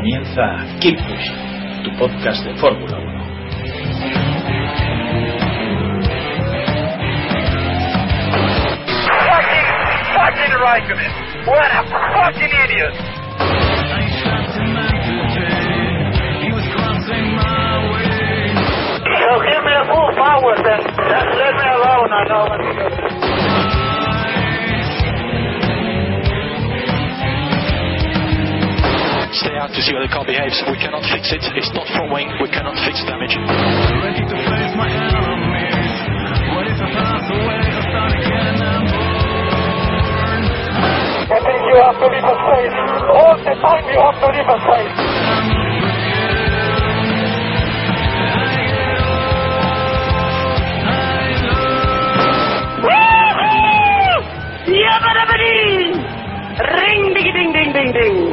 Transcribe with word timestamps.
Comienza 0.00 0.64
Keep 0.80 0.96
Pushing, 0.96 1.84
tu 1.84 1.90
podcast 1.98 2.42
de 2.42 2.54
Fórmula 2.56 2.96
1. 2.96 3.20
Fucking, 9.28 9.68
fucking 10.16 10.54
Raikkonen. 10.56 11.12
What 11.44 11.68
a 11.68 11.84
fucking 12.16 12.48
idiot. 12.64 12.94
So 19.20 19.36
give 19.44 19.62
me 19.68 19.74
a 19.76 19.84
full 19.84 20.10
power 20.16 20.56
then. 20.64 20.80
Just 20.80 21.28
let 21.36 21.52
me 21.60 21.66
alone, 21.76 22.08
I 22.08 22.24
know 22.24 22.44
what 22.48 22.56
to 22.56 22.72
do. 22.72 22.89
Stay 29.40 29.56
out 29.56 29.72
to 29.72 29.80
see 29.80 29.96
how 29.96 30.04
the 30.04 30.12
car 30.12 30.20
behaves. 30.28 30.60
We 30.68 30.76
cannot 30.76 31.00
fix 31.08 31.32
it. 31.32 31.40
It's 31.56 31.72
not 31.72 31.88
front 31.96 32.12
wing. 32.12 32.28
We 32.44 32.52
cannot 32.52 32.76
fix 32.84 33.00
damage. 33.08 33.32
Ready 33.40 34.20
to 34.20 34.36
face 34.36 34.72
my 34.76 34.84
enemies. 34.84 35.96
What 36.52 36.68
if 36.68 36.76
I 41.30 41.40
think 41.40 41.56
you 41.72 41.80
have 41.80 41.96
to 41.96 42.06
leave 42.12 42.20
a 42.20 42.36
space. 42.36 42.76
All 43.16 43.32
the 43.40 43.56
time 43.64 43.88
you 43.88 43.96
have 43.96 44.20
to 44.20 44.28
leave 44.28 44.44
a 44.44 44.60
space. 44.60 44.92
Ring, 56.60 57.14
ding, 57.14 57.32
ding, 57.32 57.52
ding, 57.56 57.72
ding, 57.72 57.92
ding. 57.96 58.29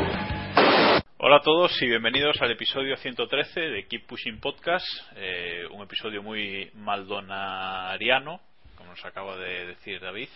Hola 1.29 1.39
a 1.39 1.41
todos 1.41 1.81
y 1.81 1.87
bienvenidos 1.87 2.41
al 2.41 2.51
episodio 2.51 2.95
113 2.95 3.59
de 3.59 3.85
Keep 3.85 4.07
Pushing 4.07 4.39
Podcast, 4.39 4.85
eh, 5.17 5.65
un 5.73 5.83
episodio 5.83 6.23
muy 6.23 6.71
maldonariano, 6.75 8.39
como 8.77 8.91
nos 8.91 9.03
acaba 9.03 9.35
de 9.35 9.65
decir 9.65 9.99
David. 9.99 10.29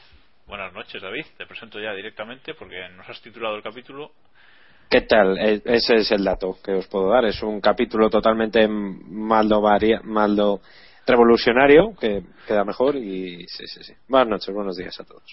Buenas 0.47 0.73
noches 0.73 1.01
David, 1.01 1.23
te 1.37 1.45
presento 1.45 1.79
ya 1.79 1.93
directamente 1.93 2.55
porque 2.55 2.89
nos 2.89 3.07
has 3.07 3.21
titulado 3.21 3.55
el 3.55 3.63
capítulo. 3.63 4.11
¿Qué 4.89 4.99
tal? 5.03 5.37
E- 5.37 5.61
Ese 5.63 5.95
es 5.95 6.11
el 6.11 6.25
dato 6.25 6.57
que 6.61 6.73
os 6.73 6.87
puedo 6.87 7.09
dar. 7.09 7.23
Es 7.23 7.41
un 7.41 7.61
capítulo 7.61 8.09
totalmente 8.09 8.67
maldo, 8.67 9.63
maldo 10.03 10.59
revolucionario 11.07 11.95
que 11.97 12.21
queda 12.45 12.65
mejor 12.65 12.97
y 12.97 13.47
sí, 13.47 13.65
sí, 13.65 13.81
sí. 13.81 13.93
Buenas 14.09 14.27
noches, 14.27 14.53
buenos 14.53 14.75
días 14.75 14.99
a 14.99 15.05
todos. 15.05 15.23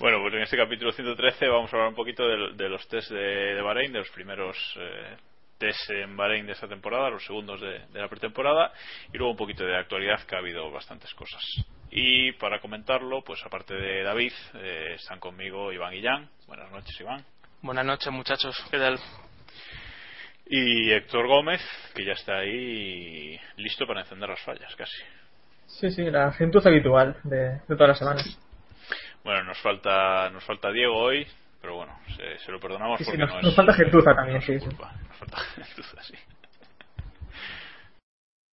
Bueno, 0.00 0.22
pues 0.22 0.32
en 0.32 0.40
este 0.40 0.56
capítulo 0.56 0.92
113 0.92 1.46
vamos 1.48 1.70
a 1.70 1.76
hablar 1.76 1.90
un 1.90 1.94
poquito 1.94 2.26
de, 2.26 2.54
de 2.54 2.70
los 2.70 2.88
test 2.88 3.10
de, 3.10 3.54
de 3.54 3.60
Bahrein, 3.60 3.92
de 3.92 3.98
los 3.98 4.08
primeros 4.08 4.56
eh, 4.78 5.14
test 5.58 5.90
en 5.90 6.16
Bahrein 6.16 6.46
de 6.46 6.52
esta 6.52 6.66
temporada, 6.66 7.10
los 7.10 7.22
segundos 7.22 7.60
de, 7.60 7.80
de 7.80 8.00
la 8.00 8.08
pretemporada 8.08 8.72
y 9.12 9.18
luego 9.18 9.32
un 9.32 9.36
poquito 9.36 9.62
de 9.62 9.76
actualidad 9.76 10.22
que 10.22 10.34
ha 10.34 10.38
habido 10.38 10.70
bastantes 10.70 11.12
cosas. 11.12 11.42
Y 11.90 12.32
para 12.32 12.60
comentarlo, 12.60 13.20
pues 13.22 13.44
aparte 13.44 13.74
de 13.74 14.02
David, 14.02 14.32
eh, 14.54 14.94
están 14.94 15.20
conmigo 15.20 15.70
Iván 15.70 15.92
y 15.92 16.02
Jan. 16.02 16.30
Buenas 16.46 16.70
noches, 16.70 16.98
Iván. 16.98 17.22
Buenas 17.60 17.84
noches, 17.84 18.10
muchachos. 18.10 18.56
¿Qué 18.70 18.78
tal? 18.78 18.98
Y 20.46 20.92
Héctor 20.92 21.26
Gómez, 21.26 21.60
que 21.94 22.06
ya 22.06 22.12
está 22.12 22.38
ahí 22.38 23.38
listo 23.58 23.86
para 23.86 24.00
encender 24.00 24.30
las 24.30 24.40
fallas, 24.40 24.74
casi. 24.76 24.96
Sí, 25.66 25.90
sí, 25.90 26.10
la 26.10 26.32
gentuza 26.32 26.70
habitual 26.70 27.18
de, 27.22 27.36
de 27.36 27.76
todas 27.76 27.88
las 27.88 27.98
semanas. 27.98 28.40
Bueno, 29.24 29.44
nos 29.44 29.58
falta 29.60 30.30
nos 30.30 30.44
falta 30.44 30.70
Diego 30.70 30.96
hoy, 30.96 31.26
pero 31.60 31.76
bueno, 31.76 31.98
se, 32.16 32.38
se 32.38 32.52
lo 32.52 32.58
perdonamos 32.58 32.98
Sí, 32.98 33.04
sí, 33.04 33.10
porque 33.10 33.18
nos, 33.24 33.30
no 33.32 33.38
es 33.38 33.44
nos 33.44 33.56
falta 33.56 33.72
gentuza 33.74 34.14
también, 34.14 34.40
sí. 34.42 34.58
culpa, 34.58 34.92
nos 35.08 35.16
falta 35.16 35.38
gentuza, 35.56 36.02
sí. 36.02 36.14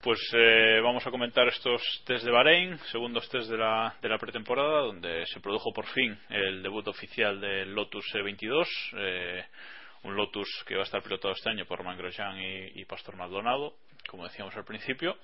Pues 0.00 0.20
eh, 0.34 0.80
vamos 0.82 1.04
a 1.06 1.10
comentar 1.10 1.48
estos 1.48 1.82
test 2.06 2.24
de 2.24 2.30
Bahrein, 2.30 2.78
segundos 2.92 3.28
test 3.28 3.50
de 3.50 3.56
la, 3.58 3.94
de 4.00 4.08
la 4.08 4.18
pretemporada, 4.18 4.82
donde 4.82 5.26
se 5.26 5.40
produjo 5.40 5.72
por 5.72 5.86
fin 5.86 6.16
el 6.28 6.62
debut 6.62 6.86
oficial 6.86 7.40
del 7.40 7.74
Lotus 7.74 8.04
E22, 8.14 8.66
eh, 8.98 9.44
un 10.04 10.14
Lotus 10.14 10.48
que 10.66 10.76
va 10.76 10.82
a 10.82 10.84
estar 10.84 11.02
pilotado 11.02 11.34
este 11.34 11.50
año 11.50 11.64
por 11.66 11.78
Romain 11.78 11.98
Grosjean 11.98 12.38
y, 12.38 12.80
y 12.80 12.84
Pastor 12.84 13.16
Maldonado, 13.16 13.74
como 14.08 14.24
decíamos 14.24 14.56
al 14.56 14.64
principio. 14.64 15.16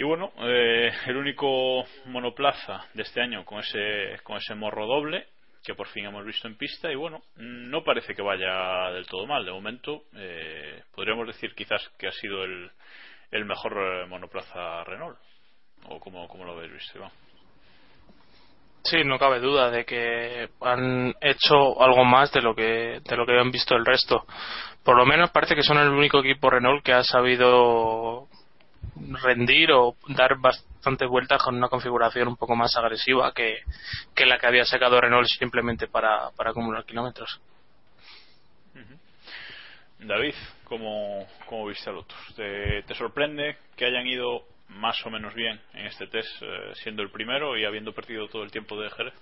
Y 0.00 0.02
bueno, 0.02 0.32
eh, 0.38 0.90
el 1.08 1.16
único 1.18 1.84
monoplaza 2.06 2.86
de 2.94 3.02
este 3.02 3.20
año 3.20 3.44
con 3.44 3.58
ese, 3.58 4.18
con 4.22 4.38
ese 4.38 4.54
morro 4.54 4.86
doble 4.86 5.26
que 5.62 5.74
por 5.74 5.88
fin 5.88 6.06
hemos 6.06 6.24
visto 6.24 6.48
en 6.48 6.56
pista 6.56 6.90
y 6.90 6.94
bueno, 6.94 7.20
no 7.36 7.84
parece 7.84 8.14
que 8.14 8.22
vaya 8.22 8.92
del 8.92 9.06
todo 9.06 9.26
mal. 9.26 9.44
De 9.44 9.52
momento, 9.52 10.04
eh, 10.16 10.84
podríamos 10.94 11.26
decir 11.26 11.54
quizás 11.54 11.86
que 11.98 12.08
ha 12.08 12.12
sido 12.12 12.44
el, 12.44 12.70
el 13.30 13.44
mejor 13.44 13.76
eh, 13.76 14.06
monoplaza 14.06 14.84
Renault. 14.84 15.18
¿O 15.90 16.00
como, 16.00 16.26
como 16.28 16.46
lo 16.46 16.52
habéis 16.52 16.72
visto, 16.72 16.96
Iván? 16.96 17.12
Sí, 18.84 19.04
no 19.04 19.18
cabe 19.18 19.38
duda 19.38 19.70
de 19.70 19.84
que 19.84 20.48
han 20.62 21.14
hecho 21.20 21.78
algo 21.82 22.06
más 22.06 22.32
de 22.32 22.40
lo 22.40 22.54
que 22.54 23.02
de 23.04 23.16
lo 23.16 23.26
que 23.26 23.38
han 23.38 23.50
visto 23.50 23.76
el 23.76 23.84
resto. 23.84 24.24
Por 24.82 24.96
lo 24.96 25.04
menos 25.04 25.30
parece 25.30 25.54
que 25.54 25.62
son 25.62 25.76
el 25.76 25.90
único 25.90 26.20
equipo 26.20 26.48
Renault 26.48 26.82
que 26.82 26.94
ha 26.94 27.02
sabido 27.02 28.30
rendir 29.22 29.72
o 29.72 29.96
dar 30.08 30.38
bastantes 30.38 31.08
vueltas 31.08 31.42
con 31.42 31.56
una 31.56 31.68
configuración 31.68 32.28
un 32.28 32.36
poco 32.36 32.56
más 32.56 32.76
agresiva 32.76 33.32
que, 33.32 33.58
que 34.14 34.26
la 34.26 34.38
que 34.38 34.46
había 34.46 34.64
sacado 34.64 35.00
Renault 35.00 35.26
simplemente 35.26 35.88
para, 35.88 36.30
para 36.36 36.50
acumular 36.50 36.84
kilómetros. 36.84 37.40
David, 40.02 40.34
¿cómo, 40.64 41.26
cómo 41.46 41.66
viste 41.66 41.90
a 41.90 41.92
Lotus? 41.92 42.34
¿Te, 42.34 42.82
¿Te 42.86 42.94
sorprende 42.94 43.56
que 43.76 43.84
hayan 43.84 44.06
ido 44.06 44.44
más 44.68 45.04
o 45.04 45.10
menos 45.10 45.34
bien 45.34 45.60
en 45.74 45.86
este 45.86 46.06
test, 46.06 46.42
eh, 46.42 46.72
siendo 46.74 47.02
el 47.02 47.10
primero 47.10 47.58
y 47.58 47.64
habiendo 47.64 47.92
perdido 47.92 48.28
todo 48.28 48.42
el 48.42 48.50
tiempo 48.50 48.80
de 48.80 48.90
Jerez? 48.90 49.14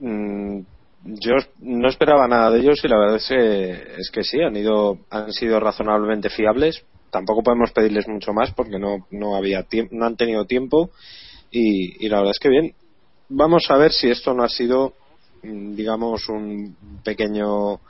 Mm, 0.00 0.60
yo 1.04 1.34
no 1.58 1.88
esperaba 1.88 2.26
nada 2.26 2.50
de 2.50 2.60
ellos 2.60 2.80
y 2.82 2.88
la 2.88 2.98
verdad 2.98 3.16
es 3.16 3.28
que, 3.28 3.70
es 3.98 4.10
que 4.10 4.22
sí, 4.22 4.40
han, 4.40 4.56
ido, 4.56 4.98
han 5.10 5.30
sido 5.32 5.60
razonablemente 5.60 6.30
fiables. 6.30 6.84
Tampoco 7.10 7.42
podemos 7.42 7.72
pedirles 7.72 8.08
mucho 8.08 8.32
más 8.32 8.50
porque 8.52 8.78
no, 8.78 9.06
no, 9.10 9.36
había 9.36 9.64
no 9.90 10.06
han 10.06 10.16
tenido 10.16 10.44
tiempo 10.44 10.90
y, 11.50 12.04
y 12.04 12.08
la 12.08 12.18
verdad 12.18 12.32
es 12.32 12.38
que 12.40 12.48
bien. 12.48 12.74
Vamos 13.28 13.64
a 13.70 13.76
ver 13.76 13.92
si 13.92 14.08
esto 14.08 14.34
no 14.34 14.44
ha 14.44 14.48
sido, 14.48 14.92
mm, 15.42 15.74
digamos, 15.74 16.28
un 16.28 16.76
pequeño 17.04 17.80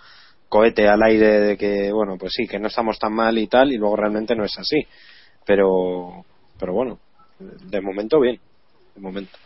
cohete 0.49 0.89
al 0.89 1.03
aire 1.03 1.41
de 1.41 1.57
que, 1.57 1.93
bueno, 1.93 2.17
pues 2.19 2.33
sí, 2.35 2.47
que 2.47 2.59
no 2.59 2.69
estamos 2.69 2.99
tan 2.99 3.13
mal 3.13 3.37
y 3.37 3.47
tal, 3.49 3.73
y 3.73 3.77
luego 3.79 3.97
realmente 3.97 4.35
no 4.37 4.45
es 4.45 4.57
así. 4.59 4.87
Pero, 5.45 6.25
pero 6.59 6.73
bueno, 6.73 6.99
de 7.39 7.81
momento 7.81 8.21
bien, 8.21 8.39
de 8.95 9.01
momento. 9.01 9.39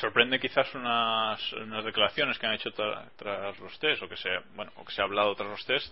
sorprende 0.00 0.38
quizás 0.38 0.74
unas, 0.74 1.52
unas 1.54 1.84
declaraciones 1.84 2.38
que 2.38 2.46
han 2.46 2.54
hecho 2.54 2.70
tra- 2.70 3.08
tras 3.16 3.58
los 3.58 3.78
test 3.78 4.02
o 4.02 4.08
que 4.08 4.16
se 4.16 4.28
bueno 4.54 4.70
o 4.76 4.84
que 4.84 4.92
se 4.92 5.00
ha 5.00 5.04
hablado 5.04 5.34
tras 5.34 5.48
los 5.48 5.64
test 5.64 5.86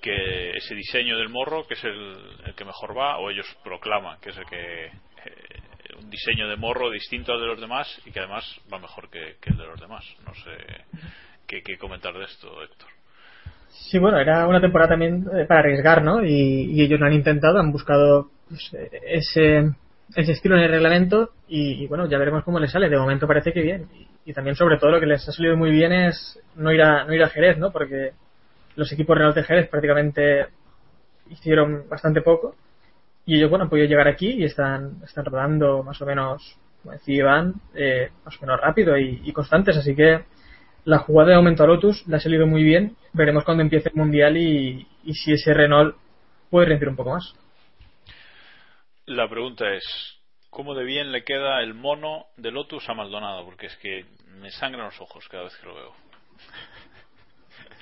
que 0.00 0.50
ese 0.56 0.74
diseño 0.74 1.16
del 1.16 1.28
morro 1.28 1.66
que 1.66 1.74
es 1.74 1.84
el, 1.84 2.16
el 2.44 2.54
que 2.54 2.64
mejor 2.64 2.96
va 2.96 3.18
o 3.18 3.30
ellos 3.30 3.46
proclaman 3.64 4.18
que 4.20 4.30
es 4.30 4.36
el 4.36 4.46
que 4.46 4.86
eh, 4.86 4.90
un 5.98 6.10
diseño 6.10 6.48
de 6.48 6.56
morro 6.56 6.90
distinto 6.90 7.32
al 7.32 7.40
de 7.40 7.46
los 7.46 7.60
demás 7.60 8.00
y 8.04 8.10
que 8.10 8.20
además 8.20 8.44
va 8.72 8.78
mejor 8.78 9.08
que, 9.10 9.36
que 9.40 9.50
el 9.50 9.56
de 9.56 9.66
los 9.66 9.80
demás 9.80 10.04
no 10.26 10.34
sé 10.34 10.50
qué, 11.46 11.62
qué 11.62 11.78
comentar 11.78 12.12
de 12.12 12.24
esto 12.24 12.62
Héctor 12.62 12.90
Sí, 13.74 13.98
bueno, 13.98 14.18
era 14.18 14.46
una 14.46 14.60
temporada 14.60 14.90
también 14.90 15.26
eh, 15.36 15.46
para 15.46 15.60
arriesgar, 15.60 16.02
¿no? 16.02 16.24
Y, 16.24 16.80
ellos 16.80 17.00
lo 17.00 17.06
han 17.06 17.12
intentado, 17.12 17.58
han 17.58 17.72
buscado 17.72 18.30
pues, 18.48 18.70
ese, 19.04 19.70
ese 20.14 20.32
estilo 20.32 20.56
en 20.56 20.62
el 20.62 20.70
reglamento 20.70 21.30
y, 21.48 21.82
y, 21.82 21.86
bueno, 21.88 22.08
ya 22.08 22.18
veremos 22.18 22.44
cómo 22.44 22.60
les 22.60 22.70
sale. 22.70 22.88
De 22.88 22.96
momento 22.96 23.26
parece 23.26 23.52
que 23.52 23.62
bien. 23.62 23.88
Y, 23.92 24.30
y 24.30 24.32
también, 24.32 24.56
sobre 24.56 24.78
todo, 24.78 24.92
lo 24.92 25.00
que 25.00 25.06
les 25.06 25.28
ha 25.28 25.32
salido 25.32 25.56
muy 25.56 25.70
bien 25.70 25.92
es 25.92 26.40
no 26.54 26.72
ir 26.72 26.82
a, 26.82 27.04
no 27.04 27.14
ir 27.14 27.22
a 27.22 27.28
Jerez, 27.28 27.58
¿no? 27.58 27.72
Porque 27.72 28.12
los 28.76 28.92
equipos 28.92 29.16
Renault 29.16 29.36
de 29.36 29.44
Jerez 29.44 29.68
prácticamente 29.68 30.46
hicieron 31.30 31.88
bastante 31.88 32.20
poco 32.20 32.54
y 33.26 33.36
ellos, 33.36 33.50
bueno, 33.50 33.64
han 33.64 33.70
podido 33.70 33.86
llegar 33.86 34.08
aquí 34.08 34.30
y 34.30 34.44
están, 34.44 35.02
están 35.04 35.24
rodando 35.24 35.82
más 35.82 36.00
o 36.02 36.06
menos, 36.06 36.58
como 36.82 36.92
decía 36.92 37.16
Iván, 37.16 37.54
eh, 37.74 38.10
más 38.24 38.36
o 38.36 38.40
menos 38.42 38.60
rápido 38.60 38.98
y, 38.98 39.32
constantes, 39.32 39.76
así 39.76 39.96
que 39.96 40.24
la 40.84 40.98
jugada 40.98 41.30
de 41.30 41.36
aumento 41.36 41.62
a 41.64 41.66
Lotus 41.66 42.06
le 42.06 42.16
ha 42.16 42.20
salido 42.20 42.46
muy 42.46 42.62
bien. 42.62 42.96
Veremos 43.14 43.44
cuando 43.44 43.62
empiece 43.62 43.88
el 43.88 43.94
mundial 43.94 44.36
y, 44.36 44.86
y 45.04 45.14
si 45.14 45.32
ese 45.32 45.54
Renault 45.54 45.96
puede 46.50 46.66
rendir 46.66 46.88
un 46.88 46.96
poco 46.96 47.10
más. 47.10 47.34
La 49.06 49.28
pregunta 49.28 49.72
es, 49.72 49.82
¿cómo 50.50 50.74
de 50.74 50.84
bien 50.84 51.10
le 51.10 51.24
queda 51.24 51.62
el 51.62 51.72
mono 51.72 52.26
de 52.36 52.50
Lotus 52.50 52.88
a 52.90 52.94
Maldonado? 52.94 53.44
Porque 53.44 53.66
es 53.66 53.76
que 53.76 54.04
me 54.28 54.50
sangran 54.50 54.86
los 54.86 55.00
ojos 55.00 55.26
cada 55.28 55.44
vez 55.44 55.56
que 55.56 55.66
lo 55.66 55.74
veo. 55.74 55.92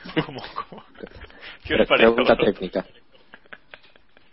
¿Cómo, 0.26 0.42
cómo? 0.68 0.84
¿Qué 1.64 1.74
os 1.74 1.88
parece? 1.88 2.10
Pregunta 2.12 2.36
técnica. 2.36 2.86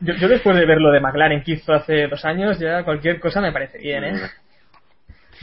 Yo, 0.01 0.13
yo 0.15 0.27
después 0.29 0.55
de 0.57 0.65
ver 0.65 0.79
lo 0.79 0.91
de 0.91 0.99
McLaren 1.01 1.43
que 1.43 1.53
hizo 1.53 1.73
hace 1.73 2.07
dos 2.07 2.23
años, 2.25 2.57
ya 2.59 2.83
cualquier 2.83 3.19
cosa 3.19 3.41
me 3.41 3.51
parece 3.51 3.77
bien, 3.77 4.03
¿eh? 4.05 4.13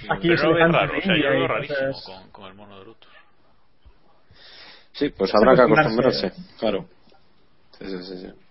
Aquí 0.09 0.29
Pero 0.29 0.35
es 0.35 0.43
no 0.43 0.51
lo 0.53 0.73
raro, 0.73 0.99
o 0.99 1.03
sea, 1.03 1.17
yo 1.17 1.23
lo 1.25 1.31
veo 1.31 1.49
rarísimo 1.49 1.93
cosas- 1.93 2.05
con, 2.05 2.31
con 2.31 2.47
el 2.47 2.55
mono 2.55 2.79
de 2.79 2.85
Lotus. 2.87 3.11
Sí, 4.93 5.11
pues 5.11 5.31
Es 5.31 5.35
habrá 5.37 5.55
que 5.55 5.63
acostumbrarse. 5.63 6.27
acostumbrarse, 6.27 6.59
claro. 6.59 6.89
Sí, 7.79 7.85
sí, 7.87 8.03
sí, 8.03 8.19
sí. 8.27 8.46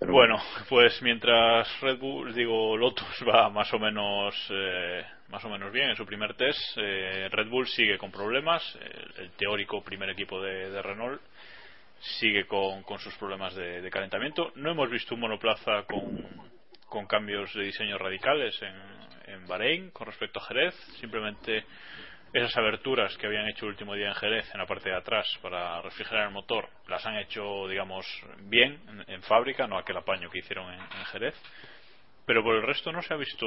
Pero 0.00 0.14
Bueno, 0.14 0.42
pues 0.68 1.00
mientras 1.02 1.68
Red 1.82 1.98
Bull, 1.98 2.34
digo 2.34 2.76
Lotus 2.76 3.22
va 3.28 3.50
más 3.50 3.72
o 3.74 3.78
menos 3.78 4.34
eh, 4.50 5.04
más 5.28 5.44
o 5.44 5.50
menos 5.50 5.70
bien 5.70 5.90
en 5.90 5.96
su 5.96 6.06
primer 6.06 6.34
test, 6.34 6.58
eh, 6.78 7.28
Red 7.30 7.48
Bull 7.48 7.68
sigue 7.68 7.98
con 7.98 8.10
problemas. 8.10 8.62
El, 8.76 9.24
el 9.24 9.30
teórico 9.32 9.84
primer 9.84 10.08
equipo 10.08 10.40
de, 10.42 10.70
de 10.70 10.82
Renault 10.82 11.20
sigue 12.18 12.46
con, 12.46 12.82
con 12.82 12.98
sus 12.98 13.14
problemas 13.16 13.54
de, 13.54 13.82
de 13.82 13.90
calentamiento. 13.90 14.52
No 14.56 14.70
hemos 14.70 14.90
visto 14.90 15.14
un 15.14 15.20
monoplaza 15.20 15.82
con, 15.82 16.26
con 16.86 17.06
cambios 17.06 17.52
de 17.52 17.64
diseño 17.64 17.98
radicales 17.98 18.58
en, 18.62 19.34
en 19.34 19.46
Bahrein 19.46 19.90
con 19.90 20.06
respecto 20.06 20.40
a 20.40 20.44
Jerez. 20.46 20.74
Simplemente 20.98 21.66
esas 22.32 22.56
aberturas 22.56 23.16
que 23.16 23.26
habían 23.26 23.48
hecho 23.48 23.66
el 23.66 23.72
último 23.72 23.94
día 23.94 24.08
en 24.08 24.14
Jerez 24.14 24.46
en 24.54 24.60
la 24.60 24.66
parte 24.66 24.88
de 24.88 24.96
atrás 24.96 25.26
para 25.42 25.82
refrigerar 25.82 26.28
el 26.28 26.32
motor 26.32 26.68
las 26.88 27.04
han 27.04 27.16
hecho 27.16 27.66
digamos 27.68 28.06
bien 28.42 28.80
en, 29.08 29.22
fábrica 29.22 29.66
no 29.66 29.78
aquel 29.78 29.96
apaño 29.96 30.30
que 30.30 30.38
hicieron 30.38 30.72
en, 30.72 30.80
en 30.80 31.04
Jerez 31.10 31.34
pero 32.26 32.42
por 32.42 32.54
el 32.54 32.62
resto 32.62 32.92
no 32.92 33.02
se 33.02 33.12
ha 33.12 33.16
visto 33.16 33.46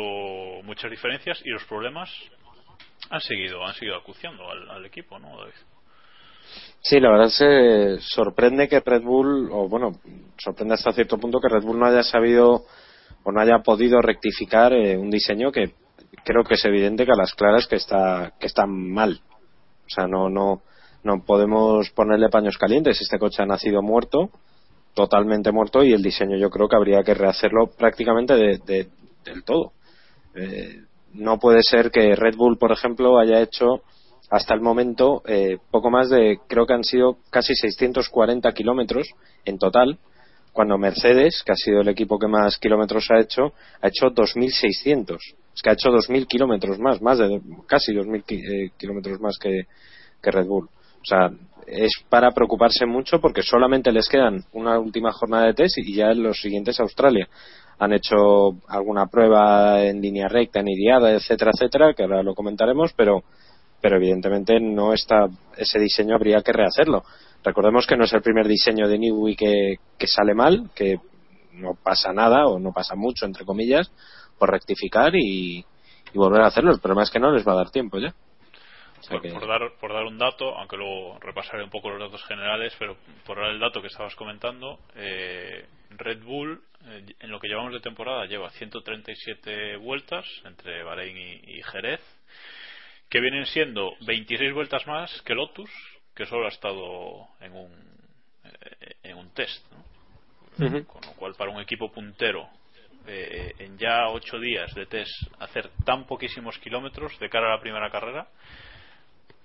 muchas 0.64 0.92
diferencias 0.92 1.42
y 1.46 1.50
los 1.50 1.64
problemas 1.66 2.10
han 3.10 3.22
seguido 3.22 3.66
han 3.66 3.74
seguido 3.74 3.96
acuciando 3.96 4.50
al, 4.50 4.70
al 4.70 4.86
equipo 4.86 5.18
no 5.18 5.38
David? 5.38 5.54
Sí, 6.82 7.00
la 7.00 7.12
verdad 7.12 7.30
se 7.30 8.02
sorprende 8.02 8.68
que 8.68 8.82
Red 8.82 9.04
Bull, 9.04 9.50
o 9.52 9.70
bueno, 9.70 10.00
sorprende 10.38 10.74
hasta 10.74 10.92
cierto 10.92 11.18
punto 11.18 11.40
que 11.40 11.48
Red 11.48 11.64
Bull 11.64 11.80
no 11.80 11.86
haya 11.86 12.04
sabido 12.04 12.66
o 13.24 13.32
no 13.32 13.40
haya 13.40 13.60
podido 13.60 14.02
rectificar 14.02 14.74
eh, 14.74 14.98
un 14.98 15.10
diseño 15.10 15.52
que 15.52 15.72
creo 16.24 16.44
que 16.44 16.56
es 16.56 16.66
evidente 16.66 17.06
que 17.06 17.12
a 17.12 17.16
las 17.18 17.34
claras 17.34 17.68
que 17.68 17.76
está 17.76 18.34
que 18.40 18.48
está 18.48 18.66
mal. 18.66 19.22
O 19.86 19.90
sea, 19.90 20.08
no 20.08 20.30
no 20.30 20.62
no 21.04 21.24
podemos 21.26 21.90
ponerle 21.92 22.30
paños 22.30 22.58
calientes. 22.58 23.02
Este 23.02 23.20
coche 23.20 23.44
ha 23.44 23.46
nacido 23.46 23.82
muerto, 23.82 24.30
totalmente 24.94 25.52
muerto, 25.52 25.84
y 25.84 25.92
el 25.94 26.02
diseño 26.02 26.38
yo 26.38 26.50
creo 26.50 26.70
que 26.70 26.76
habría 26.78 27.04
que 27.04 27.14
rehacerlo 27.14 27.68
prácticamente 27.68 28.36
de, 28.36 28.58
de- 28.66 28.88
del 29.26 29.44
todo. 29.44 29.74
Eh, 30.36 30.82
no 31.14 31.40
puede 31.40 31.62
ser 31.62 31.92
que 31.92 32.16
Red 32.16 32.36
Bull, 32.36 32.58
por 32.58 32.72
ejemplo, 32.72 33.20
haya 33.20 33.42
hecho 33.42 33.82
hasta 34.32 34.54
el 34.56 34.62
momento 34.62 35.22
eh, 35.28 35.58
poco 35.70 35.90
más 35.92 36.10
de, 36.10 36.40
creo 36.48 36.66
que 36.66 36.74
han 36.74 36.84
sido 36.84 37.18
casi 37.30 37.54
640 37.54 38.52
kilómetros 38.54 39.08
en 39.46 39.60
total, 39.60 40.00
cuando 40.54 40.78
Mercedes, 40.78 41.44
que 41.46 41.52
ha 41.52 41.56
sido 41.56 41.82
el 41.82 41.90
equipo 41.90 42.18
que 42.18 42.28
más 42.28 42.58
kilómetros 42.58 43.06
ha 43.12 43.20
hecho, 43.20 43.54
ha 43.82 43.88
hecho 43.90 44.08
2.600. 44.08 45.18
Es 45.56 45.62
que 45.62 45.70
ha 45.70 45.74
hecho 45.74 45.90
2.000 45.90 46.26
kilómetros 46.28 46.80
más, 46.80 47.02
más 47.02 47.20
de 47.20 47.42
casi 47.68 47.94
2.000 47.94 48.24
ki- 48.24 48.42
eh, 48.46 48.72
kilómetros 48.78 49.20
más 49.20 49.38
que, 49.40 49.68
Red 50.32 50.46
Bull. 50.48 50.66
O 50.68 51.06
sea, 51.06 51.30
es 51.68 51.92
para 52.10 52.32
preocuparse 52.32 52.86
mucho 52.86 53.20
porque 53.20 53.42
solamente 53.44 53.92
les 53.92 54.08
quedan 54.08 54.44
una 54.54 54.80
última 54.80 55.12
jornada 55.12 55.46
de 55.48 55.54
test 55.54 55.78
y 55.78 55.94
ya 55.96 56.12
en 56.12 56.24
los 56.24 56.40
siguientes 56.40 56.80
Australia. 56.80 57.28
Han 57.80 57.94
hecho 57.94 58.16
alguna 58.68 59.08
prueba 59.08 59.82
en 59.84 60.00
línea 60.02 60.28
recta, 60.28 60.60
en 60.62 60.70
iriada, 60.70 61.12
etcétera, 61.12 61.52
etcétera, 61.54 61.94
que 61.94 62.04
ahora 62.04 62.24
lo 62.24 62.34
comentaremos, 62.36 62.94
pero 62.96 63.24
pero 63.82 63.98
evidentemente 63.98 64.62
no 64.62 64.94
está 64.94 65.28
ese 65.58 65.78
diseño 65.78 66.16
habría 66.16 66.42
que 66.42 66.54
rehacerlo. 66.54 67.04
Recordemos 67.44 67.86
que 67.86 67.98
no 67.98 68.06
es 68.06 68.14
el 68.14 68.22
primer 68.22 68.48
diseño 68.48 68.88
de 68.88 68.98
Newey 68.98 69.36
que, 69.36 69.76
que 69.98 70.08
sale 70.08 70.34
mal, 70.34 70.70
que 70.74 71.00
no 71.52 71.76
pasa 71.84 72.14
nada 72.14 72.48
o 72.48 72.60
no 72.60 72.72
pasa 72.72 72.96
mucho 72.96 73.26
entre 73.26 73.44
comillas 73.44 73.92
por 74.38 74.52
rectificar 74.52 75.16
y, 75.16 75.60
y 75.60 76.18
volver 76.18 76.42
a 76.42 76.48
hacerlo. 76.48 76.72
El 76.72 76.80
problema 76.80 77.04
es 77.04 77.12
que 77.12 77.20
no 77.20 77.32
les 77.32 77.48
va 77.48 77.54
a 77.54 77.58
dar 77.58 77.72
tiempo 77.72 78.00
ya. 78.00 78.14
O 79.00 79.04
sea 79.04 79.18
por, 79.18 79.22
que- 79.22 79.34
por 79.34 79.48
dar, 79.48 79.62
por 79.82 79.94
dar 79.94 80.04
un 80.06 80.18
dato, 80.18 80.58
aunque 80.58 80.78
luego 80.78 81.18
repasaré 81.20 81.64
un 81.64 81.70
poco 81.70 81.90
los 81.90 82.00
datos 82.00 82.24
generales, 82.26 82.74
pero 82.80 82.96
por 83.26 83.38
dar 83.38 83.50
el 83.52 83.60
dato 83.60 83.82
que 83.82 83.88
estabas 83.88 84.16
comentando, 84.16 84.80
eh, 84.96 85.66
Red 85.92 86.24
Bull, 86.24 86.62
eh, 86.86 87.06
en 87.20 87.30
lo 87.32 87.40
que 87.40 87.48
llevamos 87.50 87.74
de 87.74 87.80
temporada, 87.82 88.26
lleva 88.26 88.50
137 88.52 89.76
vueltas 89.78 90.26
entre 90.46 90.84
Bahrein 90.84 91.18
y, 91.18 91.58
y 91.58 91.64
Jerez, 91.64 92.02
que 93.10 93.20
vienen 93.20 93.46
siendo 93.46 93.94
26 94.06 94.54
vueltas 94.54 94.88
más 94.88 95.22
que 95.24 95.36
Lotus, 95.36 95.70
que 96.16 96.26
solo 96.26 96.46
ha 96.46 96.50
estado 96.50 97.28
en 97.42 97.54
un, 97.54 97.72
eh, 98.46 98.96
en 99.04 99.18
un 99.18 99.30
test. 99.34 99.66
¿no? 99.72 99.84
Con 100.86 101.02
lo 101.02 101.12
cual, 101.14 101.36
para 101.36 101.52
un 101.52 101.60
equipo 101.62 101.92
puntero, 101.92 102.48
eh, 103.08 103.54
en 103.60 103.78
ya 103.78 104.10
ocho 104.10 104.40
días 104.40 104.74
de 104.74 104.86
test, 104.86 105.12
hacer 105.40 105.70
tan 105.86 106.06
poquísimos 106.06 106.58
kilómetros 106.60 107.18
de 107.20 107.30
cara 107.30 107.48
a 107.48 107.56
la 107.56 107.62
primera 107.62 107.90
carrera, 107.90 108.28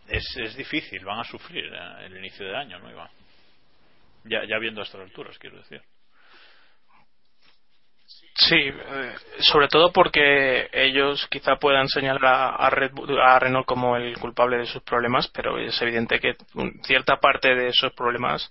es, 0.08 0.24
es 0.36 0.56
difícil, 0.56 1.04
van 1.04 1.20
a 1.20 1.24
sufrir 1.24 1.64
eh, 1.66 2.06
el 2.06 2.16
inicio 2.16 2.46
de 2.46 2.56
año, 2.56 2.78
¿no, 2.78 2.90
Iván? 2.90 3.10
Ya, 4.24 4.44
ya 4.46 4.58
viendo 4.58 4.80
a 4.80 4.84
estas 4.84 5.00
alturas, 5.00 5.38
quiero 5.38 5.58
decir. 5.58 5.82
Sí, 8.34 8.56
eh, 8.56 9.14
sobre 9.40 9.68
todo 9.68 9.92
porque 9.92 10.68
ellos 10.72 11.26
quizá 11.28 11.56
puedan 11.56 11.88
señalar 11.88 12.54
a, 12.58 12.70
Red 12.70 12.92
Bull- 12.92 13.20
a 13.20 13.38
Renault 13.38 13.66
como 13.66 13.96
el 13.96 14.16
culpable 14.18 14.58
de 14.58 14.66
sus 14.66 14.82
problemas, 14.82 15.28
pero 15.28 15.58
es 15.58 15.80
evidente 15.82 16.20
que 16.20 16.36
cierta 16.84 17.16
parte 17.16 17.54
de 17.54 17.68
esos 17.68 17.92
problemas 17.92 18.48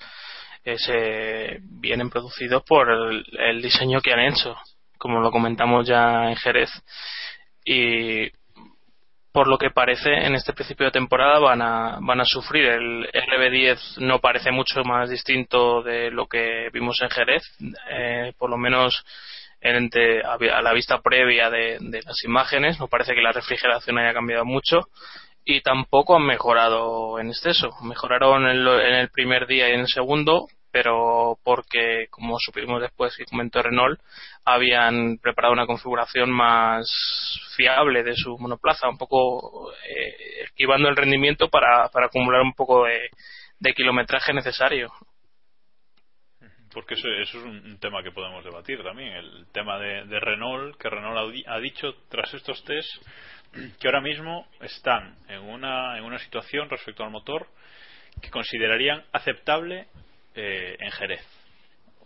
eh, 0.65 1.59
vienen 1.61 2.09
producidos 2.09 2.63
por 2.63 2.91
el, 2.91 3.25
el 3.39 3.61
diseño 3.61 4.01
que 4.01 4.11
han 4.11 4.19
hecho, 4.19 4.57
como 4.97 5.19
lo 5.19 5.31
comentamos 5.31 5.87
ya 5.87 6.29
en 6.29 6.35
Jerez. 6.35 6.69
Y 7.65 8.31
por 9.31 9.47
lo 9.47 9.57
que 9.57 9.69
parece, 9.69 10.09
en 10.25 10.33
este 10.35 10.53
principio 10.53 10.87
de 10.87 10.91
temporada 10.93 11.37
van 11.39 11.61
a, 11.61 11.99
van 12.01 12.21
a 12.21 12.25
sufrir. 12.25 12.65
El 12.65 13.07
RB10 13.11 13.97
no 13.99 14.19
parece 14.19 14.51
mucho 14.51 14.83
más 14.83 15.09
distinto 15.09 15.83
de 15.83 16.09
lo 16.09 16.27
que 16.27 16.69
vimos 16.73 16.99
en 17.01 17.09
Jerez, 17.09 17.43
eh, 17.91 18.33
por 18.37 18.49
lo 18.49 18.57
menos 18.57 19.03
entre, 19.61 20.21
a 20.23 20.61
la 20.61 20.73
vista 20.73 21.01
previa 21.01 21.49
de, 21.49 21.77
de 21.79 22.01
las 22.03 22.23
imágenes. 22.23 22.79
No 22.79 22.87
parece 22.87 23.13
que 23.13 23.21
la 23.21 23.31
refrigeración 23.31 23.97
haya 23.99 24.13
cambiado 24.13 24.45
mucho 24.45 24.87
y 25.45 25.61
tampoco 25.61 26.15
han 26.15 26.25
mejorado 26.25 27.19
en 27.19 27.29
exceso. 27.29 27.69
Mejoraron 27.83 28.47
en, 28.47 28.63
lo- 28.63 28.81
en 28.81 28.95
el 28.95 29.09
primer 29.09 29.45
día 29.45 29.69
y 29.69 29.73
en 29.73 29.81
el 29.81 29.87
segundo, 29.87 30.47
pero 30.79 31.39
porque, 31.43 32.05
como 32.11 32.37
supimos 32.37 32.79
después 32.79 33.17
que 33.17 33.25
comentó 33.25 33.63
Renault, 33.63 33.99
habían 34.45 35.17
preparado 35.17 35.51
una 35.51 35.65
configuración 35.65 36.29
más 36.29 36.85
fiable 37.55 38.03
de 38.03 38.13
su 38.15 38.37
monoplaza, 38.37 38.87
un 38.87 38.99
poco 38.99 39.71
eh, 39.73 40.43
esquivando 40.43 40.87
el 40.87 40.95
rendimiento 40.95 41.49
para, 41.49 41.89
para 41.89 42.05
acumular 42.05 42.43
un 42.43 42.53
poco 42.53 42.85
de, 42.85 43.73
kilometraje 43.73 44.33
necesario. 44.33 44.93
Porque 46.71 46.93
eso, 46.93 47.07
eso 47.09 47.39
es 47.39 47.43
un, 47.43 47.79
tema 47.79 48.03
que 48.03 48.11
podemos 48.11 48.43
debatir 48.43 48.83
también. 48.83 49.13
El 49.13 49.47
tema 49.51 49.79
de, 49.79 50.19
Renault, 50.19 50.77
que 50.77 50.91
Renault 50.91 51.43
ha, 51.47 51.55
ha 51.55 51.59
dicho 51.59 51.95
tras 52.07 52.31
estos 52.35 52.63
test 52.65 52.87
que 53.79 53.87
ahora 53.87 54.01
mismo 54.01 54.45
están 54.61 55.15
en 55.27 55.41
una, 55.41 55.97
en 55.97 56.03
una 56.03 56.19
situación 56.19 56.69
respecto 56.69 57.03
al 57.03 57.09
motor 57.09 57.47
que 58.21 58.29
considerarían 58.29 59.03
aceptable 59.11 59.87
eh, 60.37 60.77
en 60.79 60.91
Jerez. 60.91 61.21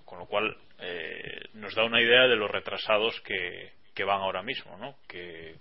Con 0.05 0.17
lo 0.19 0.25
cual 0.25 0.57
eh, 0.79 1.41
nos 1.53 1.75
da 1.75 1.83
una 1.85 2.01
idea 2.01 2.27
de 2.27 2.35
los 2.35 2.49
retrasados 2.49 3.19
que, 3.21 3.71
que 3.93 4.03
van 4.03 4.21
ahora 4.21 4.41
mismo, 4.41 4.75
¿no? 4.77 4.95
Que 5.07 5.51
eh, 5.51 5.57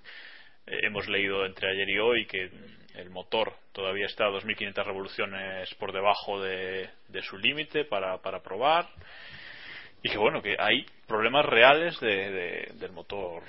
hemos 0.83 1.07
leído 1.09 1.45
entre 1.47 1.71
ayer 1.71 1.89
y 1.89 1.99
hoy 1.99 2.27
que 2.27 2.51
el 2.95 3.11
motor 3.11 3.53
todavía 3.73 4.07
está 4.07 4.25
a 4.27 4.31
2.500 4.31 4.85
revoluciones 4.85 5.75
por 5.77 5.93
debajo 5.93 6.41
de, 6.43 6.89
de 7.09 7.23
su 7.23 7.39
límite 7.39 7.85
para, 7.85 8.19
para 8.19 8.43
probar 8.43 8.89
y 10.03 10.09
que 10.11 10.19
bueno 10.19 10.43
que 10.43 10.57
hay 10.59 10.85
problemas 11.07 11.45
reales 11.45 11.99
de, 12.01 12.31
de- 12.31 12.73
del 12.75 12.91
motor 12.93 13.43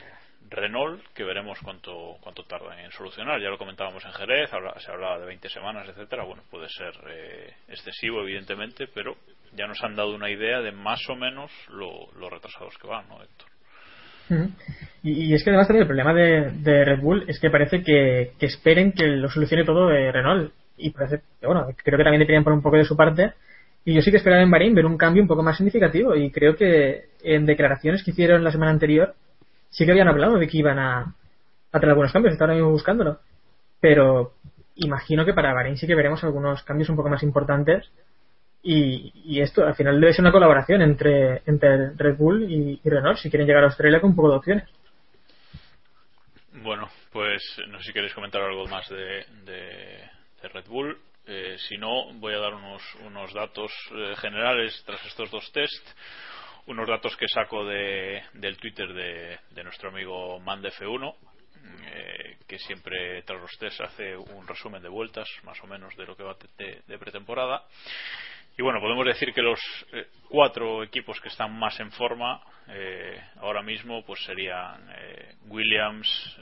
Renault 0.50 1.02
que 1.14 1.24
veremos 1.24 1.60
cuánto 1.64 2.18
cuánto 2.22 2.44
tardan 2.44 2.80
en 2.80 2.92
solucionar 2.92 3.40
ya 3.42 3.50
lo 3.50 3.58
comentábamos 3.58 4.04
en 4.06 4.12
Jerez 4.12 4.50
se 4.50 4.92
hablaba 4.92 5.20
de 5.20 5.26
20 5.26 5.50
semanas 5.50 5.88
etcétera 5.88 6.24
bueno 6.24 6.44
puede 6.50 6.68
ser 6.70 6.94
eh, 7.10 7.54
excesivo 7.68 8.22
evidentemente 8.22 8.88
pero 8.94 9.16
ya 9.54 9.68
nos 9.68 9.82
han 9.84 9.96
dado 9.96 10.14
una 10.14 10.30
idea 10.30 10.62
de 10.62 10.72
más 10.72 11.00
o 11.10 11.16
menos 11.16 11.52
lo, 11.70 12.30
retrasados 12.30 12.78
que 12.78 12.88
van 12.88 13.08
¿no 13.08 13.22
Héctor? 13.22 13.52
Y, 15.04 15.34
es 15.34 15.44
que 15.44 15.50
además 15.50 15.70
el 15.70 15.86
problema 15.86 16.14
de, 16.14 16.86
Red 16.86 17.02
Bull 17.02 17.26
es 17.28 17.40
que 17.40 17.50
parece 17.50 17.84
que, 17.84 18.32
esperen 18.40 18.94
que 18.94 19.06
lo 19.08 19.30
solucione 19.30 19.66
todo 19.66 19.88
de 19.88 20.12
Renault. 20.12 20.54
Y 20.78 20.92
parece 20.92 21.22
que, 21.40 21.48
bueno, 21.48 21.68
creo 21.84 21.98
que 21.98 22.04
también 22.04 22.22
deberían 22.22 22.44
poner 22.44 22.58
un 22.58 22.64
poco 22.64 22.78
de 22.78 22.86
su 22.86 22.96
parte. 22.96 23.34
Y 23.84 23.94
yo 23.94 24.02
sí 24.02 24.12
que 24.12 24.18
esperaba 24.18 24.44
en 24.44 24.52
Bahrein 24.52 24.76
ver 24.76 24.86
un 24.86 24.98
cambio 24.98 25.22
un 25.22 25.28
poco 25.28 25.44
más 25.44 25.58
significativo. 25.58 26.16
Y 26.16 26.32
creo 26.32 26.56
que 26.56 27.06
en 27.24 27.46
declaraciones 27.46 28.04
que 28.04 28.12
hicieron 28.12 28.44
la 28.44 28.52
semana 28.52 28.72
anterior 28.72 29.16
sí 29.72 29.86
que 29.86 29.92
habían 29.92 30.08
hablado 30.08 30.38
de 30.38 30.48
que 30.48 30.58
iban 30.58 30.78
a, 30.78 31.16
a 31.72 31.80
tener 31.80 31.90
algunos 31.90 32.12
cambios. 32.12 32.34
Está 32.34 32.46
ahora 32.46 32.56
mismo 32.56 32.70
buscándolo. 32.70 33.20
Pero 33.80 34.34
imagino 34.76 35.26
que 35.26 35.34
para 35.34 35.54
Bahrein 35.54 35.78
sí 35.78 35.88
que 35.88 35.96
veremos 35.96 36.24
algunos 36.24 36.62
cambios 36.64 36.90
un 36.90 36.96
poco 36.96 37.10
más 37.10 37.24
importantes. 37.24 37.92
Y, 38.64 39.12
y 39.26 39.42
esto 39.42 39.66
al 39.66 39.76
final 39.76 40.00
debe 40.00 40.14
ser 40.14 40.22
una 40.22 40.32
colaboración 40.32 40.84
entre, 40.84 41.42
entre 41.48 41.96
Red 41.96 42.16
Bull 42.16 42.44
y, 42.44 42.80
Renault 42.84 43.18
si 43.18 43.32
quieren 43.32 43.48
llegar 43.48 43.64
a 43.64 43.68
Australia 43.68 44.00
con 44.00 44.12
un 44.12 44.16
poco 44.16 44.30
de 44.30 44.38
opciones. 44.38 44.70
Bueno, 46.54 46.88
pues 47.12 47.42
no 47.70 47.80
sé 47.80 47.86
si 47.86 47.94
queréis 47.94 48.14
comentar 48.14 48.42
algo 48.42 48.68
más 48.68 48.88
de, 48.90 49.26
de, 49.46 50.48
Red 50.50 50.66
Bull. 50.68 50.96
Eh, 51.26 51.56
si 51.58 51.78
no, 51.78 52.14
voy 52.16 52.36
a 52.36 52.40
dar 52.40 52.54
unos, 52.54 52.84
unos 53.06 53.34
datos 53.34 53.72
eh, 53.96 54.16
generales 54.18 54.84
tras 54.86 55.04
estos 55.08 55.32
dos 55.32 55.52
test. 55.52 55.88
Unos 56.68 56.88
datos 56.88 57.18
que 57.18 57.28
saco 57.28 57.66
de, 57.66 58.22
del 58.34 58.58
Twitter 58.58 58.94
de, 58.94 59.40
de 59.50 59.64
nuestro 59.64 59.90
amigo 59.90 60.40
Mandef1, 60.40 61.16
eh, 61.86 62.38
que 62.48 62.60
siempre 62.60 63.24
tras 63.24 63.42
los 63.42 63.58
test 63.58 63.82
hace 63.82 64.16
un 64.16 64.48
resumen 64.48 64.82
de 64.82 64.90
vueltas, 64.90 65.28
más 65.44 65.62
o 65.64 65.68
menos, 65.68 65.96
de 65.96 66.06
lo 66.06 66.16
que 66.16 66.24
va 66.24 66.36
de, 66.58 66.98
pretemporada. 67.00 67.64
Y 68.58 68.62
bueno, 68.62 68.80
podemos 68.80 69.06
decir 69.06 69.34
que 69.34 69.42
los 69.42 69.60
eh, 69.94 70.08
cuatro 70.30 70.84
equipos 70.84 71.20
que 71.20 71.30
están 71.30 71.58
más 71.58 71.80
en 71.80 71.92
forma 71.92 72.42
eh, 72.68 73.20
ahora 73.38 73.62
mismo 73.64 74.04
pues 74.06 74.24
serían 74.24 74.88
eh, 74.96 75.36
Williams, 75.48 76.38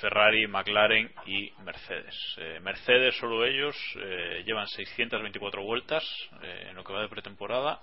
Ferrari, 0.00 0.46
McLaren 0.46 1.10
y 1.26 1.52
Mercedes. 1.62 2.16
Mercedes, 2.62 3.16
solo 3.16 3.44
ellos, 3.44 3.76
llevan 4.44 4.66
624 4.66 5.62
vueltas 5.62 6.04
en 6.42 6.74
lo 6.74 6.84
que 6.84 6.92
va 6.92 7.02
de 7.02 7.08
pretemporada. 7.08 7.80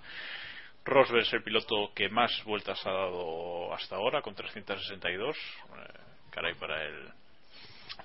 Rosberg 0.84 1.22
es 1.22 1.32
el 1.32 1.42
piloto 1.42 1.92
que 1.94 2.08
más 2.10 2.44
vueltas 2.44 2.84
ha 2.86 2.92
dado 2.92 3.72
hasta 3.72 3.96
ahora, 3.96 4.20
con 4.20 4.34
362. 4.34 5.36
caray, 6.30 6.54
para 6.54 6.84
el, 6.84 7.08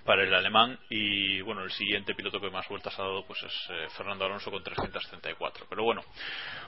para 0.06 0.24
el 0.24 0.34
alemán. 0.34 0.80
Y 0.90 1.42
bueno 1.42 1.64
el 1.64 1.72
siguiente 1.72 2.16
piloto 2.16 2.40
que 2.40 2.50
más 2.50 2.68
vueltas 2.70 2.98
ha 2.98 3.04
dado 3.04 3.26
pues 3.26 3.44
es 3.44 3.54
eh, 3.70 3.88
Fernando 3.98 4.26
Alonso 4.26 4.50
con 4.50 4.64
334 4.64 5.66
pero 5.70 5.84
bueno 5.84 6.02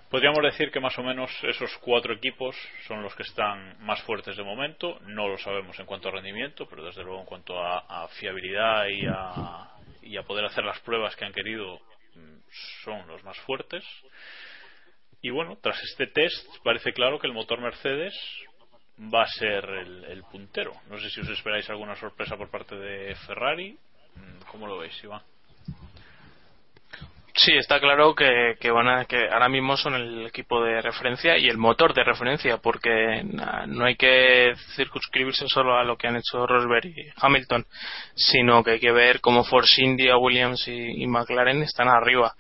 podríamos 0.10 0.44
decir 0.44 0.70
que 0.72 0.80
más 0.80 0.98
o 0.98 1.03
menos 1.03 1.32
esos 1.44 1.72
cuatro 1.77 2.13
equipos 2.13 2.56
son 2.88 3.01
los 3.01 3.15
que 3.15 3.24
están 3.24 3.77
más 3.80 4.01
fuertes 4.03 4.36
de 4.36 4.44
momento. 4.44 5.00
No 5.06 5.30
lo 5.30 5.38
sabemos 5.38 5.80
en 5.80 5.86
cuanto 5.86 6.10
a 6.10 6.12
rendimiento 6.12 6.68
pero 6.70 6.84
desde 6.84 7.03
luego 7.03 7.22
en 7.22 7.25
cuanto 7.25 7.58
a, 7.58 8.03
a 8.03 8.08
fiabilidad 8.10 8.88
y 8.88 9.06
a, 9.08 9.70
y 10.01 10.18
a 10.18 10.24
poder 10.24 10.46
hacer 10.46 10.65
las 10.65 10.80
pruebas 10.82 11.15
que 11.15 11.24
han 11.24 11.34
querido 11.34 11.80
mm, 12.15 12.38
son 12.84 13.08
los 13.08 13.24
más 13.24 13.38
fuertes 13.39 13.86
y 15.22 15.30
bueno 15.30 15.58
tras 15.62 15.82
este 15.84 16.08
test 16.08 16.48
parece 16.63 16.94
claro 16.94 17.20
que 17.20 17.28
el 17.28 17.34
motor 17.34 17.62
Mercedes 17.62 18.13
va 19.13 19.24
a 19.24 19.28
ser 19.28 19.66
el, 19.66 20.24
puntero. 20.32 20.74
No 20.90 21.00
sé 21.00 21.10
si 21.10 21.22
os 21.22 21.30
esperáis 21.30 21.70
alguna 21.70 21.96
sorpresa 21.96 22.38
por 22.38 22.50
parte 22.50 22.75
de 22.75 23.16
Ferrari. 23.28 23.75
Mm, 24.16 24.44
¿Cómo 24.51 24.68
lo 24.68 24.78
veis, 24.78 25.04
Iván? 25.04 25.22
Sí, 27.34 27.54
está 27.54 27.80
claro 27.80 28.13
que, 28.13 28.58
que, 28.60 28.70
van 28.70 28.88
a, 28.90 29.06
que 29.06 29.30
ahora 29.30 29.48
mismo 29.48 29.78
son 29.78 29.96
el 29.96 30.28
equipo 30.28 30.62
de 30.62 30.82
referencia 30.82 31.38
y 31.38 31.48
el 31.48 31.58
motor 31.58 31.94
de 31.94 32.04
referencia, 32.04 32.58
porque 32.58 33.24
no 33.24 33.86
hay 33.86 33.96
que 33.96 34.54
circunscribirse 34.75 35.46
solo 35.48 35.78
a 35.78 35.84
lo 35.86 35.98
que 35.98 36.08
han 36.08 36.18
hecho 36.18 36.46
Rosberg 36.46 36.88
y 36.88 37.10
Hamilton, 37.16 37.66
sino 38.13 38.63
que 38.63 38.72
hay 38.72 38.80
que 38.80 38.92
ver 38.92 39.22
cómo 39.22 39.46
Force 39.46 39.82
India, 39.82 40.18
Williams 40.18 40.68
y 40.68 41.08
McLaren 41.08 41.63
están 41.63 41.88
arriba 41.88 42.36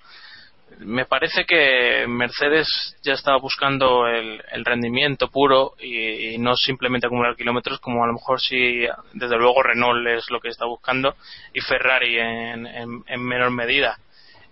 me 0.79 1.05
parece 1.05 1.45
que 1.45 2.05
Mercedes 2.07 2.67
ya 3.03 3.13
estaba 3.13 3.37
buscando 3.37 4.07
el, 4.07 4.41
rendimiento 4.65 5.29
puro 5.29 5.73
y, 5.79 6.37
no 6.37 6.55
simplemente 6.55 7.07
acumular 7.07 7.35
kilómetros 7.35 7.79
como 7.79 8.03
a 8.03 8.07
lo 8.07 8.13
mejor 8.13 8.39
si 8.41 8.85
desde 9.13 9.37
luego 9.37 9.63
Renault 9.63 10.07
es 10.07 10.29
lo 10.29 10.39
que 10.39 10.49
está 10.49 10.65
buscando 10.65 11.15
y 11.53 11.61
Ferrari 11.61 12.19
en, 12.19 12.65
en, 12.67 13.03
en 13.05 13.23
menor 13.23 13.51
medida. 13.51 13.97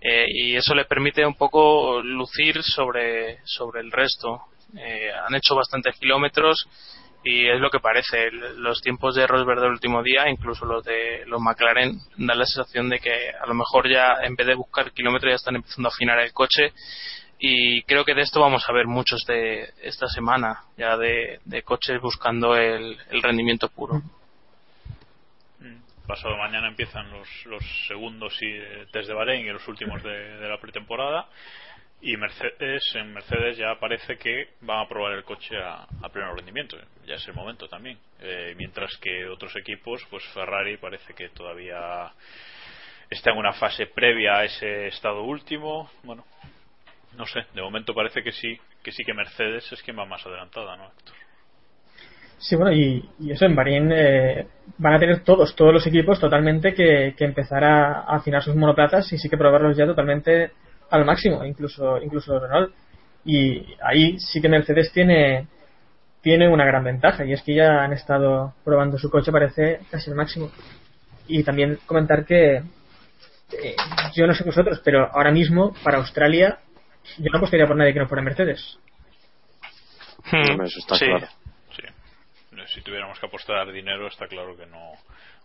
Eh, 0.00 0.26
y 0.28 0.56
eso 0.56 0.74
le 0.74 0.86
permite 0.86 1.26
un 1.26 1.34
poco 1.34 2.00
lucir 2.02 2.62
sobre, 2.62 3.38
sobre 3.44 3.80
el 3.80 3.92
resto. 3.92 4.42
Eh, 4.76 5.10
han 5.12 5.34
hecho 5.34 5.54
bastantes 5.54 5.98
kilómetros 5.98 6.66
y 7.22 7.48
es 7.48 7.60
lo 7.60 7.70
que 7.70 7.80
parece. 7.80 8.30
Los 8.30 8.80
tiempos 8.80 9.14
de 9.14 9.26
Rosberg 9.26 9.60
del 9.60 9.72
último 9.72 10.02
día, 10.02 10.28
incluso 10.28 10.64
los 10.64 10.84
de 10.84 11.24
los 11.26 11.40
McLaren, 11.40 11.98
dan 12.16 12.38
la 12.38 12.46
sensación 12.46 12.88
de 12.88 12.98
que 12.98 13.30
a 13.30 13.46
lo 13.46 13.54
mejor 13.54 13.88
ya 13.88 14.14
en 14.22 14.34
vez 14.36 14.46
de 14.46 14.54
buscar 14.54 14.92
kilómetros 14.92 15.32
ya 15.32 15.36
están 15.36 15.56
empezando 15.56 15.88
a 15.88 15.92
afinar 15.92 16.18
el 16.20 16.32
coche 16.32 16.72
y 17.38 17.82
creo 17.82 18.04
que 18.04 18.14
de 18.14 18.22
esto 18.22 18.40
vamos 18.40 18.68
a 18.68 18.72
ver 18.72 18.86
muchos 18.86 19.24
de 19.26 19.70
esta 19.82 20.06
semana 20.08 20.64
ya 20.76 20.96
de, 20.96 21.40
coches 21.64 22.00
buscando 22.00 22.54
el, 22.54 22.98
rendimiento 23.22 23.68
puro. 23.68 24.02
Mm. 25.58 26.06
Pasado 26.06 26.36
mañana 26.36 26.68
empiezan 26.68 27.10
los, 27.10 27.28
los 27.46 27.62
segundos 27.86 28.36
y 28.42 28.50
test 28.92 29.08
de 29.08 29.14
Bahrein 29.14 29.46
y 29.46 29.50
los 29.50 29.66
últimos 29.68 30.02
de 30.02 30.48
la 30.48 30.58
pretemporada 30.58 31.28
y 32.02 32.16
Mercedes 32.16 32.82
en 32.94 33.12
Mercedes 33.12 33.58
ya 33.58 33.78
parece 33.78 34.16
que 34.16 34.50
van 34.62 34.80
a 34.80 34.88
probar 34.88 35.12
el 35.12 35.24
coche 35.24 35.56
a, 35.56 35.86
pleno 36.12 36.34
rendimiento. 36.34 36.76
Ya 37.06 37.14
es 37.14 37.28
el 37.28 37.34
momento 37.34 37.68
también. 37.68 37.98
Eh, 38.20 38.54
mientras 38.56 38.96
que 38.98 39.26
otros 39.26 39.54
equipos 39.56 40.06
pues 40.10 40.24
Ferrari 40.32 40.76
parece 40.78 41.12
que 41.14 41.28
todavía 41.28 42.10
está 43.10 43.32
en 43.32 43.38
una 43.38 43.52
fase 43.52 43.86
previa 43.86 44.38
a 44.38 44.44
ese 44.44 44.86
estado 44.86 45.22
último. 45.22 45.90
Bueno 46.02 46.24
no 47.16 47.26
sé 47.26 47.40
de 47.54 47.60
momento 47.60 47.92
parece 47.92 48.22
que 48.22 48.32
sí 48.32 48.58
que 48.82 48.92
sí 48.92 49.02
que 49.04 49.12
Mercedes 49.12 49.70
es 49.72 49.82
quien 49.82 49.98
va 49.98 50.06
más 50.06 50.24
adelantada 50.24 50.76
no 50.76 50.84
Héctor? 50.84 51.16
Sí, 52.38 52.56
bueno, 52.56 52.72
y, 52.72 53.06
y, 53.18 53.32
eso 53.32 53.44
en 53.44 53.54
Bahrein 53.54 53.92
eh, 53.92 54.46
van 54.78 54.94
a 54.94 54.98
tener 54.98 55.22
todos, 55.22 55.54
todos 55.54 55.74
los 55.74 55.86
equipos 55.86 56.18
totalmente 56.18 56.72
que, 56.72 57.14
que 57.14 57.26
empezar 57.26 57.62
a, 57.62 58.00
a 58.00 58.16
afinar 58.16 58.42
sus 58.42 58.56
monoplazas 58.56 59.12
y 59.12 59.18
sí 59.18 59.28
que 59.28 59.36
probarlos 59.36 59.76
ya 59.76 59.84
totalmente 59.84 60.52
al 60.90 61.04
máximo, 61.04 61.44
incluso, 61.44 62.00
incluso 62.02 62.38
Renault. 62.38 62.74
Y 63.24 63.66
ahí 63.82 64.18
sí 64.18 64.40
que 64.40 64.48
Mercedes 64.48 64.92
tiene, 64.92 65.46
tiene 66.22 66.48
una 66.48 66.64
gran 66.64 66.84
ventaja 66.84 67.24
y 67.24 67.32
es 67.32 67.42
que 67.42 67.54
ya 67.54 67.82
han 67.82 67.92
estado 67.92 68.54
probando 68.64 68.98
su 68.98 69.10
coche, 69.10 69.32
parece 69.32 69.80
casi 69.90 70.10
el 70.10 70.16
máximo. 70.16 70.50
Y 71.28 71.44
también 71.44 71.78
comentar 71.86 72.24
que 72.24 72.56
eh, 72.56 73.76
yo 74.14 74.26
no 74.26 74.34
sé 74.34 74.44
vosotros, 74.44 74.80
pero 74.84 75.08
ahora 75.12 75.30
mismo 75.30 75.74
para 75.82 75.98
Australia 75.98 76.58
yo 77.18 77.30
no 77.30 77.38
apostaría 77.38 77.66
por 77.66 77.76
nadie 77.76 77.92
que 77.92 78.00
no 78.00 78.08
fuera 78.08 78.22
Mercedes. 78.22 78.78
Hmm, 80.30 80.62
eso 80.62 80.78
está 80.78 80.96
sí. 80.96 81.06
claro. 81.06 81.28
Sí. 81.74 81.82
Si 82.74 82.82
tuviéramos 82.82 83.18
que 83.18 83.26
apostar 83.26 83.72
dinero, 83.72 84.06
está 84.08 84.26
claro 84.26 84.56
que 84.56 84.66
no, 84.66 84.92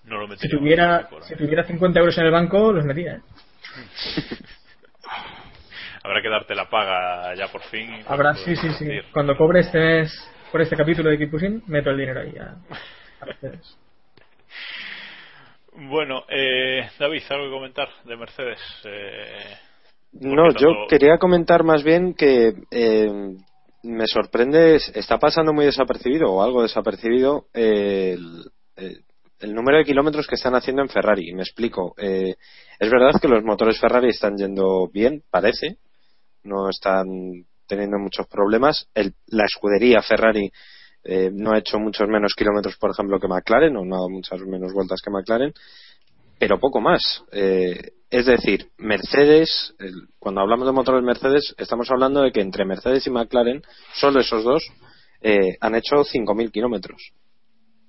no 0.04 0.28
lo 0.28 0.38
Si 0.38 0.50
tuviera, 0.50 1.08
si 1.22 1.36
tuviera 1.36 1.64
50 1.64 2.00
euros 2.00 2.18
en 2.18 2.26
el 2.26 2.32
banco, 2.32 2.72
los 2.72 2.86
metía. 2.86 3.16
¿eh? 3.16 3.22
habrá 6.04 6.22
que 6.22 6.30
darte 6.30 6.56
la 6.56 6.70
paga 6.70 7.34
ya 7.36 7.48
por 7.48 7.62
fin. 7.64 8.04
Habrá, 8.08 8.36
sí, 8.36 8.56
sí, 8.56 8.70
sí. 8.78 8.88
Cuando 9.12 9.36
cobre 9.36 9.62
este 9.62 9.80
mes 9.80 10.32
por 10.52 10.62
este 10.62 10.76
capítulo 10.76 11.10
de 11.10 11.18
Kipusin, 11.18 11.64
meto 11.68 11.90
el 11.90 11.98
dinero 11.98 12.22
ahí 12.22 12.36
a, 12.38 12.56
a 13.22 13.26
Mercedes. 13.26 13.78
Bueno, 15.74 16.24
eh, 16.30 16.90
David, 16.98 17.24
¿algo 17.30 17.46
que 17.46 17.52
comentar 17.52 17.90
de 18.06 18.16
Mercedes? 18.16 18.60
Eh, 18.86 19.58
no, 20.14 20.50
yo 20.54 20.88
quería 20.88 21.18
comentar 21.18 21.64
más 21.64 21.84
bien 21.84 22.14
que 22.14 22.54
eh, 22.72 23.36
me 23.84 24.08
sorprende, 24.08 24.76
está 24.94 25.18
pasando 25.18 25.54
muy 25.54 25.66
desapercibido 25.66 26.32
o 26.32 26.44
algo 26.44 26.62
desapercibido 26.62 27.48
eh, 27.54 28.18
el, 28.78 29.04
el, 29.40 29.54
número 29.54 29.78
de 29.78 29.86
kilómetros 29.86 30.28
que 30.28 30.36
están 30.36 30.56
haciendo 30.56 30.82
en 30.82 30.90
Ferrari. 30.90 31.34
Me 31.34 31.44
explico. 31.44 31.94
Eh, 31.98 32.36
es 32.80 32.90
verdad 32.90 33.20
que 33.20 33.28
los 33.28 33.44
motores 33.44 33.80
Ferrari 33.80 34.10
están 34.10 34.38
yendo 34.38 34.88
bien, 34.92 35.24
parece, 35.30 35.78
no 36.44 36.70
están 36.70 37.06
teniendo 37.68 37.98
muchos 37.98 38.28
problemas. 38.28 38.88
El, 38.94 39.14
la 39.28 39.46
escudería 39.46 40.02
Ferrari 40.02 40.52
eh, 41.04 41.30
no 41.32 41.54
ha 41.54 41.60
hecho 41.60 41.80
muchos 41.80 42.08
menos 42.08 42.34
kilómetros, 42.34 42.78
por 42.78 42.92
ejemplo, 42.92 43.20
que 43.20 43.28
McLaren, 43.28 43.78
o 43.78 43.86
no 43.86 43.96
ha 43.96 44.00
dado 44.00 44.10
muchas 44.10 44.42
menos 44.42 44.74
vueltas 44.74 45.02
que 45.04 45.12
McLaren, 45.12 45.54
pero 46.40 46.60
poco 46.60 46.82
más. 46.82 47.24
Eh, 47.32 47.92
es 48.10 48.26
decir, 48.26 48.70
Mercedes, 48.78 49.76
el, 49.80 50.08
cuando 50.20 50.42
hablamos 50.42 50.66
de 50.66 50.74
motores 50.74 51.04
Mercedes, 51.04 51.54
estamos 51.58 51.90
hablando 51.92 52.22
de 52.22 52.32
que 52.32 52.42
entre 52.42 52.66
Mercedes 52.66 53.06
y 53.06 53.12
McLaren, 53.12 53.62
solo 53.94 54.20
esos 54.20 54.44
dos, 54.44 54.68
eh, 55.22 55.58
han 55.60 55.76
hecho 55.76 55.98
5.000 55.98 56.52
kilómetros, 56.52 57.12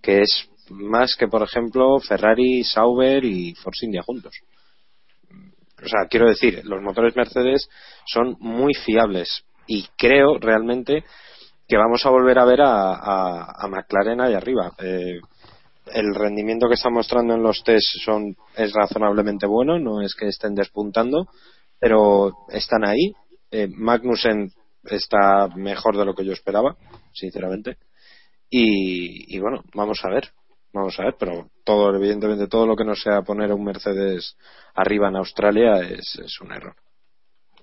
que 0.02 0.22
es 0.22 0.48
más 0.70 1.16
que, 1.16 1.28
por 1.28 1.42
ejemplo, 1.42 1.98
Ferrari, 2.00 2.64
Sauber 2.64 3.24
y 3.24 3.54
Force 3.54 3.86
India 3.86 4.02
juntos. 4.02 4.34
O 5.82 5.88
sea, 5.88 6.06
quiero 6.08 6.28
decir, 6.28 6.62
los 6.64 6.82
motores 6.82 7.16
Mercedes 7.16 7.68
son 8.06 8.36
muy 8.40 8.74
fiables 8.74 9.44
y 9.66 9.86
creo 9.96 10.38
realmente 10.38 11.04
que 11.68 11.76
vamos 11.76 12.06
a 12.06 12.10
volver 12.10 12.38
a 12.38 12.44
ver 12.44 12.60
a, 12.62 12.94
a, 12.94 13.68
McLaren 13.68 14.20
ahí 14.20 14.34
arriba. 14.34 14.72
Eh, 14.78 15.18
el 15.92 16.14
rendimiento 16.14 16.68
que 16.68 16.74
está 16.74 16.90
mostrando 16.90 17.34
en 17.34 17.42
los 17.42 17.62
test 17.62 17.86
son, 18.04 18.36
es 18.56 18.72
razonablemente 18.72 19.46
bueno, 19.46 19.78
no 19.78 20.00
es 20.00 20.14
que 20.14 20.28
estén 20.28 20.54
despuntando, 20.54 21.28
pero 21.78 22.32
están 22.48 22.84
ahí. 22.84 23.12
Eh, 23.50 23.68
Magnussen 23.68 24.50
está 24.84 25.48
mejor 25.54 25.96
de 25.96 26.04
lo 26.04 26.14
que 26.14 26.24
yo 26.24 26.32
esperaba, 26.32 26.76
sinceramente. 27.12 27.78
Y, 28.48 29.38
bueno, 29.40 29.64
vamos 29.74 30.00
a 30.04 30.08
ver, 30.08 30.30
vamos 30.76 30.98
a 31.00 31.04
ver, 31.04 31.16
pero 31.18 31.48
todo, 31.64 31.94
evidentemente, 31.94 32.48
todo 32.48 32.66
lo 32.66 32.76
que 32.76 32.84
no 32.84 32.94
sea 32.94 33.22
poner 33.22 33.52
un 33.52 33.64
Mercedes 33.64 34.36
arriba 34.74 35.08
en 35.08 35.16
Australia 35.16 35.80
es, 35.80 36.18
es 36.22 36.40
un 36.40 36.52
error. 36.52 36.74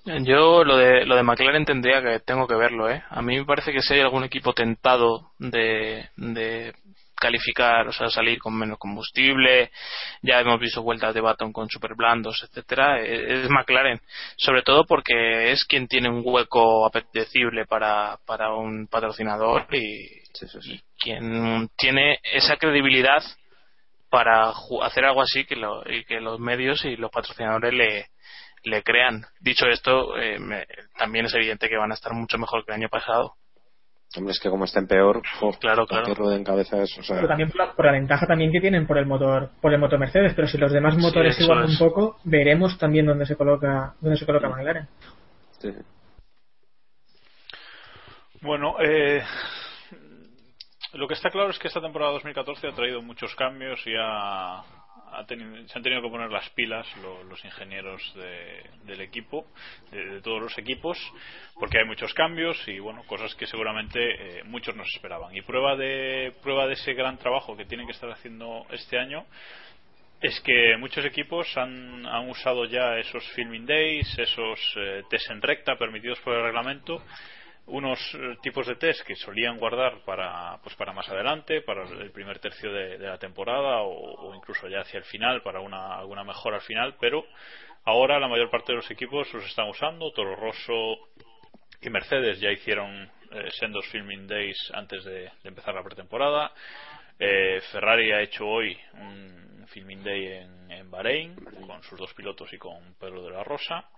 Yo 0.05 0.65
lo 0.65 0.75
de, 0.75 1.05
lo 1.05 1.15
de 1.15 1.23
McLaren 1.23 1.63
tendría 1.63 2.01
que 2.01 2.19
tengo 2.19 2.45
que 2.45 2.55
verlo, 2.55 2.89
¿eh? 2.89 3.03
A 3.09 3.21
mí 3.21 3.37
me 3.37 3.45
parece 3.45 3.71
que 3.71 3.81
si 3.81 3.93
hay 3.93 4.01
algún 4.01 4.25
equipo 4.25 4.51
tentado 4.51 5.31
de, 5.39 6.09
de 6.17 6.73
calificar, 7.15 7.87
o 7.87 7.93
sea, 7.93 8.09
salir 8.09 8.37
con 8.37 8.53
menos 8.53 8.77
combustible, 8.77 9.71
ya 10.21 10.41
hemos 10.41 10.59
visto 10.59 10.83
vueltas 10.83 11.13
de 11.13 11.21
Baton 11.21 11.53
con 11.53 11.69
super 11.69 11.95
blandos, 11.95 12.43
etcétera, 12.43 12.99
e, 12.99 13.43
es 13.43 13.49
McLaren, 13.49 14.01
sobre 14.35 14.61
todo 14.61 14.83
porque 14.85 15.53
es 15.53 15.63
quien 15.63 15.87
tiene 15.87 16.09
un 16.09 16.21
hueco 16.25 16.85
apetecible 16.85 17.65
para, 17.65 18.17
para 18.25 18.53
un 18.53 18.87
patrocinador 18.87 19.67
y, 19.73 20.22
y 20.63 20.81
quien 20.99 21.69
tiene 21.77 22.19
esa 22.23 22.57
credibilidad 22.57 23.21
para 24.09 24.53
hacer 24.83 25.05
algo 25.05 25.21
así 25.21 25.45
que, 25.45 25.55
lo, 25.55 25.81
y 25.89 26.05
que 26.05 26.19
los 26.19 26.39
medios 26.39 26.85
y 26.85 26.95
los 26.95 27.11
patrocinadores 27.11 27.73
le, 27.73 28.07
le 28.63 28.83
crean. 28.83 29.25
Dicho 29.39 29.65
esto, 29.67 30.17
eh, 30.17 30.37
también 30.97 31.25
es 31.25 31.33
evidente 31.33 31.69
que 31.69 31.77
van 31.77 31.91
a 31.91 31.95
estar 31.95 32.13
mucho 32.13 32.37
mejor 32.37 32.65
que 32.65 32.71
el 32.71 32.81
año 32.81 32.89
pasado. 32.89 33.35
Hombre, 34.15 34.31
es 34.31 34.39
que 34.39 34.49
como 34.49 34.65
estén 34.65 34.85
peor, 34.85 35.23
claro, 35.59 35.87
claro. 35.87 36.31
en 36.31 36.43
cabeza 36.43 36.83
eso. 36.83 37.01
Pero 37.07 37.27
también 37.27 37.49
por 37.49 37.85
la, 37.85 37.91
ventaja 37.91 38.27
también 38.27 38.51
que 38.51 38.61
tienen 38.61 38.85
por 38.85 38.99
el 38.99 39.07
motor, 39.07 39.49
por 39.59 39.73
el 39.73 39.79
motor 39.79 39.97
Mercedes, 39.97 40.33
pero 40.35 40.47
si 40.47 40.59
los 40.59 40.71
demás 40.71 40.95
motores 40.97 41.39
igualan 41.39 41.71
un 41.71 41.77
poco, 41.79 42.19
veremos 42.23 42.77
también 42.77 43.07
dónde 43.07 43.25
se 43.25 43.35
coloca, 43.35 43.95
dónde 43.99 44.17
se 44.17 44.25
coloca 44.27 44.49
McLaren. 44.49 44.87
Bueno, 48.41 48.75
eh, 48.85 49.23
lo 50.93 51.07
que 51.07 51.15
está 51.15 51.29
claro 51.29 51.49
es 51.49 51.59
que 51.59 51.67
esta 51.67 51.81
temporada 51.81 52.11
2014 52.13 52.67
ha 52.67 52.71
traído 52.71 53.01
muchos 53.01 53.33
cambios 53.35 53.81
y 53.85 53.93
ha, 53.99 54.63
se 55.27 55.77
han 55.77 55.83
tenido 55.83 56.01
que 56.01 56.09
poner 56.09 56.31
las 56.31 56.49
pilas 56.51 56.87
los 56.97 57.43
ingenieros 57.43 58.01
del 58.85 59.01
equipo, 59.01 59.45
de, 59.91 60.21
todos 60.21 60.41
los 60.41 60.57
equipos, 60.57 60.97
porque 61.55 61.79
hay 61.79 61.85
muchos 61.85 62.13
cambios 62.13 62.57
y 62.67 62.79
bueno, 62.79 63.03
cosas 63.05 63.33
que 63.35 63.47
seguramente 63.47 63.99
eh, 64.39 64.43
muchos 64.43 64.75
nos 64.75 64.87
esperaban. 64.93 65.35
Y 65.35 65.41
prueba 65.41 65.75
de, 65.75 66.33
prueba 66.41 66.67
de 66.67 66.73
ese 66.73 66.93
gran 66.93 67.17
trabajo 67.17 67.57
que 67.57 67.65
tienen 67.65 67.87
que 67.87 67.93
estar 67.93 68.11
haciendo 68.11 68.65
este 68.71 68.99
año 68.99 69.25
es 70.21 70.39
que 70.41 70.77
muchos 70.77 71.03
equipos 71.05 71.57
han, 71.57 72.05
han 72.05 72.29
usado 72.29 72.65
ya 72.65 72.97
esos 72.97 73.27
filming 73.33 73.65
days, 73.65 74.07
esos 74.17 74.59
eh, 74.77 75.03
test 75.09 75.29
en 75.31 75.41
recta 75.41 75.75
permitidos 75.75 76.19
por 76.21 76.35
el 76.35 76.43
reglamento 76.43 77.01
unos 77.65 77.99
eh, 78.15 78.37
tipos 78.41 78.67
de 78.67 78.75
test 78.75 79.05
que 79.05 79.15
solían 79.15 79.57
guardar 79.57 80.03
para 80.05 80.59
pues 80.61 80.75
para 80.75 80.91
más 80.91 81.07
adelante 81.07 81.61
para 81.61 81.83
el 81.83 82.11
primer 82.11 82.39
tercio 82.39 82.71
de, 82.71 82.97
la 82.97 83.17
temporada 83.17 83.81
o, 83.83 84.35
incluso 84.35 84.67
ya 84.67 84.81
hacia 84.81 84.97
el 84.97 85.05
final 85.05 85.41
para 85.41 85.61
una 85.61 85.97
alguna 85.97 86.23
mejora 86.23 86.57
al 86.57 86.61
final 86.61 86.95
pero 86.99 87.25
ahora 87.85 88.19
la 88.19 88.27
mayor 88.27 88.49
parte 88.49 88.73
de 88.73 88.77
los 88.77 88.91
equipos 88.91 89.31
los 89.33 89.45
están 89.45 89.69
usando. 89.69 90.11
Toro 90.11 90.35
Rosso 90.35 91.09
y 91.81 91.89
Mercedes 91.89 92.39
ya 92.39 92.51
hicieron 92.51 93.09
eh, 93.31 93.49
sendos 93.51 93.85
filming 93.87 94.27
days 94.27 94.71
antes 94.73 95.03
de, 95.03 95.31
empezar 95.43 95.73
la 95.73 95.83
pretemporada. 95.83 96.51
Eh, 97.19 97.61
Ferrari 97.71 98.11
ha 98.11 98.21
hecho 98.21 98.45
hoy 98.45 98.77
un 98.93 99.65
filming 99.67 100.03
day 100.03 100.27
en, 100.27 100.71
en 100.71 100.91
Bahrein 100.91 101.35
con 101.35 101.81
sus 101.83 101.97
dos 101.97 102.13
pilotos 102.13 102.51
y 102.53 102.57
con 102.57 102.95
Pedro 102.95 103.23
de 103.23 103.31
la 103.31 103.43
Rosa 103.43 103.89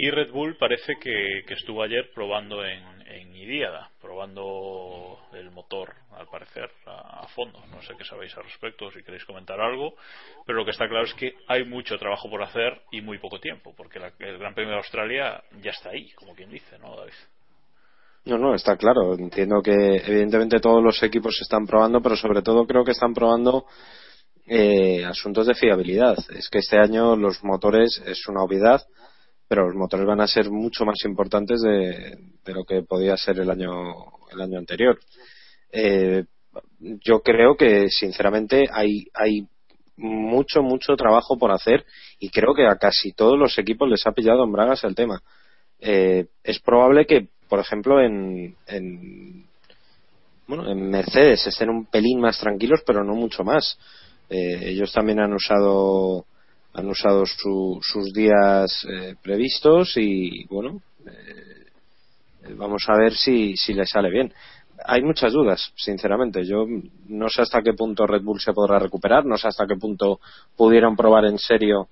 y 0.00 0.10
Red 0.10 0.30
Bull 0.30 0.56
parece 0.56 0.94
que, 1.00 1.40
estuvo 1.48 1.82
ayer 1.82 2.12
probando 2.14 2.64
en, 2.64 2.80
en 3.04 3.34
Idiada, 3.34 3.90
probando 4.00 5.18
el 5.32 5.50
motor, 5.50 5.92
al 6.16 6.28
parecer, 6.28 6.70
a, 6.86 7.26
fondo. 7.34 7.58
No 7.72 7.82
sé 7.82 7.94
qué 7.98 8.04
sabéis 8.04 8.36
al 8.36 8.44
respecto, 8.44 8.92
si 8.92 9.02
queréis 9.02 9.24
comentar 9.24 9.60
algo, 9.60 9.94
pero 10.46 10.58
lo 10.58 10.64
que 10.64 10.70
está 10.70 10.88
claro 10.88 11.04
es 11.04 11.14
que 11.14 11.34
hay 11.48 11.64
mucho 11.64 11.98
trabajo 11.98 12.30
por 12.30 12.40
hacer 12.44 12.80
y 12.92 13.00
muy 13.00 13.18
poco 13.18 13.40
tiempo, 13.40 13.74
porque 13.76 13.98
el 13.98 14.38
Gran 14.38 14.54
Premio 14.54 14.70
de 14.70 14.78
Australia 14.78 15.42
ya 15.60 15.72
está 15.72 15.90
ahí, 15.90 16.12
como 16.12 16.32
quien 16.32 16.50
dice, 16.50 16.78
¿no, 16.78 16.94
David? 16.94 17.12
No, 18.26 18.38
no, 18.38 18.54
está 18.54 18.76
claro. 18.76 19.14
Entiendo 19.14 19.60
que 19.60 19.72
evidentemente 19.72 20.60
todos 20.60 20.80
los 20.80 21.02
equipos 21.02 21.36
están 21.40 21.66
probando, 21.66 22.00
pero 22.00 22.14
sobre 22.14 22.42
todo 22.42 22.68
creo 22.68 22.84
que 22.84 22.92
están 22.92 23.14
probando 23.14 23.66
eh, 24.46 25.04
asuntos 25.04 25.48
de 25.48 25.54
fiabilidad. 25.54 26.16
Es 26.36 26.48
que 26.48 26.58
este 26.58 26.78
año 26.78 27.16
los 27.16 27.42
motores 27.42 28.00
es 28.06 28.28
una 28.28 28.44
obviedad 28.44 28.80
pero 29.48 29.66
los 29.66 29.74
motores 29.74 30.06
van 30.06 30.20
a 30.20 30.28
ser 30.28 30.50
mucho 30.50 30.84
más 30.84 31.02
importantes 31.06 31.62
de, 31.62 32.18
lo 32.52 32.64
que 32.64 32.82
podía 32.82 33.16
ser 33.16 33.40
el 33.40 33.50
año 33.50 33.94
el 34.30 34.40
año 34.40 34.58
anterior. 34.58 34.98
Eh, 35.72 36.24
yo 36.80 37.20
creo 37.22 37.56
que 37.56 37.88
sinceramente 37.88 38.66
hay 38.70 39.06
hay 39.14 39.46
mucho 39.96 40.62
mucho 40.62 40.94
trabajo 40.96 41.38
por 41.38 41.50
hacer 41.50 41.84
y 42.18 42.28
creo 42.28 42.54
que 42.54 42.66
a 42.66 42.76
casi 42.76 43.12
todos 43.12 43.38
los 43.38 43.58
equipos 43.58 43.88
les 43.88 44.06
ha 44.06 44.12
pillado 44.12 44.44
en 44.44 44.52
bragas 44.52 44.84
el 44.84 44.94
tema. 44.94 45.22
Eh, 45.80 46.26
es 46.44 46.60
probable 46.60 47.06
que 47.06 47.28
por 47.48 47.58
ejemplo 47.58 48.00
en, 48.00 48.54
en 48.66 49.46
bueno 50.46 50.70
en 50.70 50.90
Mercedes 50.90 51.46
estén 51.46 51.70
un 51.70 51.86
pelín 51.86 52.20
más 52.20 52.38
tranquilos 52.38 52.82
pero 52.86 53.02
no 53.02 53.14
mucho 53.14 53.44
más. 53.44 53.78
Eh, 54.28 54.70
ellos 54.70 54.92
también 54.92 55.20
han 55.20 55.32
usado 55.32 56.26
han 56.78 56.88
usado 56.88 57.24
sus 57.26 58.12
días 58.12 58.86
eh, 58.88 59.16
previstos 59.20 59.96
y 59.96 60.44
bueno 60.46 60.80
eh, 61.06 62.54
vamos 62.54 62.84
a 62.86 62.96
ver 62.96 63.14
si, 63.14 63.56
si 63.56 63.74
le 63.74 63.84
sale 63.84 64.10
bien. 64.10 64.32
Hay 64.84 65.02
muchas 65.02 65.32
dudas 65.32 65.72
sinceramente. 65.76 66.46
Yo 66.46 66.64
no 67.08 67.28
sé 67.28 67.42
hasta 67.42 67.62
qué 67.62 67.72
punto 67.72 68.06
Red 68.06 68.22
Bull 68.22 68.40
se 68.40 68.52
podrá 68.52 68.78
recuperar 68.78 69.26
no 69.26 69.36
sé 69.36 69.48
hasta 69.48 69.66
qué 69.66 69.74
punto 69.74 70.20
pudieran 70.56 70.94
probar 70.94 71.24
en 71.24 71.38
serio 71.38 71.88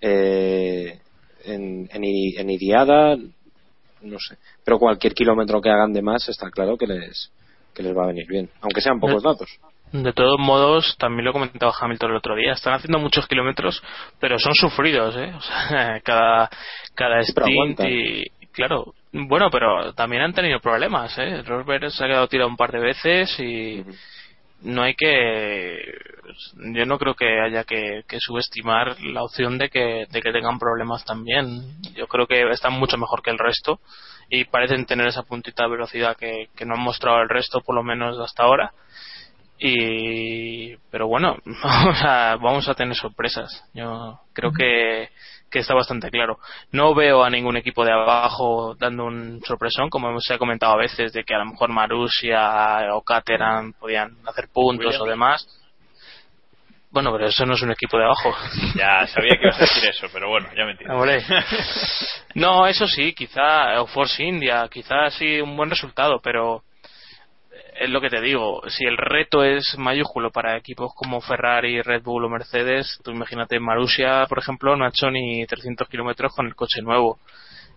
eh, 0.00 0.98
en, 1.44 1.88
en, 1.92 2.04
en 2.04 2.50
Idiada 2.50 3.16
no 3.16 4.18
sé. 4.18 4.36
Pero 4.64 4.80
cualquier 4.80 5.14
kilómetro 5.14 5.60
que 5.60 5.70
hagan 5.70 5.92
de 5.92 6.02
más 6.02 6.28
está 6.28 6.50
claro 6.50 6.76
que 6.76 6.88
les 6.88 7.30
que 7.72 7.84
les 7.84 7.96
va 7.96 8.04
a 8.04 8.08
venir 8.08 8.26
bien 8.26 8.50
aunque 8.60 8.80
sean 8.80 8.98
pocos 8.98 9.22
datos 9.22 9.60
de 10.02 10.12
todos 10.12 10.40
modos, 10.40 10.96
también 10.98 11.24
lo 11.24 11.32
comentaba 11.32 11.72
Hamilton 11.80 12.10
el 12.10 12.16
otro 12.16 12.34
día, 12.34 12.52
están 12.52 12.74
haciendo 12.74 12.98
muchos 12.98 13.28
kilómetros, 13.28 13.80
pero 14.18 14.40
son 14.40 14.52
sufridos, 14.54 15.16
¿eh? 15.16 15.32
O 15.36 15.40
sea, 15.40 16.00
cada, 16.00 16.50
cada 16.96 17.22
stint 17.22 17.78
y, 17.86 18.24
claro, 18.52 18.94
bueno, 19.12 19.50
pero 19.52 19.92
también 19.94 20.22
han 20.22 20.32
tenido 20.32 20.58
problemas, 20.58 21.16
¿eh? 21.18 21.42
Rosberg 21.42 21.92
se 21.92 22.04
ha 22.04 22.08
quedado 22.08 22.26
tirado 22.26 22.50
un 22.50 22.56
par 22.56 22.72
de 22.72 22.80
veces 22.80 23.38
y 23.38 23.84
no 24.62 24.82
hay 24.82 24.94
que, 24.94 25.78
yo 26.74 26.86
no 26.86 26.98
creo 26.98 27.14
que 27.14 27.40
haya 27.40 27.62
que, 27.62 28.02
subestimar 28.18 29.00
la 29.00 29.22
opción 29.22 29.58
de 29.58 29.68
que, 29.68 30.06
de 30.10 30.22
que 30.22 30.32
tengan 30.32 30.58
problemas 30.58 31.04
también. 31.04 31.46
Yo 31.94 32.08
creo 32.08 32.26
que 32.26 32.42
están 32.50 32.72
mucho 32.72 32.98
mejor 32.98 33.22
que 33.22 33.30
el 33.30 33.38
resto 33.38 33.78
y 34.28 34.44
parecen 34.44 34.86
tener 34.86 35.06
esa 35.06 35.22
puntita 35.22 35.64
de 35.64 35.70
velocidad 35.70 36.16
que, 36.16 36.48
que 36.56 36.64
no 36.64 36.74
han 36.74 36.80
mostrado 36.80 37.22
el 37.22 37.28
resto, 37.28 37.60
por 37.60 37.76
lo 37.76 37.84
menos 37.84 38.18
hasta 38.18 38.42
ahora 38.42 38.72
y 39.58 40.76
pero 40.90 41.06
bueno 41.06 41.36
vamos 41.62 42.02
a, 42.02 42.36
vamos 42.36 42.68
a 42.68 42.74
tener 42.74 42.94
sorpresas. 42.94 43.64
Yo 43.72 44.20
creo 44.32 44.52
que, 44.52 45.10
que 45.50 45.60
está 45.60 45.74
bastante 45.74 46.10
claro. 46.10 46.38
No 46.72 46.94
veo 46.94 47.22
a 47.24 47.30
ningún 47.30 47.56
equipo 47.56 47.84
de 47.84 47.92
abajo 47.92 48.74
dando 48.78 49.04
un 49.04 49.40
sorpresón 49.44 49.90
como 49.90 50.18
se 50.20 50.34
ha 50.34 50.38
comentado 50.38 50.74
a 50.74 50.78
veces 50.78 51.12
de 51.12 51.24
que 51.24 51.34
a 51.34 51.38
lo 51.38 51.46
mejor 51.46 51.70
Marussia 51.70 52.94
o 52.94 53.02
Caterham 53.02 53.72
podían 53.74 54.16
hacer 54.26 54.48
puntos 54.52 54.98
o 55.00 55.04
demás. 55.04 55.46
Bueno, 56.94 57.10
pero 57.10 57.26
eso 57.26 57.44
no 57.44 57.54
es 57.54 57.62
un 57.62 57.72
equipo 57.72 57.98
de 57.98 58.04
abajo. 58.04 58.32
Ya, 58.76 59.04
sabía 59.08 59.30
que 59.30 59.46
ibas 59.46 59.58
a 59.58 59.62
decir 59.62 59.84
eso, 59.84 60.06
pero 60.12 60.28
bueno, 60.28 60.48
ya 60.56 60.64
me 60.64 60.72
entiendes. 60.72 61.26
No, 62.36 62.66
eso 62.66 62.86
sí, 62.86 63.12
quizá, 63.12 63.80
o 63.80 63.86
Force 63.86 64.22
India, 64.22 64.68
quizá 64.70 65.10
sí 65.10 65.40
un 65.40 65.56
buen 65.56 65.70
resultado, 65.70 66.20
pero 66.20 66.62
es 67.74 67.90
lo 67.90 68.00
que 68.00 68.08
te 68.08 68.20
digo, 68.20 68.62
si 68.68 68.84
el 68.84 68.96
reto 68.96 69.42
es 69.42 69.76
mayúsculo 69.76 70.30
para 70.30 70.56
equipos 70.56 70.92
como 70.94 71.20
Ferrari, 71.20 71.82
Red 71.82 72.02
Bull 72.02 72.24
o 72.24 72.28
Mercedes, 72.28 73.00
tú 73.02 73.10
imagínate, 73.10 73.58
Marussia, 73.58 74.26
por 74.28 74.38
ejemplo, 74.38 74.76
no 74.76 74.84
ha 74.84 74.88
hecho 74.88 75.10
ni 75.10 75.44
300 75.44 75.88
kilómetros 75.88 76.32
con 76.34 76.46
el 76.46 76.54
coche 76.54 76.82
nuevo. 76.82 77.18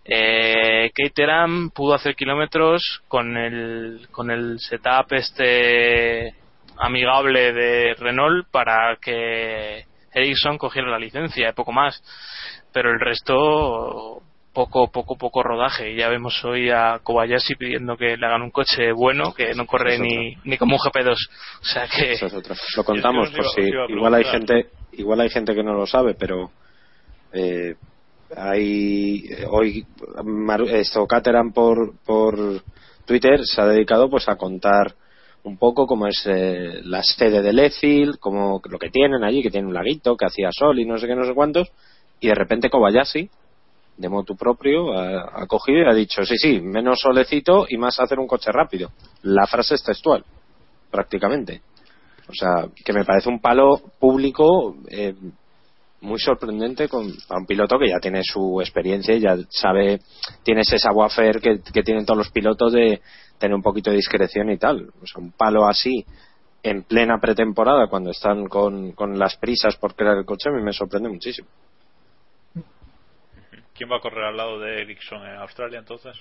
Eh, 0.06 0.92
Caterham 0.94 1.72
pudo 1.72 1.96
hacer 1.96 2.16
kilómetros 2.16 3.02
con 3.08 3.36
el, 3.38 4.08
con 4.12 4.32
el 4.32 4.60
setup 4.60 5.12
este 5.14 6.34
amigable 6.78 7.52
de 7.52 7.96
Renault 7.96 8.48
para 8.50 8.98
que 9.02 9.86
Ericsson 10.14 10.58
cogiera 10.58 10.90
la 10.90 11.00
licencia, 11.00 11.54
poco 11.54 11.72
más. 11.72 12.02
Pero 12.72 12.92
el 12.92 13.00
resto, 13.00 14.22
poco, 14.58 14.90
poco, 14.90 15.16
poco 15.16 15.44
rodaje. 15.44 15.92
Y 15.94 15.98
ya 15.98 16.10
vemos 16.10 16.44
hoy 16.44 16.72
a 16.72 17.00
Kobayashi 17.04 17.54
pidiendo 17.56 17.96
que 17.96 18.18
le 18.18 18.26
hagan 18.26 18.42
un 18.42 18.50
coche 18.50 18.92
bueno, 18.92 19.32
que 19.36 19.54
no 19.54 19.68
corre 19.68 20.00
ni, 20.00 20.36
ni 20.46 20.58
como 20.58 20.78
un 20.78 20.82
GP2. 20.82 21.16
O 21.62 21.66
sea 21.66 21.88
que. 21.88 22.14
Esa 22.14 22.26
es 22.26 22.34
otra. 22.34 22.56
Lo 22.76 22.84
contamos 22.84 23.30
por 23.30 23.46
si 23.50 23.62
igual 23.90 24.16
hay 24.16 24.24
gente, 24.24 24.66
igual 24.94 25.22
hay 25.22 25.30
gente 25.30 25.54
que 25.54 25.62
no 25.62 25.74
lo 25.76 25.86
sabe, 25.86 26.16
pero 26.16 26.50
eh, 27.34 27.76
hay 28.36 29.30
hoy 29.48 29.86
Mar- 30.24 30.62
esto 30.64 31.06
Caterham 31.06 31.54
por 31.54 31.94
por 32.04 32.64
Twitter 33.06 33.42
se 33.44 33.62
ha 33.62 33.68
dedicado 33.68 34.10
pues 34.10 34.28
a 34.28 34.38
contar 34.38 34.96
un 35.44 35.58
poco 35.60 35.86
cómo 35.86 36.08
es 36.08 36.24
eh, 36.26 36.82
la 36.84 37.04
sede 37.04 37.44
de 37.44 37.54
Lefield, 37.54 38.18
como 38.18 38.60
lo 38.68 38.80
que 38.80 38.90
tienen 38.90 39.24
allí, 39.24 39.44
que 39.44 39.52
tiene 39.52 39.68
un 39.68 39.74
laguito, 39.76 40.18
que 40.18 40.26
hacía 40.26 40.50
sol 40.52 40.80
y 40.80 40.86
no 40.86 40.98
sé 40.98 41.06
qué, 41.06 41.16
no 41.16 41.26
sé 41.26 41.34
cuántos, 41.36 41.70
y 42.20 42.28
de 42.28 42.36
repente 42.36 42.70
Kobayashi, 42.72 43.30
de 43.98 44.10
motu 44.10 44.36
propio, 44.36 44.98
ha, 44.98 45.46
cogido 45.48 45.80
y 45.80 45.90
ha 45.90 45.94
dicho, 45.94 46.24
sí, 46.24 46.36
sí, 46.38 46.62
menos 46.62 47.00
solecito 47.00 47.66
y 47.68 47.78
más 47.78 48.00
hacer 48.00 48.20
un 48.20 48.28
coche 48.28 48.52
rápido. 48.52 48.92
La 49.24 49.48
frase 49.48 49.76
es 49.76 49.84
textual, 49.84 50.24
prácticamente. 50.92 51.62
O 52.30 52.34
sea, 52.34 52.68
que 52.84 52.94
me 52.94 53.06
parece 53.06 53.30
un 53.30 53.40
palo 53.40 53.82
público 54.00 54.76
eh, 54.90 55.16
muy 56.02 56.20
sorprendente 56.20 56.88
con 56.88 57.12
a 57.30 57.38
un 57.38 57.46
piloto 57.46 57.80
que 57.80 57.90
ya 57.90 58.00
tiene 58.00 58.22
su 58.24 58.62
experiencia 58.62 59.16
ya 59.18 59.36
sabe, 59.50 60.00
tiene 60.44 60.62
ese 60.62 60.78
savoir-faire 60.78 61.42
que, 61.42 61.62
que 61.74 61.84
tienen 61.84 62.06
todos 62.06 62.20
los 62.20 62.32
pilotos 62.32 62.74
de 62.74 63.02
tener 63.40 63.56
un 63.56 63.64
poquito 63.64 63.90
de 63.90 63.96
discreción 63.96 64.52
y 64.52 64.58
tal. 64.58 64.90
O 65.02 65.08
sea, 65.08 65.24
un 65.24 65.32
palo 65.32 65.66
así 65.66 66.06
en 66.64 66.84
plena 66.84 67.20
pretemporada 67.20 67.88
cuando 67.88 68.12
están 68.12 68.48
con, 68.48 68.92
con 68.92 69.18
las 69.18 69.38
prisas 69.38 69.76
por 69.78 69.96
crear 69.96 70.18
el 70.18 70.26
coche 70.26 70.50
a 70.50 70.54
mí 70.54 70.62
me 70.62 70.74
sorprende 70.74 71.10
muchísimo. 71.10 71.48
¿Quién 73.78 73.92
va 73.92 73.98
a 73.98 74.02
correr 74.02 74.24
al 74.26 74.38
lado 74.38 74.60
de 74.60 74.82
Ericsson 74.82 75.24
en 75.26 75.36
Australia 75.36 75.80
entonces? 75.80 76.16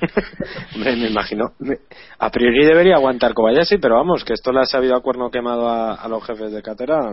me, 0.76 0.96
me 0.96 1.08
imagino. 1.08 1.52
Me- 1.58 1.78
a 2.18 2.30
priori 2.30 2.64
debería 2.64 2.96
aguantar 2.96 3.34
Kobayashi, 3.34 3.78
pero 3.78 3.96
vamos, 3.96 4.24
que 4.24 4.34
esto 4.34 4.52
le 4.52 4.60
ha 4.60 4.64
sabido 4.64 4.96
a 4.96 5.00
cuerno 5.02 5.30
quemado 5.30 5.68
a, 5.68 5.94
a 5.94 6.08
los 6.08 6.24
jefes 6.24 6.52
de 6.52 6.62
cátedra. 6.62 7.12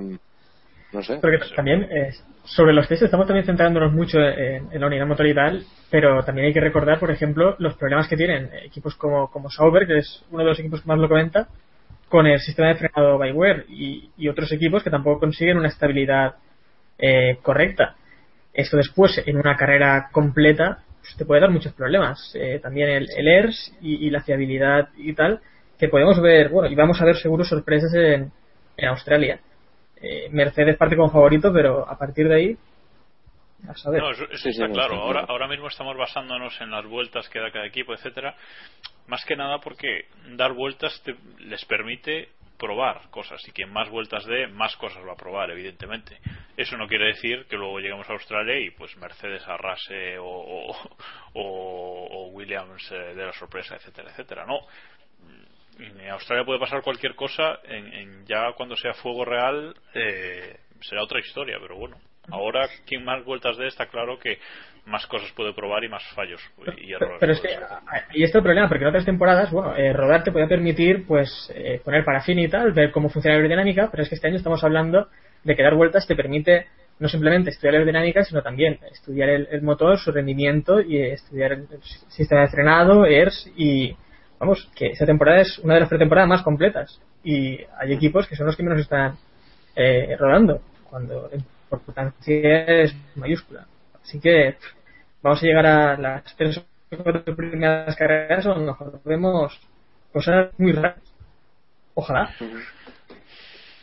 No 0.94 1.04
sé. 1.04 1.20
Porque 1.22 1.40
también 1.56 1.84
eh, 1.84 2.12
sobre 2.46 2.74
los 2.74 2.88
test 2.88 3.04
estamos 3.04 3.28
también 3.28 3.46
centrándonos 3.46 3.92
mucho 3.94 4.20
en, 4.20 4.72
en 4.72 4.80
la 4.82 4.88
unidad 4.88 5.06
motor 5.06 5.28
y 5.28 5.34
tal, 5.34 5.64
pero 5.92 6.24
también 6.24 6.48
hay 6.48 6.54
que 6.54 6.62
recordar, 6.62 6.98
por 7.00 7.12
ejemplo, 7.12 7.56
los 7.60 7.76
problemas 7.76 8.08
que 8.08 8.16
tienen 8.16 8.50
equipos 8.64 8.96
como, 8.96 9.30
como 9.30 9.50
Sauber, 9.50 9.86
que 9.86 9.98
es 9.98 10.24
uno 10.32 10.44
de 10.44 10.50
los 10.50 10.60
equipos 10.60 10.82
que 10.82 10.88
más 10.88 10.98
lo 10.98 11.10
comenta, 11.10 11.48
con 12.08 12.26
el 12.26 12.40
sistema 12.40 12.70
de 12.70 12.76
frenado 12.76 13.18
by 13.18 13.32
wire 13.34 13.66
y, 13.68 14.10
y 14.18 14.30
otros 14.30 14.50
equipos 14.54 14.82
que 14.82 14.90
tampoco 14.90 15.20
consiguen 15.20 15.58
una 15.58 15.68
estabilidad 15.68 16.36
eh, 16.98 17.38
correcta. 17.42 17.96
Esto 18.58 18.76
después, 18.76 19.22
en 19.26 19.38
una 19.38 19.56
carrera 19.56 20.10
completa, 20.12 20.80
pues, 21.00 21.16
te 21.16 21.26
puede 21.26 21.42
dar 21.42 21.52
muchos 21.52 21.74
problemas. 21.74 22.34
Eh, 22.36 22.60
también 22.62 22.90
el, 22.90 23.08
el 23.16 23.28
ERS 23.28 23.74
y, 23.82 24.08
y 24.08 24.10
la 24.10 24.22
fiabilidad 24.24 24.90
y 24.98 25.14
tal, 25.14 25.40
que 25.80 25.88
podemos 25.88 26.20
ver, 26.22 26.50
bueno, 26.50 26.68
y 26.70 26.76
vamos 26.76 27.00
a 27.00 27.06
ver 27.06 27.16
seguro 27.18 27.44
sorpresas 27.46 27.94
en, 27.94 28.32
en 28.76 28.88
Australia. 28.90 29.40
Eh, 30.02 30.28
Mercedes 30.32 30.76
parte 30.76 30.96
como 30.96 31.12
favorito, 31.12 31.54
pero 31.54 31.88
a 31.88 31.98
partir 31.98 32.28
de 32.28 32.36
ahí, 32.36 32.58
a 33.68 33.76
saber. 33.76 34.02
No, 34.02 34.12
eso, 34.12 34.26
eso 34.32 34.50
está 34.50 34.70
claro. 34.70 34.96
Ahora, 34.96 35.26
ahora 35.28 35.48
mismo 35.48 35.68
estamos 35.68 35.96
basándonos 35.98 36.60
en 36.62 36.72
las 36.72 36.86
vueltas 36.86 37.30
que 37.30 37.40
da 37.40 37.52
cada 37.52 37.66
equipo, 37.68 37.94
etcétera. 37.94 38.36
Más 39.08 39.24
que 39.26 39.36
nada 39.36 39.60
porque 39.60 40.06
dar 40.36 40.54
vueltas 40.54 41.02
te- 41.04 41.16
les 41.40 41.64
permite 41.66 42.30
probar 42.58 43.10
cosas 43.10 43.46
y 43.48 43.52
quien 43.52 43.72
más 43.72 43.90
vueltas 43.90 44.26
dé, 44.26 44.48
más 44.48 44.76
cosas 44.78 45.06
va 45.08 45.14
a 45.14 45.18
probar, 45.18 45.52
evidentemente. 45.52 46.20
Eso 46.56 46.78
no 46.78 46.88
quiere 46.88 47.08
decir 47.08 47.46
que 47.50 47.56
luego 47.56 47.80
lleguemos 47.80 48.10
a 48.10 48.14
Australia 48.14 48.60
y 48.60 48.72
pues 48.72 48.96
Mercedes 48.98 49.48
arrase 49.48 50.18
o, 50.20 50.72
Williams 52.32 52.92
eh, 52.92 53.16
de 53.16 53.26
la 53.26 53.34
sorpresa, 53.34 53.76
etcétera, 53.76 54.12
etcétera. 54.12 54.46
No. 54.46 54.60
En 55.80 56.10
Australia 56.10 56.46
puede 56.46 56.60
pasar 56.60 56.82
cualquier 56.82 57.16
cosa, 57.16 57.60
en, 57.64 57.94
en 57.94 58.26
ya 58.26 58.52
cuando 58.54 58.76
sea 58.76 58.94
fuego 58.94 59.26
real 59.26 59.76
eh, 59.94 60.60
será 60.82 61.04
otra 61.04 61.20
historia, 61.20 61.58
pero 61.60 61.78
bueno. 61.78 61.98
Ahora, 62.30 62.68
quien 62.86 63.06
más 63.06 63.24
vueltas 63.24 63.58
dé, 63.58 63.68
está 63.68 63.88
claro 63.88 64.20
que 64.20 64.40
más 64.88 65.06
cosas 65.06 65.32
puede 65.36 65.54
probar 65.54 65.84
y 65.84 65.90
más 65.90 66.04
fallos 66.16 66.42
y 66.78 66.94
errores. 66.94 67.18
Pero 67.20 67.34
es 67.34 67.42
que 67.42 67.50
ser. 67.50 67.64
ahí 67.88 68.24
está 68.24 68.40
el 68.40 68.44
problema, 68.44 68.68
porque 68.68 68.84
en 68.84 68.90
otras 68.90 69.06
temporadas, 69.06 69.52
bueno, 69.52 69.76
eh, 69.76 69.94
rodar 69.94 70.24
te 70.24 70.32
puede 70.32 70.48
permitir, 70.48 71.06
pues, 71.06 71.52
eh, 71.54 71.82
poner 71.84 72.06
parafín 72.06 72.40
y 72.40 72.48
tal, 72.48 72.72
ver 72.72 72.92
cómo 72.92 73.10
funciona 73.10 73.36
la 73.36 73.42
aerodinámica, 73.42 73.90
pero 73.92 74.04
es 74.04 74.10
que 74.10 74.16
este 74.16 74.28
año 74.28 74.38
estamos 74.38 74.64
hablando 74.64 75.10
de 75.44 75.56
que 75.56 75.64
dar 75.64 75.76
vueltas 75.76 76.08
te 76.08 76.16
permite 76.16 76.68
no 77.00 77.08
simplemente 77.08 77.52
estudiar 77.52 77.74
la 77.74 77.80
aerodinámica, 77.80 78.24
sino 78.24 78.42
también 78.42 78.80
estudiar 78.92 79.30
el, 79.30 79.48
el 79.52 79.62
motor, 79.62 79.98
su 80.00 80.12
rendimiento 80.12 80.82
y 80.82 80.98
eh, 80.98 81.14
estudiar 81.14 81.52
el, 81.52 81.68
el 81.70 81.82
sistema 82.10 82.42
de 82.42 82.48
frenado, 82.48 83.06
ERS 83.06 83.52
y, 83.56 83.96
vamos, 84.40 84.72
que 84.76 84.88
esta 84.88 85.06
temporada 85.06 85.42
es 85.42 85.60
una 85.60 85.76
de 85.76 85.82
las 85.82 85.90
pretemporadas 85.90 86.30
más 86.30 86.44
completas 86.44 87.00
y 87.24 87.60
hay 87.78 87.94
equipos 87.94 88.28
que 88.28 88.36
son 88.36 88.46
los 88.46 88.56
que 88.56 88.64
menos 88.64 88.80
están 88.80 89.18
eh, 89.76 90.16
rodando, 90.18 90.62
cuando 90.90 91.30
la 91.30 91.38
importancia 91.38 92.64
es 92.66 92.96
mayúscula. 93.16 93.68
Así 94.02 94.20
que 94.20 94.56
vamos 95.28 95.44
a 95.44 95.46
llegar 95.46 95.66
a 95.66 95.98
las 95.98 96.38
tres 96.38 96.58
o 96.58 97.36
primeras 97.36 97.96
carreras 97.98 98.46
o 98.46 98.54
a 98.54 98.58
lo 98.58 98.66
mejor 98.66 99.02
vemos 99.04 99.60
cosas 100.14 100.58
muy 100.58 100.72
raras. 100.72 101.04
Ojalá. 101.96 102.34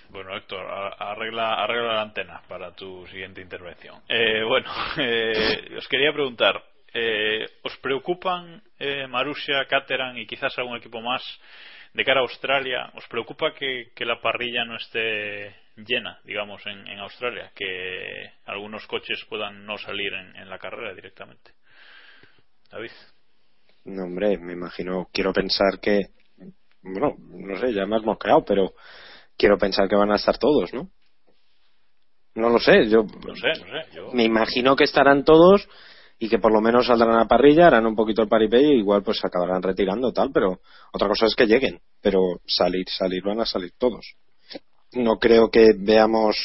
Bueno, 0.08 0.36
Héctor, 0.36 0.64
arregla, 0.98 1.66
la 1.66 2.00
antena 2.00 2.40
para 2.48 2.70
tu 2.74 3.06
siguiente 3.08 3.42
intervención. 3.42 3.96
Eh, 4.08 4.42
bueno, 4.42 4.70
eh, 4.98 5.76
os 5.76 5.86
quería 5.88 6.12
preguntar, 6.12 6.62
eh, 6.94 7.44
¿os 7.62 7.76
preocupan 7.78 8.62
eh, 8.78 9.06
Marussia, 9.06 9.66
Caterham 9.68 10.16
y 10.16 10.26
quizás 10.26 10.56
algún 10.56 10.78
equipo 10.78 11.02
más 11.02 11.22
de 11.92 12.04
cara 12.04 12.20
a 12.20 12.22
Australia? 12.22 12.90
¿Os 12.94 13.06
preocupa 13.08 13.52
que 13.52 13.92
la 13.98 14.18
parrilla 14.20 14.64
no 14.64 14.76
esté 14.76 15.63
llena, 15.76 16.20
digamos, 16.24 16.64
en, 16.66 16.86
en 16.86 16.98
Australia? 17.00 17.52
Que 17.54 18.32
algunos 18.44 18.86
coches 18.86 19.24
puedan 19.28 19.66
no 19.66 19.78
salir 19.78 20.12
en, 20.12 20.36
en 20.36 20.48
la 20.48 20.58
carrera 20.58 20.94
directamente. 20.94 21.52
David. 22.70 22.90
No, 23.84 24.04
hombre, 24.04 24.38
me 24.38 24.54
imagino, 24.54 25.08
quiero 25.12 25.32
pensar 25.32 25.78
que, 25.80 26.08
bueno, 26.82 27.16
no 27.18 27.58
sé, 27.60 27.72
ya 27.72 27.86
me 27.86 27.96
has 27.96 28.02
mosqueado, 28.02 28.44
pero 28.44 28.72
quiero 29.36 29.58
pensar 29.58 29.88
que 29.88 29.96
van 29.96 30.10
a 30.10 30.16
estar 30.16 30.38
todos, 30.38 30.72
¿no? 30.72 30.90
No 32.34 32.48
lo 32.48 32.58
sé, 32.58 32.88
yo 32.88 33.04
No 33.04 33.36
sé, 33.36 33.48
no 33.60 33.66
sé. 33.66 33.94
Yo... 33.94 34.12
me 34.12 34.24
imagino 34.24 34.74
que 34.74 34.84
estarán 34.84 35.24
todos 35.24 35.68
y 36.18 36.28
que 36.28 36.38
por 36.38 36.52
lo 36.52 36.60
menos 36.60 36.86
saldrán 36.86 37.14
a 37.14 37.18
la 37.18 37.28
parrilla, 37.28 37.66
harán 37.66 37.86
un 37.86 37.94
poquito 37.94 38.22
el 38.22 38.28
paripé 38.28 38.62
y 38.62 38.78
igual 38.78 39.02
pues 39.02 39.24
acabarán 39.24 39.62
retirando 39.62 40.12
tal, 40.12 40.30
pero 40.32 40.60
otra 40.92 41.08
cosa 41.08 41.26
es 41.26 41.34
que 41.34 41.46
lleguen, 41.46 41.80
pero 42.00 42.40
salir, 42.46 42.88
salir, 42.88 43.22
van 43.22 43.40
a 43.40 43.46
salir 43.46 43.72
todos. 43.78 44.16
No 44.94 45.18
creo 45.18 45.50
que 45.50 45.72
veamos 45.76 46.36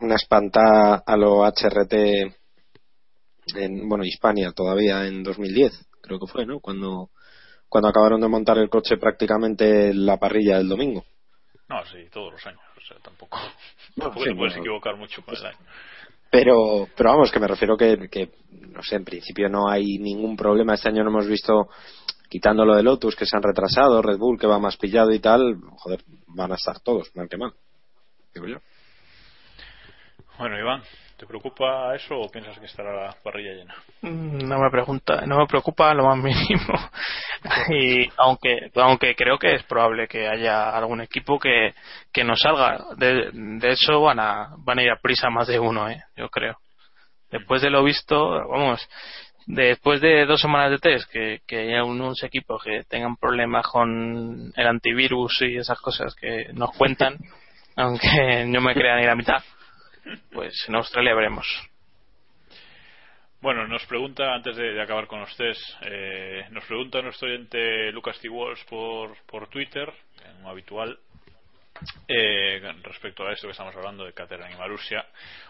una 0.00 0.16
espantada 0.16 1.02
a 1.06 1.16
lo 1.16 1.44
HRT 1.44 1.92
en, 3.54 3.88
bueno, 3.88 4.04
Hispania 4.04 4.52
todavía 4.52 5.06
en 5.06 5.22
2010, 5.22 5.88
creo 6.02 6.18
que 6.18 6.26
fue, 6.26 6.46
¿no? 6.46 6.60
Cuando, 6.60 7.10
cuando 7.68 7.88
acabaron 7.88 8.20
de 8.20 8.28
montar 8.28 8.58
el 8.58 8.68
coche 8.68 8.96
prácticamente 8.96 9.90
en 9.90 10.04
la 10.04 10.18
parrilla 10.18 10.58
el 10.58 10.68
domingo. 10.68 11.04
No, 11.68 11.84
sí, 11.86 11.98
todos 12.12 12.32
los 12.32 12.46
años. 12.46 12.60
O 12.76 12.80
sea, 12.80 12.98
tampoco, 13.02 13.38
tampoco 13.96 14.24
sí, 14.24 14.30
te 14.30 14.36
puedes 14.36 14.54
bueno. 14.54 14.62
equivocar 14.62 14.96
mucho 14.96 15.22
con 15.22 15.36
el 15.36 15.46
año. 15.46 15.58
Pero, 16.30 16.88
pero 16.96 17.10
vamos, 17.10 17.30
que 17.30 17.40
me 17.40 17.48
refiero 17.48 17.76
que, 17.76 18.08
que, 18.10 18.30
no 18.68 18.82
sé, 18.82 18.96
en 18.96 19.04
principio 19.04 19.48
no 19.48 19.68
hay 19.70 19.98
ningún 19.98 20.36
problema. 20.36 20.74
Este 20.74 20.88
año 20.88 21.02
no 21.04 21.10
hemos 21.10 21.26
visto, 21.26 21.68
quitando 22.28 22.64
lo 22.64 22.74
de 22.74 22.82
Lotus, 22.82 23.16
que 23.16 23.26
se 23.26 23.36
han 23.36 23.42
retrasado, 23.42 24.02
Red 24.02 24.18
Bull, 24.18 24.38
que 24.38 24.46
va 24.46 24.58
más 24.58 24.76
pillado 24.76 25.12
y 25.12 25.18
tal, 25.20 25.56
joder, 25.76 26.00
van 26.28 26.52
a 26.52 26.56
estar 26.56 26.80
todos, 26.80 27.14
mal 27.14 27.28
que 27.28 27.36
mal. 27.36 27.52
Digo 28.34 28.46
yo. 28.46 28.58
Bueno, 30.38 30.58
Iván, 30.58 30.82
¿te 31.16 31.26
preocupa 31.26 31.94
eso 31.94 32.14
o 32.14 32.28
piensas 32.28 32.58
que 32.58 32.66
estará 32.66 33.06
la 33.06 33.16
parrilla 33.22 33.52
llena? 33.54 33.74
Mm, 34.02 34.46
No 34.46 34.58
me 34.58 34.70
pregunta, 34.70 35.22
no 35.26 35.38
me 35.38 35.46
preocupa 35.46 35.94
lo 35.94 36.04
más 36.04 36.18
mínimo. 36.18 36.74
y 37.70 38.06
aunque 38.18 38.70
aunque 38.74 39.14
creo 39.14 39.38
que 39.38 39.54
es 39.54 39.62
probable 39.64 40.08
que 40.08 40.28
haya 40.28 40.70
algún 40.76 41.00
equipo 41.00 41.38
que, 41.38 41.74
que 42.12 42.22
no 42.22 42.36
salga. 42.36 42.84
De, 42.96 43.30
de 43.32 43.72
hecho 43.72 44.00
van 44.02 44.20
a 44.20 44.54
van 44.58 44.78
a 44.78 44.82
ir 44.82 44.90
a 44.90 45.00
prisa 45.00 45.30
más 45.30 45.46
de 45.48 45.58
uno, 45.58 45.88
eh, 45.88 46.02
yo 46.16 46.28
creo. 46.28 46.58
Después 47.30 47.62
de 47.62 47.70
lo 47.70 47.82
visto, 47.82 48.28
vamos, 48.48 48.86
después 49.46 50.00
de 50.00 50.26
dos 50.26 50.40
semanas 50.40 50.70
de 50.70 50.78
test 50.78 51.10
que, 51.10 51.40
que 51.46 51.60
haya 51.60 51.84
unos 51.84 52.22
equipos 52.22 52.62
que 52.62 52.82
tengan 52.84 53.16
problemas 53.16 53.66
con 53.66 54.52
el 54.54 54.66
antivirus 54.66 55.40
y 55.42 55.56
esas 55.56 55.80
cosas 55.80 56.14
que 56.14 56.48
nos 56.52 56.76
cuentan, 56.76 57.16
aunque 57.76 58.44
no 58.46 58.60
me 58.60 58.74
crean 58.74 59.00
ni 59.00 59.06
la 59.06 59.14
mitad, 59.14 59.42
pues 60.32 60.52
en 60.68 60.74
Australia 60.74 61.14
veremos. 61.14 61.46
Bueno, 63.40 63.68
nos 63.68 63.84
pregunta, 63.86 64.34
antes 64.34 64.56
de, 64.56 64.72
de 64.72 64.82
acabar 64.82 65.06
con 65.06 65.20
los 65.20 65.36
test, 65.36 65.60
eh, 65.82 66.46
nos 66.50 66.64
pregunta 66.64 67.00
nuestro 67.02 67.28
oyente 67.28 67.92
Lucas 67.92 68.18
T. 68.18 68.28
Walsh 68.28 68.64
por, 68.64 69.16
por 69.26 69.48
Twitter, 69.48 69.92
un 70.40 70.46
habitual, 70.46 70.98
eh, 72.08 72.60
respecto 72.82 73.26
a 73.26 73.32
esto 73.32 73.46
que 73.46 73.52
estamos 73.52 73.76
hablando 73.76 74.04
de 74.04 74.14
Caterham 74.14 74.50
y 74.50 74.56
Marussia. 74.56 75.04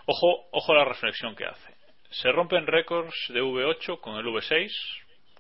Ojo, 0.05 0.49
ojo 0.51 0.73
a 0.73 0.77
la 0.77 0.85
reflexión 0.85 1.35
que 1.35 1.47
hace. 1.47 1.76
Se 2.21 2.31
rompen 2.33 2.67
récords 2.67 3.15
de 3.29 3.43
V8 3.43 4.01
con 4.01 4.17
el 4.17 4.25
V6. 4.27 4.71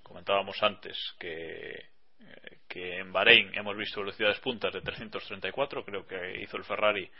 Comentábamos 0.03 0.63
antes 0.63 0.97
que, 1.19 1.71
eh, 1.73 2.59
que 2.69 2.99
en 2.99 3.13
Bahrein 3.13 3.51
hemos 3.55 3.77
visto 3.77 4.01
velocidades 4.01 4.39
puntas 4.41 4.73
de 4.73 4.81
334, 4.83 5.85
creo 5.85 6.07
que 6.07 6.41
hizo 6.43 6.57
el 6.57 6.65
Ferrari 6.65 7.11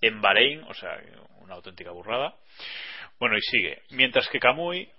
en 0.00 0.20
Bahrein, 0.20 0.62
o 0.64 0.74
sea, 0.74 1.00
una 1.38 1.54
auténtica 1.54 1.90
burrada. 1.90 2.34
Bueno, 3.18 3.36
y 3.36 3.40
sigue. 3.42 3.82
Mientras 3.90 4.28
que 4.28 4.40
Kamui, 4.40 4.90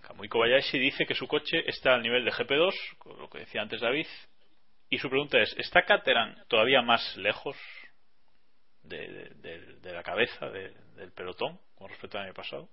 Kamui 0.00 0.28
Kobayashi 0.28 0.78
dice 0.78 1.06
que 1.06 1.14
su 1.14 1.28
coche 1.28 1.62
está 1.68 1.94
al 1.94 2.02
nivel 2.02 2.24
de 2.24 2.32
GP2, 2.32 2.72
lo 3.18 3.28
que 3.30 3.38
decía 3.40 3.62
antes 3.62 3.80
David, 3.80 4.06
y 4.88 4.98
su 4.98 5.08
pregunta 5.08 5.38
es, 5.38 5.54
¿está 5.58 5.82
Caterham 5.82 6.34
todavía 6.48 6.82
más 6.82 7.16
lejos 7.16 7.56
de, 8.82 9.30
de- 9.36 9.92
la 9.92 10.02
cabeza 10.02 10.46
de- 10.50 10.72
del 10.96 11.12
pelotón 11.12 11.60
con 11.76 11.88
respecto 11.90 12.18
al 12.18 12.24
año 12.24 12.34
pasado? 12.34 12.68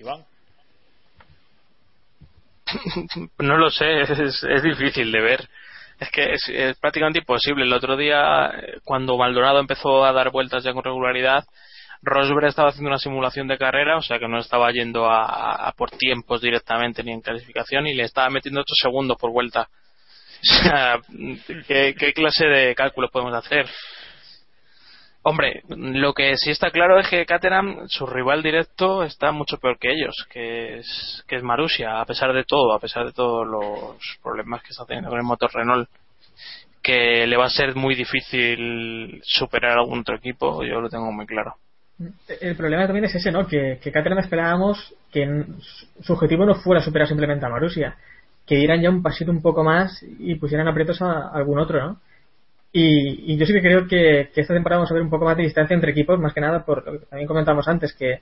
Iván. 0.00 0.24
no 3.38 3.56
lo 3.56 3.70
sé, 3.70 4.02
es, 4.02 4.62
difícil 4.62 5.10
de 5.12 5.20
ver. 5.20 5.48
Es 5.98 6.10
que 6.10 6.32
es, 6.32 6.48
es 6.48 6.78
prácticamente 6.78 7.18
imposible. 7.18 7.64
El 7.64 7.72
otro 7.72 7.96
día, 7.96 8.46
eh, 8.48 8.78
cuando 8.84 9.16
Maldonado 9.18 9.60
empezó 9.60 10.04
a 10.04 10.12
dar 10.12 10.30
vueltas 10.30 10.64
ya 10.64 10.72
con 10.72 10.82
regularidad, 10.84 11.44
Rosberg 12.02 12.46
estaba 12.46 12.70
haciendo 12.70 12.88
una 12.88 12.98
simulación 12.98 13.46
de 13.48 13.58
carrera, 13.58 13.98
o 13.98 14.02
sea 14.02 14.18
que 14.18 14.26
no 14.28 14.38
estaba 14.38 14.70
yendo 14.72 15.06
a, 15.10 15.68
a- 15.68 15.72
por 15.72 15.90
tiempos 15.90 16.40
directamente 16.40 17.02
ni 17.04 17.12
en 17.12 17.20
clasificación 17.20 17.86
y 17.86 17.94
le 17.94 18.04
estaba 18.04 18.30
metiendo 18.30 18.62
8 18.62 18.74
segundos 18.80 19.16
por 19.18 19.30
vuelta. 19.30 19.68
O 20.42 20.62
sea, 20.62 20.98
¿qué, 21.68 21.94
qué 21.98 22.14
clase 22.14 22.46
de 22.46 22.74
cálculos 22.74 23.10
podemos 23.10 23.34
hacer? 23.34 23.66
Hombre, 25.22 25.62
lo 25.68 26.14
que 26.14 26.34
sí 26.38 26.50
está 26.50 26.70
claro 26.70 26.98
es 26.98 27.06
que 27.08 27.26
Caterham, 27.26 27.86
su 27.88 28.06
rival 28.06 28.42
directo, 28.42 29.02
está 29.04 29.32
mucho 29.32 29.58
peor 29.58 29.78
que 29.78 29.90
ellos, 29.92 30.14
que 30.32 30.78
es, 30.78 31.22
que 31.28 31.36
es 31.36 31.42
Marussia, 31.42 32.00
a 32.00 32.06
pesar 32.06 32.32
de 32.32 32.44
todo, 32.44 32.72
a 32.74 32.78
pesar 32.80 33.04
de 33.04 33.12
todos 33.12 33.46
los 33.46 34.18
problemas 34.22 34.62
que 34.62 34.68
está 34.70 34.86
teniendo 34.86 35.10
con 35.10 35.18
el 35.18 35.24
motor 35.26 35.50
Renault, 35.52 35.90
que 36.82 37.26
le 37.26 37.36
va 37.36 37.44
a 37.44 37.50
ser 37.50 37.74
muy 37.76 37.94
difícil 37.94 39.20
superar 39.22 39.72
a 39.72 39.80
algún 39.82 40.00
otro 40.00 40.16
equipo, 40.16 40.64
yo 40.64 40.80
lo 40.80 40.88
tengo 40.88 41.12
muy 41.12 41.26
claro. 41.26 41.56
El 42.40 42.56
problema 42.56 42.86
también 42.86 43.04
es 43.04 43.14
ese, 43.14 43.30
¿no? 43.30 43.46
Que, 43.46 43.78
que 43.82 43.92
Caterham 43.92 44.20
esperábamos 44.20 44.94
que 45.12 45.44
su- 46.00 46.12
objetivo 46.14 46.46
no 46.46 46.54
fuera 46.54 46.80
superar 46.80 47.06
simplemente 47.06 47.44
a 47.44 47.50
Marussia, 47.50 47.94
que 48.46 48.56
dieran 48.56 48.80
ya 48.80 48.88
un 48.88 49.02
pasito 49.02 49.30
un 49.30 49.42
poco 49.42 49.62
más 49.62 50.02
y 50.18 50.34
pusieran 50.36 50.66
aprietos 50.66 51.02
a 51.02 51.28
algún 51.28 51.58
otro, 51.58 51.78
¿no? 51.78 52.00
Y, 52.72 53.32
y 53.32 53.36
yo 53.36 53.46
sí 53.46 53.52
que 53.52 53.60
creo 53.60 53.88
que, 53.88 54.30
que 54.32 54.40
esta 54.40 54.54
temporada 54.54 54.78
vamos 54.78 54.90
a 54.90 54.94
ver 54.94 55.02
un 55.02 55.10
poco 55.10 55.24
más 55.24 55.36
de 55.36 55.42
distancia 55.42 55.74
entre 55.74 55.90
equipos, 55.90 56.20
más 56.20 56.32
que 56.32 56.40
nada 56.40 56.64
por 56.64 56.86
lo 56.86 57.00
que 57.00 57.06
también 57.06 57.26
comentamos 57.26 57.66
antes, 57.66 57.92
que 57.94 58.20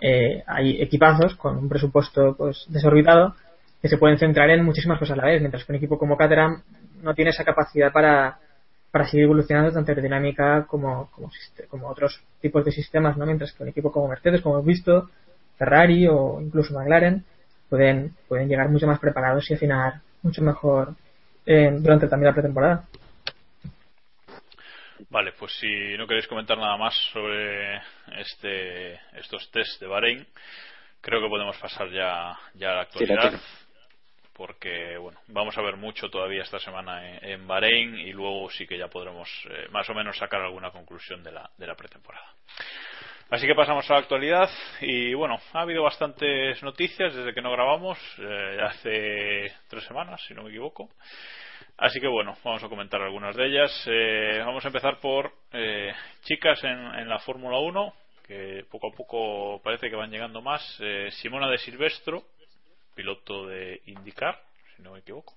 eh, 0.00 0.42
hay 0.46 0.80
equipazos 0.80 1.34
con 1.36 1.58
un 1.58 1.68
presupuesto 1.68 2.34
pues 2.36 2.64
desorbitado 2.68 3.34
que 3.80 3.88
se 3.88 3.98
pueden 3.98 4.18
centrar 4.18 4.48
en 4.50 4.64
muchísimas 4.64 4.98
cosas 4.98 5.18
a 5.18 5.22
la 5.22 5.28
vez, 5.28 5.40
mientras 5.40 5.64
que 5.64 5.72
un 5.72 5.76
equipo 5.76 5.98
como 5.98 6.16
Caterham 6.16 6.62
no 7.02 7.14
tiene 7.14 7.30
esa 7.30 7.44
capacidad 7.44 7.92
para, 7.92 8.38
para 8.90 9.06
seguir 9.06 9.24
evolucionando 9.24 9.72
tanto 9.72 9.90
aerodinámica 9.90 10.66
como, 10.66 11.10
como, 11.68 11.88
otros 11.88 12.22
tipos 12.40 12.64
de 12.64 12.70
sistemas, 12.70 13.16
¿no? 13.16 13.26
Mientras 13.26 13.52
que 13.52 13.62
un 13.62 13.70
equipo 13.70 13.90
como 13.90 14.08
Mercedes, 14.08 14.40
como 14.40 14.56
hemos 14.56 14.66
visto, 14.66 15.10
Ferrari 15.58 16.06
o 16.06 16.40
incluso 16.40 16.74
McLaren 16.74 17.24
pueden, 17.68 18.14
pueden 18.28 18.48
llegar 18.48 18.68
mucho 18.68 18.86
más 18.86 19.00
preparados 19.00 19.50
y 19.50 19.54
afinar 19.54 20.00
mucho 20.22 20.42
mejor 20.42 20.94
eh, 21.44 21.76
durante 21.80 22.06
también 22.06 22.28
la 22.28 22.34
pretemporada. 22.34 22.84
Vale, 25.12 25.32
pues 25.32 25.52
si 25.58 25.68
no 25.98 26.06
queréis 26.06 26.26
comentar 26.26 26.56
nada 26.56 26.78
más 26.78 26.94
sobre 27.12 27.76
este, 28.16 28.94
estos 29.12 29.50
test 29.50 29.78
de 29.78 29.86
Bahrein, 29.86 30.26
creo 31.02 31.20
que 31.20 31.28
podemos 31.28 31.54
pasar 31.58 31.90
ya, 31.90 32.34
ya 32.54 32.70
a 32.70 32.74
la 32.76 32.80
actualidad. 32.80 33.38
Porque, 34.32 34.96
bueno, 34.96 35.20
vamos 35.26 35.58
a 35.58 35.60
ver 35.60 35.76
mucho 35.76 36.08
todavía 36.08 36.42
esta 36.42 36.58
semana 36.58 37.06
en, 37.06 37.28
en 37.28 37.46
Bahrein 37.46 37.94
y 37.98 38.10
luego 38.14 38.48
sí 38.52 38.66
que 38.66 38.78
ya 38.78 38.88
podremos 38.88 39.28
eh, 39.50 39.66
más 39.70 39.86
o 39.90 39.92
menos 39.92 40.16
sacar 40.16 40.40
alguna 40.40 40.70
conclusión 40.70 41.22
de 41.22 41.32
la, 41.32 41.50
de 41.58 41.66
la 41.66 41.74
pretemporada. 41.74 42.32
Así 43.28 43.46
que 43.46 43.54
pasamos 43.54 43.90
a 43.90 43.92
la 43.92 44.00
actualidad 44.00 44.48
y 44.80 45.12
bueno, 45.12 45.38
ha 45.52 45.60
habido 45.60 45.82
bastantes 45.82 46.62
noticias 46.62 47.14
desde 47.14 47.34
que 47.34 47.42
no 47.42 47.52
grabamos, 47.52 47.98
eh, 48.16 48.58
hace 48.62 49.54
tres 49.68 49.84
semanas, 49.84 50.24
si 50.26 50.32
no 50.32 50.44
me 50.44 50.48
equivoco. 50.48 50.88
Así 51.78 52.00
que 52.00 52.06
bueno, 52.06 52.36
vamos 52.44 52.62
a 52.62 52.68
comentar 52.68 53.00
algunas 53.02 53.34
de 53.34 53.46
ellas. 53.46 53.84
Eh, 53.86 54.40
vamos 54.44 54.64
a 54.64 54.68
empezar 54.68 54.98
por 55.00 55.32
eh, 55.52 55.92
chicas 56.22 56.62
en, 56.64 56.70
en 56.70 57.08
la 57.08 57.18
Fórmula 57.18 57.58
1, 57.58 57.92
que 58.26 58.64
poco 58.70 58.88
a 58.92 58.96
poco 58.96 59.60
parece 59.62 59.90
que 59.90 59.96
van 59.96 60.10
llegando 60.10 60.40
más. 60.42 60.62
Eh, 60.80 61.08
Simona 61.10 61.48
de 61.48 61.58
Silvestro, 61.58 62.22
piloto 62.94 63.46
de 63.46 63.80
IndyCar, 63.86 64.38
si 64.76 64.82
no 64.82 64.92
me 64.92 65.00
equivoco, 65.00 65.34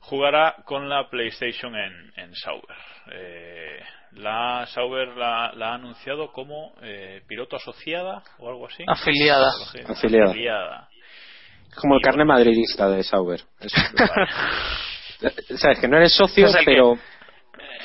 jugará 0.00 0.56
con 0.64 0.88
la 0.88 1.08
PlayStation 1.08 1.74
en, 1.76 2.12
en 2.16 2.34
Sauber. 2.34 2.76
Eh, 3.12 3.80
la 4.12 4.66
Sauber 4.66 5.08
la, 5.16 5.52
la 5.54 5.70
ha 5.70 5.74
anunciado 5.74 6.32
como 6.32 6.72
eh, 6.82 7.22
piloto 7.26 7.56
asociada 7.56 8.22
o 8.38 8.48
algo 8.48 8.66
así. 8.66 8.82
Afiliada. 8.86 9.50
Sí, 9.72 9.78
Afiliada. 9.86 10.30
afiliada. 10.30 10.88
Como 11.76 11.96
el 11.96 12.02
carne 12.02 12.24
bueno. 12.24 12.34
madridista 12.34 12.88
de 12.88 13.02
Sauber. 13.02 13.40
Eso. 13.60 13.76
Sabes 15.56 15.78
que 15.80 15.88
no 15.88 15.96
eres 15.96 16.12
socio, 16.14 16.46
Es 16.46 16.54
el 16.54 16.60
que- 16.60 16.64
pero 16.72 16.98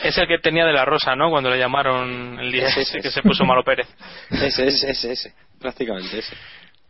Es 0.03 0.17
el 0.17 0.27
que 0.27 0.39
tenía 0.39 0.65
de 0.65 0.73
la 0.73 0.83
rosa, 0.85 1.15
¿no? 1.15 1.29
Cuando 1.29 1.49
le 1.49 1.57
llamaron 1.59 2.39
el 2.39 2.51
día 2.51 2.67
Ese, 2.67 2.81
ese 2.81 2.97
ese. 2.97 3.01
que 3.01 3.11
se 3.11 3.21
puso 3.21 3.43
malo 3.45 3.63
Pérez. 3.63 3.87
ese, 4.31 4.67
ese, 4.67 4.89
ese, 4.91 5.11
ese. 5.11 5.33
Prácticamente 5.59 6.17
ese. 6.19 6.35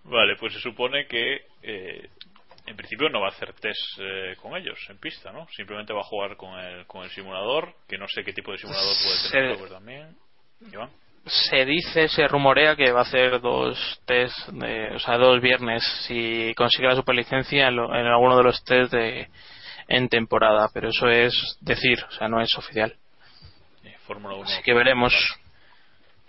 Vale, 0.06 0.36
pues 0.40 0.54
se 0.54 0.60
supone 0.60 1.06
que 1.08 1.42
eh, 1.62 2.10
en 2.68 2.76
principio 2.78 3.10
no 3.10 3.20
va 3.20 3.28
a 3.28 3.32
hacer 3.32 3.54
test 3.54 3.80
eh, 4.00 4.36
con 4.42 4.56
ellos 4.56 4.80
en 4.90 4.98
pista, 4.98 5.32
¿no? 5.32 5.46
Simplemente 5.56 5.94
va 5.94 6.02
a 6.02 6.06
jugar 6.06 6.38
con 6.38 6.58
el, 6.58 6.86
con 6.88 7.04
el 7.04 7.10
simulador, 7.12 7.74
que 7.88 7.98
no 7.98 8.08
sé 8.08 8.24
qué 8.24 8.34
tipo 8.34 8.52
de 8.52 8.60
simulador 8.60 8.96
puede 9.04 9.56
tener 9.58 9.70
también. 9.70 10.16
Iván. 10.72 10.90
se 11.26 11.66
dice, 11.66 12.08
se 12.08 12.28
rumorea 12.28 12.76
que 12.76 12.92
va 12.92 13.00
a 13.00 13.04
hacer 13.04 13.42
dos 13.42 14.02
test, 14.06 14.48
de- 14.50 14.96
o 14.96 15.00
sea, 15.00 15.18
dos 15.18 15.42
viernes 15.42 15.84
si 16.08 16.54
consigue 16.56 16.88
la 16.88 16.96
superlicencia 16.96 17.68
en, 17.68 17.76
lo- 17.76 17.94
en 17.94 18.06
alguno 18.06 18.38
de 18.38 18.44
los 18.44 18.64
test 18.64 18.92
de, 18.94 19.28
en 19.92 20.08
temporada, 20.10 20.70
pero 20.74 20.90
eso 20.90 21.08
es 21.10 21.58
decir, 21.62 22.00
o 22.08 22.12
sea, 22.12 22.28
no 22.28 22.42
es 22.42 22.58
oficial. 22.58 22.96
Fórmula 24.08 24.36
1. 24.36 24.44
Así 24.46 24.64
que 24.64 24.74
veremos. 24.74 25.14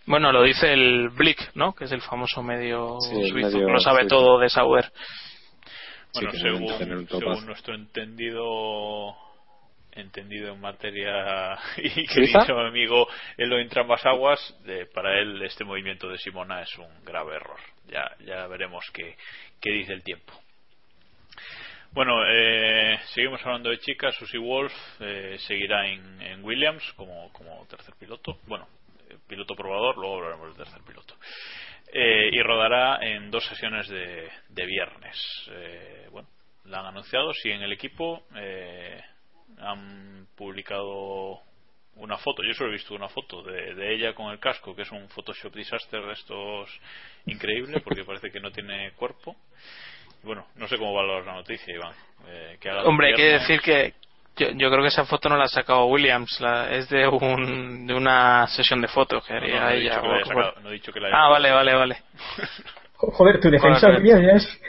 Bueno, 0.07 0.33
lo 0.33 0.43
dice 0.43 0.73
el 0.73 1.11
Blick, 1.11 1.55
¿no? 1.55 1.75
Que 1.75 1.85
es 1.85 1.93
el 1.93 2.03
famoso 2.03 2.43
medio 2.43 2.99
Sí, 3.01 3.31
suizo, 3.31 3.49
medio 3.49 3.67
que 3.67 3.73
lo 3.73 3.79
sabe 3.79 4.07
todo 4.07 4.39
de 4.39 4.49
Sauber. 4.49 4.91
Bueno, 6.15 6.33
Sí, 6.33 6.39
según, 6.41 7.07
según 7.09 7.47
nuestro 7.47 7.75
entendido 7.75 9.17
entendido 9.93 10.55
en 10.55 10.61
materia 10.61 11.59
y 11.77 12.07
querido 12.07 12.61
amigo 12.61 13.07
Elo 13.37 13.59
entre 13.59 13.83
ambas 13.83 14.05
aguas, 14.07 14.57
eh, 14.67 14.87
para 14.93 15.21
él 15.21 15.43
este 15.43 15.65
movimiento 15.65 16.09
de 16.09 16.19
Simona 16.19 16.63
es 16.63 16.79
un 16.79 17.05
grave 17.05 17.37
error. 17.37 17.61
Ya, 17.89 18.11
ya 18.25 18.47
veremos 18.47 18.85
qué, 18.93 19.17
qué 19.61 19.71
dice 19.71 19.93
el 19.93 20.03
tiempo. 20.03 20.33
Bueno, 21.95 22.25
eh, 22.27 22.99
seguimos 23.13 23.45
hablando 23.45 23.69
de 23.69 23.79
chicas. 23.79 24.15
Susie 24.15 24.39
Wolf 24.39 24.73
eh, 25.01 25.37
seguirá 25.47 25.87
en, 25.87 26.43
Williams 26.43 26.83
como, 26.97 27.31
como 27.35 27.67
tercer 27.67 27.95
piloto. 27.99 28.39
Bueno, 28.47 28.67
eh, 29.11 29.19
piloto 29.29 29.55
probador, 29.55 29.99
luego 29.99 30.17
hablaremos 30.17 30.49
del 30.49 30.65
tercer 30.65 30.83
piloto. 30.87 31.15
Eh, 31.93 32.31
y 32.33 32.43
rodará 32.43 32.99
en 33.03 33.31
dos 33.31 33.45
sesiones 33.45 33.87
de, 33.89 34.67
viernes. 34.67 35.51
Eh, 35.51 36.09
bueno, 36.11 36.29
la 36.65 36.81
han 36.81 36.87
anunciado. 36.87 37.35
Si 37.35 37.51
en 37.51 37.61
el 37.61 37.73
equipo 37.73 38.23
eh, 38.37 38.99
han 39.59 40.29
publicado 40.35 41.43
una 41.97 42.17
foto, 42.17 42.43
yo 42.43 42.55
solo 42.55 42.71
he 42.71 42.73
visto 42.73 42.95
una 42.95 43.11
foto 43.11 43.43
de, 43.43 43.75
de 43.75 43.95
ella 43.95 44.15
con 44.15 44.33
el 44.33 44.39
casco, 44.39 44.75
que 44.75 44.83
es 44.83 44.91
un 44.91 45.11
Photoshop 45.11 45.55
disaster 45.55 46.01
de 46.01 46.13
estos 46.15 46.71
increíble, 47.27 47.81
porque 47.81 48.03
parece 48.03 48.31
que 48.31 48.41
no 48.41 48.51
tiene 48.51 48.93
cuerpo. 48.93 49.37
Bueno, 50.23 50.47
no 50.57 50.69
sé 50.69 50.79
cómo 50.79 50.95
valoras 50.95 51.27
la 51.27 51.35
noticia, 51.35 51.75
Iván. 51.75 51.93
Eh, 52.29 52.57
que 52.61 52.71
Hombre, 52.71 53.09
hay 53.09 53.15
que 53.15 53.23
decir 53.25 53.61
que 53.61 53.95
yo, 54.37 54.49
yo 54.53 54.71
creo 54.71 54.83
que 54.83 54.89
esa 54.89 55.05
foto 55.05 55.29
no 55.29 55.37
la 55.37 55.45
ha 55.45 55.49
sacado 55.49 55.87
Williams, 55.87 56.41
la- 56.41 56.71
es 56.71 56.89
de 56.89 57.07
un 57.09 57.87
de 57.87 57.95
una 57.95 58.47
sesión 58.47 58.81
de 58.81 58.89
fotos 58.89 59.25
que 59.27 59.35
No, 59.35 59.41
no, 59.41 59.45
haría 59.47 59.61
no 59.61 59.69
he 59.71 59.77
ella. 59.77 59.91
dicho 59.91 60.01
que 60.03 60.09
o 60.09 60.11
la 60.11 60.17
haya 60.17 60.25
algo. 60.31 60.43
sacado, 60.43 60.61
no 60.63 60.69
he 60.69 60.73
dicho 60.73 60.93
que 60.93 61.01
la 61.01 61.09
haya 61.09 61.17
ah, 61.19 61.29
vale, 61.29 61.51
vale, 61.51 61.75
vale. 61.75 61.97
Jo- 62.95 63.11
Joder, 63.11 63.41
tu 63.41 63.51
defensa 63.51 63.89
Joder. 63.89 64.03
tío, 64.03 64.21
ya 64.21 64.33
es 64.33 64.61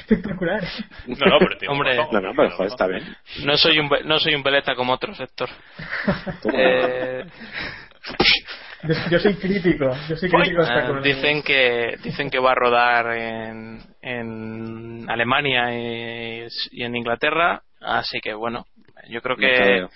espectacular. 0.00 0.62
No, 1.06 1.26
no, 1.26 1.38
pero 1.38 1.70
Hombre. 1.72 1.96
razón, 1.98 2.08
No, 2.14 2.20
no, 2.22 2.32
pero 2.34 2.50
joder, 2.56 2.70
está 2.72 2.86
bien. 2.86 3.16
No 3.44 3.56
soy 3.58 3.78
un 3.78 3.90
no 4.06 4.18
soy 4.18 4.34
un 4.34 4.42
veleta 4.42 4.74
como 4.74 4.94
otro 4.94 5.14
sector. 5.14 5.50
Toma. 6.42 6.54
Eh, 6.58 7.24
Yo, 8.82 8.94
yo 9.10 9.18
soy 9.18 9.34
crítico, 9.34 9.90
yo 10.08 10.16
soy 10.16 10.30
crítico 10.30 10.62
hasta 10.62 10.88
con 10.88 11.02
dicen 11.02 11.42
que 11.42 11.96
dicen 12.02 12.30
que 12.30 12.38
va 12.38 12.52
a 12.52 12.56
rodar 12.56 13.16
en, 13.16 13.80
en 14.00 15.08
Alemania 15.08 15.72
y, 15.72 16.46
y 16.72 16.82
en 16.82 16.96
Inglaterra, 16.96 17.62
así 17.80 18.20
que 18.20 18.34
bueno, 18.34 18.66
yo 19.08 19.20
creo 19.20 19.36
que 19.36 19.86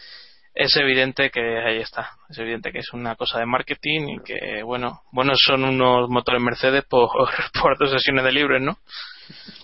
es 0.57 0.75
evidente 0.77 1.31
que 1.31 1.59
ahí 1.59 1.79
está. 1.79 2.13
Es 2.31 2.39
evidente 2.39 2.73
que 2.73 2.79
es 2.79 2.93
una 2.93 3.15
cosa 3.15 3.39
de 3.39 3.47
marketing 3.47 4.09
y 4.09 4.19
que, 4.25 4.63
bueno, 4.63 5.03
buenos 5.13 5.39
son 5.45 5.65
unos 5.65 6.09
motores 6.09 6.41
Mercedes 6.41 6.83
por, 6.85 7.11
por 7.61 7.79
dos 7.79 7.91
sesiones 7.91 8.25
de 8.25 8.33
libres, 8.33 8.63
¿no? 8.63 8.79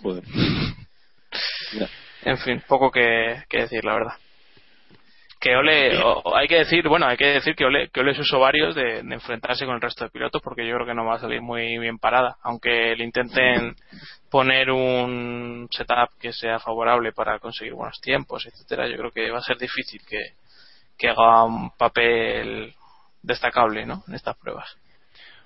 Joder. 0.03 0.23
En 2.25 2.39
fin, 2.39 2.63
poco 2.69 2.91
que, 2.91 3.43
que 3.49 3.63
decir, 3.63 3.85
la 3.85 3.95
verdad. 3.95 4.15
Que 5.43 5.57
Ole, 5.57 5.99
o- 6.05 6.37
hay 6.37 6.47
que 6.47 6.59
decir, 6.59 6.87
bueno, 6.87 7.07
hay 7.07 7.17
que 7.17 7.27
decir 7.27 7.57
que 7.57 7.65
Ole, 7.65 7.89
que 7.89 7.99
Ole 7.99 8.13
es 8.13 8.19
usuario 8.21 8.73
de, 8.73 9.03
de 9.03 9.15
enfrentarse 9.15 9.67
con 9.67 9.75
el 9.75 9.81
resto 9.81 10.05
de 10.05 10.11
pilotos 10.11 10.41
porque 10.41 10.65
yo 10.65 10.75
creo 10.77 10.87
que 10.87 10.95
no 10.95 11.05
va 11.05 11.17
a 11.17 11.19
salir 11.19 11.43
muy 11.43 11.79
bien 11.79 11.99
parada. 11.99 12.37
Aunque 12.43 12.95
le 12.95 13.03
intenten 13.03 13.75
poner 14.31 14.71
un 14.71 15.67
setup 15.73 16.11
que 16.21 16.33
sea 16.33 16.61
favorable 16.61 17.11
para 17.13 17.41
conseguir 17.41 17.75
buenos 17.75 18.01
tiempos, 18.01 18.47
etcétera, 18.47 18.87
yo 18.89 18.97
creo 18.97 19.11
que 19.11 19.33
va 19.33 19.39
a 19.39 19.43
ser 19.43 19.59
difícil 19.59 20.01
que, 20.09 20.35
que 20.97 21.09
haga 21.09 21.43
un 21.43 21.71
papel 21.73 22.73
destacable, 23.21 23.85
¿no? 23.85 24.05
En 24.07 24.15
estas 24.15 24.37
pruebas. 24.37 24.77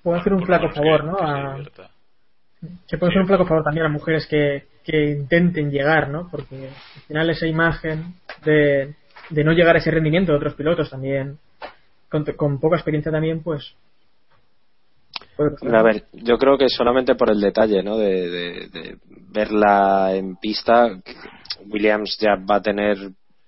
Puedo 0.03 0.19
hacer 0.19 0.31
un 0.33 0.45
flaco 0.45 0.69
favor, 0.69 1.03
¿no? 1.05 1.17
A- 1.19 1.57
que 2.87 2.97
puede 2.99 3.13
ser 3.13 3.21
un 3.21 3.27
flaco 3.27 3.45
favor 3.47 3.63
también 3.63 3.85
a 3.87 3.89
mujeres 3.89 4.27
que, 4.27 4.67
que 4.83 5.11
intenten 5.11 5.71
llegar, 5.71 6.09
¿no? 6.09 6.27
Porque 6.29 6.67
al 6.67 7.01
final 7.07 7.29
esa 7.31 7.47
imagen 7.47 8.13
de, 8.43 8.93
de 9.29 9.43
no 9.43 9.51
llegar 9.51 9.75
a 9.75 9.79
ese 9.79 9.91
rendimiento 9.91 10.31
de 10.31 10.37
otros 10.37 10.55
pilotos 10.55 10.89
también, 10.89 11.37
con, 12.09 12.23
con 12.23 12.59
poca 12.59 12.77
experiencia 12.77 13.11
también, 13.11 13.43
pues. 13.43 13.75
A 15.71 15.83
ver, 15.83 16.05
yo 16.13 16.37
creo 16.37 16.57
que 16.57 16.69
solamente 16.69 17.15
por 17.15 17.29
el 17.29 17.39
detalle, 17.39 17.83
¿no? 17.83 17.97
De, 17.97 18.29
de- 18.69 18.97
verla 19.29 20.15
en 20.15 20.37
pista, 20.37 20.89
Williams 21.67 22.17
ya 22.19 22.35
va 22.35 22.55
a 22.55 22.61
tener 22.61 22.97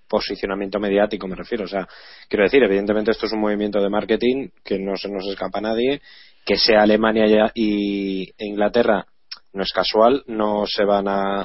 posicionamiento 0.07 0.79
mediático, 0.79 1.27
me 1.27 1.35
refiero. 1.35 1.65
O 1.65 1.67
sea, 1.67 1.87
quiero 2.27 2.43
decir, 2.43 2.61
evidentemente 2.63 3.11
esto 3.11 3.25
es 3.25 3.33
un 3.33 3.41
movimiento 3.41 3.81
de 3.81 3.89
marketing 3.89 4.49
que 4.63 4.77
no 4.77 4.95
se 4.97 5.09
nos 5.09 5.25
escapa 5.27 5.59
a 5.59 5.61
nadie, 5.61 6.01
que 6.45 6.57
sea 6.57 6.83
Alemania 6.83 7.51
y 7.55 8.23
e 8.37 8.45
Inglaterra 8.45 9.05
no 9.53 9.63
es 9.63 9.71
casual, 9.71 10.23
no 10.27 10.65
se 10.67 10.83
van 10.83 11.07
a, 11.07 11.41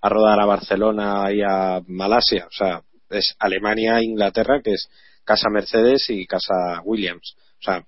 a 0.00 0.08
rodar 0.08 0.40
a 0.40 0.46
Barcelona 0.46 1.30
y 1.32 1.40
a 1.42 1.80
Malasia, 1.86 2.46
o 2.46 2.52
sea, 2.52 2.82
es 3.14 3.34
Alemania 3.38 3.98
e 3.98 4.04
Inglaterra, 4.04 4.60
que 4.62 4.72
es 4.72 4.88
casa 5.24 5.48
Mercedes 5.50 6.08
y 6.10 6.26
casa 6.26 6.80
Williams, 6.84 7.36
o 7.60 7.62
sea, 7.62 7.84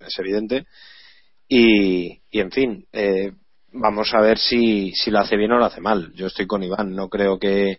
es 0.00 0.18
evidente. 0.18 0.66
Y, 1.48 2.20
y 2.30 2.40
en 2.40 2.50
fin, 2.50 2.86
eh, 2.92 3.32
vamos 3.72 4.12
a 4.14 4.20
ver 4.20 4.38
si, 4.38 4.92
si 4.92 5.10
lo 5.10 5.20
hace 5.20 5.36
bien 5.36 5.52
o 5.52 5.58
lo 5.58 5.64
hace 5.64 5.80
mal. 5.80 6.12
Yo 6.14 6.26
estoy 6.26 6.46
con 6.46 6.62
Iván, 6.62 6.94
no 6.94 7.08
creo 7.08 7.38
que 7.38 7.78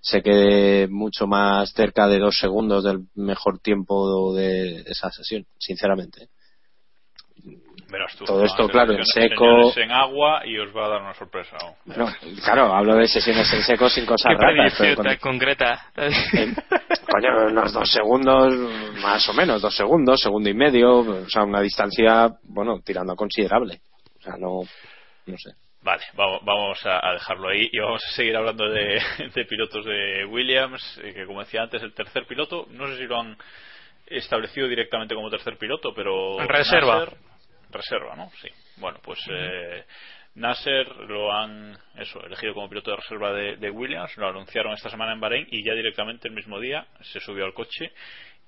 se 0.00 0.22
quede 0.22 0.88
mucho 0.88 1.26
más 1.26 1.72
cerca 1.72 2.06
de 2.06 2.18
dos 2.18 2.38
segundos 2.38 2.84
del 2.84 3.06
mejor 3.14 3.58
tiempo 3.60 4.34
de 4.34 4.84
esa 4.86 5.10
sesión, 5.10 5.46
sinceramente. 5.58 6.28
Verás 7.88 8.16
tú, 8.16 8.24
Todo 8.24 8.42
a 8.42 8.46
esto, 8.46 8.68
claro, 8.68 8.92
en 8.94 9.04
seco. 9.06 9.72
en 9.78 9.92
agua 9.92 10.42
y 10.44 10.58
os 10.58 10.74
va 10.76 10.86
a 10.86 10.88
dar 10.88 11.02
una 11.02 11.14
sorpresa. 11.14 11.56
¿no? 11.62 11.76
Bueno, 11.84 12.12
claro, 12.44 12.74
hablo 12.74 12.96
de 12.96 13.06
sesiones 13.06 13.52
en 13.52 13.62
seco 13.62 13.88
sin 13.88 14.04
cosas 14.04 14.32
Qué 14.36 14.42
raras. 14.42 14.74
pero 14.76 15.02
concreta. 15.20 15.86
coño, 17.10 17.46
unos 17.48 17.72
dos 17.72 17.88
segundos, 17.90 18.52
más 19.00 19.28
o 19.28 19.32
menos, 19.34 19.62
dos 19.62 19.76
segundos, 19.76 20.20
segundo 20.20 20.48
y 20.48 20.54
medio, 20.54 20.98
o 20.98 21.28
sea, 21.28 21.44
una 21.44 21.60
distancia, 21.60 22.28
bueno, 22.42 22.80
tirando 22.84 23.12
a 23.12 23.16
considerable. 23.16 23.80
O 24.18 24.22
sea, 24.22 24.32
no, 24.36 24.62
no 25.26 25.36
sé. 25.38 25.50
Vale, 25.82 26.02
vamos, 26.14 26.40
vamos 26.44 26.84
a, 26.86 27.08
a 27.08 27.12
dejarlo 27.12 27.48
ahí 27.48 27.68
y 27.70 27.78
vamos 27.78 28.02
a 28.04 28.10
seguir 28.16 28.36
hablando 28.36 28.68
de, 28.68 29.00
de 29.34 29.44
pilotos 29.44 29.84
de 29.84 30.24
Williams, 30.24 31.00
eh, 31.04 31.12
que 31.14 31.26
como 31.26 31.40
decía 31.40 31.62
antes, 31.62 31.80
el 31.82 31.94
tercer 31.94 32.26
piloto, 32.26 32.66
no 32.70 32.88
sé 32.88 32.96
si 32.96 33.04
lo 33.04 33.20
han 33.20 33.36
establecido 34.08 34.66
directamente 34.66 35.14
como 35.14 35.30
tercer 35.30 35.56
piloto, 35.56 35.92
pero... 35.94 36.40
En 36.40 36.48
reserva. 36.48 37.04
Nasser- 37.04 37.16
reserva, 37.76 38.14
¿no? 38.16 38.30
Sí. 38.40 38.48
Bueno, 38.76 38.98
pues 39.02 39.18
eh, 39.30 39.84
Nasser 40.34 40.86
lo 41.08 41.32
han 41.32 41.76
eso, 41.96 42.20
elegido 42.24 42.54
como 42.54 42.68
piloto 42.68 42.90
de 42.90 42.96
reserva 42.98 43.32
de, 43.32 43.56
de 43.56 43.70
Williams, 43.70 44.16
lo 44.16 44.28
anunciaron 44.28 44.72
esta 44.74 44.90
semana 44.90 45.12
en 45.12 45.20
Bahrein 45.20 45.46
y 45.50 45.64
ya 45.64 45.74
directamente 45.74 46.28
el 46.28 46.34
mismo 46.34 46.60
día 46.60 46.86
se 47.02 47.20
subió 47.20 47.44
al 47.44 47.54
coche 47.54 47.92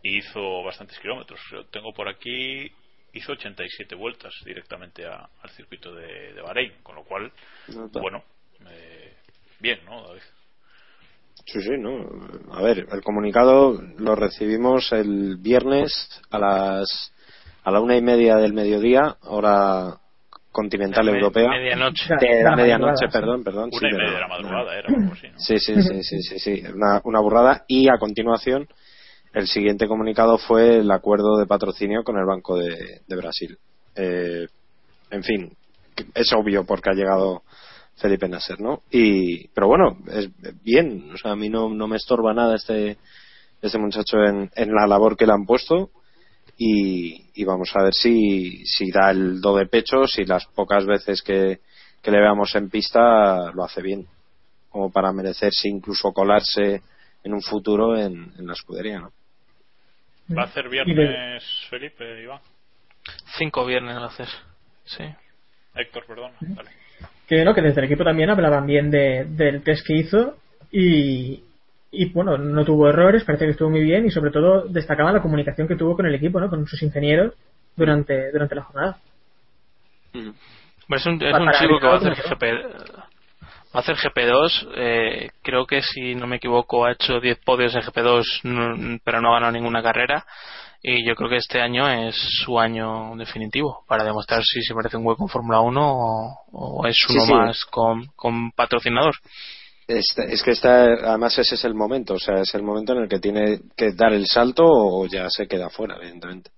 y 0.02 0.18
hizo 0.18 0.62
bastantes 0.62 0.98
kilómetros. 0.98 1.40
Yo 1.50 1.64
tengo 1.66 1.92
por 1.92 2.08
aquí 2.08 2.70
hizo 3.14 3.32
87 3.32 3.94
vueltas 3.94 4.34
directamente 4.44 5.06
a- 5.06 5.28
al 5.42 5.50
circuito 5.50 5.94
de, 5.94 6.34
de 6.34 6.42
Bahrein, 6.42 6.72
con 6.82 6.94
lo 6.96 7.04
cual, 7.04 7.32
bueno, 8.00 8.22
eh, 8.70 9.14
bien, 9.60 9.80
¿no, 9.86 10.06
David? 10.08 10.22
Sí, 11.46 11.62
sí, 11.62 11.70
no. 11.78 12.06
A 12.52 12.60
ver, 12.62 12.86
el 12.92 13.02
comunicado 13.02 13.80
lo 13.96 14.14
recibimos 14.14 14.92
el 14.92 15.36
viernes 15.38 16.20
a 16.30 16.38
las 16.38 17.12
a 17.68 17.70
la 17.70 17.80
una 17.80 17.96
y 17.96 18.02
media 18.02 18.36
del 18.36 18.52
mediodía, 18.54 19.16
hora 19.24 19.98
continental 20.50 21.04
De 21.06 21.12
me- 21.12 21.18
europea. 21.18 21.48
medianoche. 21.50 22.14
De 22.20 22.42
la 22.42 22.56
medianoche, 22.56 23.08
perdón, 23.12 23.44
perdón. 23.44 23.70
Una 23.72 23.78
sí, 23.78 23.86
y 23.86 23.92
media 23.96 24.12
de 24.14 24.20
la 24.20 24.28
madrugada 24.28 24.78
era, 24.78 24.88
algo 24.88 25.12
así, 25.12 25.28
¿no? 25.28 25.38
Sí, 25.38 25.58
sí, 25.58 25.74
sí, 25.82 26.02
sí, 26.02 26.22
sí, 26.22 26.38
sí, 26.38 26.62
una, 26.74 27.00
una 27.04 27.20
burrada. 27.20 27.64
Y 27.68 27.88
a 27.88 27.98
continuación, 27.98 28.66
el 29.34 29.46
siguiente 29.46 29.86
comunicado 29.86 30.38
fue 30.38 30.78
el 30.78 30.90
acuerdo 30.90 31.36
de 31.38 31.46
patrocinio 31.46 32.02
con 32.02 32.16
el 32.18 32.24
Banco 32.24 32.56
de, 32.56 33.02
de 33.06 33.16
Brasil. 33.16 33.58
Eh, 33.94 34.46
en 35.10 35.22
fin, 35.22 35.52
es 36.14 36.32
obvio 36.32 36.64
porque 36.64 36.90
ha 36.90 36.94
llegado 36.94 37.42
Felipe 37.96 38.28
Nasser, 38.28 38.60
¿no? 38.60 38.82
Y, 38.90 39.48
pero 39.48 39.66
bueno, 39.68 39.98
es 40.10 40.28
bien, 40.64 41.10
o 41.12 41.16
sea, 41.18 41.32
a 41.32 41.36
mí 41.36 41.48
no, 41.48 41.68
no 41.68 41.86
me 41.86 41.96
estorba 41.96 42.32
nada 42.32 42.56
este, 42.56 42.96
este 43.60 43.78
muchacho 43.78 44.18
en, 44.24 44.50
en 44.56 44.72
la 44.74 44.86
labor 44.86 45.16
que 45.16 45.26
le 45.26 45.32
han 45.34 45.44
puesto. 45.44 45.90
Y, 46.60 47.30
y 47.34 47.44
vamos 47.44 47.70
a 47.74 47.84
ver 47.84 47.94
si, 47.94 48.66
si 48.66 48.90
da 48.90 49.10
el 49.12 49.40
do 49.40 49.56
de 49.56 49.66
pecho, 49.66 50.06
si 50.08 50.24
las 50.24 50.44
pocas 50.46 50.84
veces 50.84 51.22
que, 51.22 51.60
que 52.02 52.10
le 52.10 52.18
veamos 52.18 52.54
en 52.56 52.68
pista 52.68 53.52
lo 53.52 53.64
hace 53.64 53.80
bien 53.80 54.06
como 54.68 54.90
para 54.90 55.12
merecerse 55.12 55.68
incluso 55.68 56.12
colarse 56.12 56.82
en 57.24 57.32
un 57.32 57.42
futuro 57.42 57.96
en, 57.96 58.32
en 58.38 58.46
la 58.46 58.52
escudería, 58.52 59.00
¿no? 59.00 59.12
¿Va 60.36 60.42
a 60.42 60.46
hacer 60.46 60.68
viernes 60.68 61.42
Felipe, 61.70 62.22
Iván? 62.22 62.40
Cinco 63.38 63.64
viernes 63.64 63.96
va 63.96 64.04
a 64.04 64.08
hacer. 64.08 64.28
Sí. 64.84 65.04
Héctor, 65.74 66.04
perdón. 66.06 66.32
Vale. 66.40 66.70
que 67.26 67.44
no, 67.44 67.54
que 67.54 67.62
desde 67.62 67.80
el 67.80 67.86
equipo 67.86 68.04
también 68.04 68.30
hablaban 68.30 68.66
bien 68.66 68.90
de, 68.90 69.24
del 69.24 69.62
test 69.62 69.86
que 69.86 69.94
hizo 69.94 70.36
y, 70.70 71.42
y 71.90 72.10
bueno, 72.12 72.36
no 72.38 72.64
tuvo 72.64 72.88
errores, 72.88 73.24
parece 73.24 73.46
que 73.46 73.52
estuvo 73.52 73.70
muy 73.70 73.82
bien 73.82 74.06
y 74.06 74.10
sobre 74.10 74.30
todo 74.30 74.62
destacaban 74.68 75.14
la 75.14 75.22
comunicación 75.22 75.66
que 75.68 75.76
tuvo 75.76 75.96
con 75.96 76.06
el 76.06 76.14
equipo, 76.14 76.38
¿no? 76.40 76.50
Con 76.50 76.66
sus 76.66 76.82
ingenieros 76.82 77.34
durante, 77.76 78.30
durante 78.32 78.54
la 78.54 78.62
jornada. 78.64 78.98
Es 80.90 81.06
un, 81.06 81.22
es 81.22 81.34
un 81.38 81.52
chico 81.52 81.78
que 81.80 81.86
va 81.86 81.94
a 81.94 81.96
hacer 81.96 82.14
GP, 82.14 82.42
va 82.44 83.08
a 83.74 83.78
hacer 83.78 83.96
GP2. 83.96 84.68
eh, 84.76 85.30
creo 85.42 85.66
que 85.66 85.82
si 85.82 86.14
no 86.14 86.26
me 86.26 86.36
equivoco 86.36 86.84
ha 86.86 86.92
hecho 86.92 87.20
10 87.20 87.38
podios 87.44 87.74
en 87.74 87.82
GP2, 87.82 88.24
no- 88.44 88.98
pero 89.04 89.20
no 89.20 89.30
ha 89.30 89.34
ganado 89.34 89.52
ninguna 89.52 89.82
carrera. 89.82 90.24
Y 90.82 91.04
yo 91.06 91.16
creo 91.16 91.28
que 91.28 91.36
este 91.36 91.60
año 91.60 91.88
es 91.88 92.14
su 92.44 92.58
año 92.58 93.16
definitivo 93.16 93.84
para 93.88 94.04
demostrar 94.04 94.42
si 94.44 94.62
se 94.62 94.74
merece 94.74 94.96
un 94.96 95.04
hueco 95.06 95.24
en 95.24 95.28
Fórmula 95.28 95.60
1 95.60 95.80
o, 95.82 96.44
o 96.52 96.86
es 96.86 96.96
Sí, 97.06 97.14
uno 97.16 97.26
sí. 97.26 97.32
más 97.32 97.64
con, 97.64 98.06
con 98.14 98.52
patrocinador. 98.52 99.14
Es 99.88 100.42
que 100.44 100.50
está, 100.50 100.84
además 100.84 101.38
ese 101.38 101.54
es 101.54 101.64
el 101.64 101.74
momento, 101.74 102.14
o 102.14 102.18
sea, 102.18 102.42
es 102.42 102.54
el 102.54 102.62
momento 102.62 102.92
en 102.92 103.04
el 103.04 103.08
que 103.08 103.20
tiene 103.20 103.60
que 103.74 103.92
dar 103.92 104.12
el 104.12 104.26
salto 104.26 104.62
o 104.66 105.06
ya 105.06 105.30
se 105.30 105.48
queda 105.48 105.70
fuera, 105.70 105.96
evidentemente. 105.96 106.50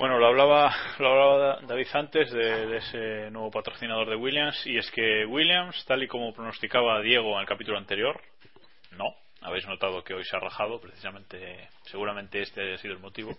Bueno, 0.00 0.18
lo 0.18 0.26
hablaba, 0.26 0.74
lo 0.98 1.08
hablaba 1.08 1.60
David 1.62 1.86
antes 1.92 2.32
de, 2.32 2.66
de 2.66 2.76
ese 2.78 3.30
nuevo 3.30 3.52
patrocinador 3.52 4.10
de 4.10 4.16
Williams 4.16 4.66
y 4.66 4.78
es 4.78 4.90
que 4.90 5.24
Williams, 5.26 5.84
tal 5.86 6.02
y 6.02 6.08
como 6.08 6.32
pronosticaba 6.32 7.00
Diego 7.02 7.34
en 7.34 7.40
el 7.42 7.46
capítulo 7.46 7.78
anterior, 7.78 8.20
no, 8.96 9.06
habéis 9.40 9.66
notado 9.66 10.02
que 10.02 10.14
hoy 10.14 10.24
se 10.24 10.36
ha 10.36 10.40
rajado, 10.40 10.80
precisamente, 10.80 11.68
seguramente 11.82 12.42
este 12.42 12.62
haya 12.62 12.78
sido 12.78 12.94
el 12.94 13.00
motivo. 13.00 13.36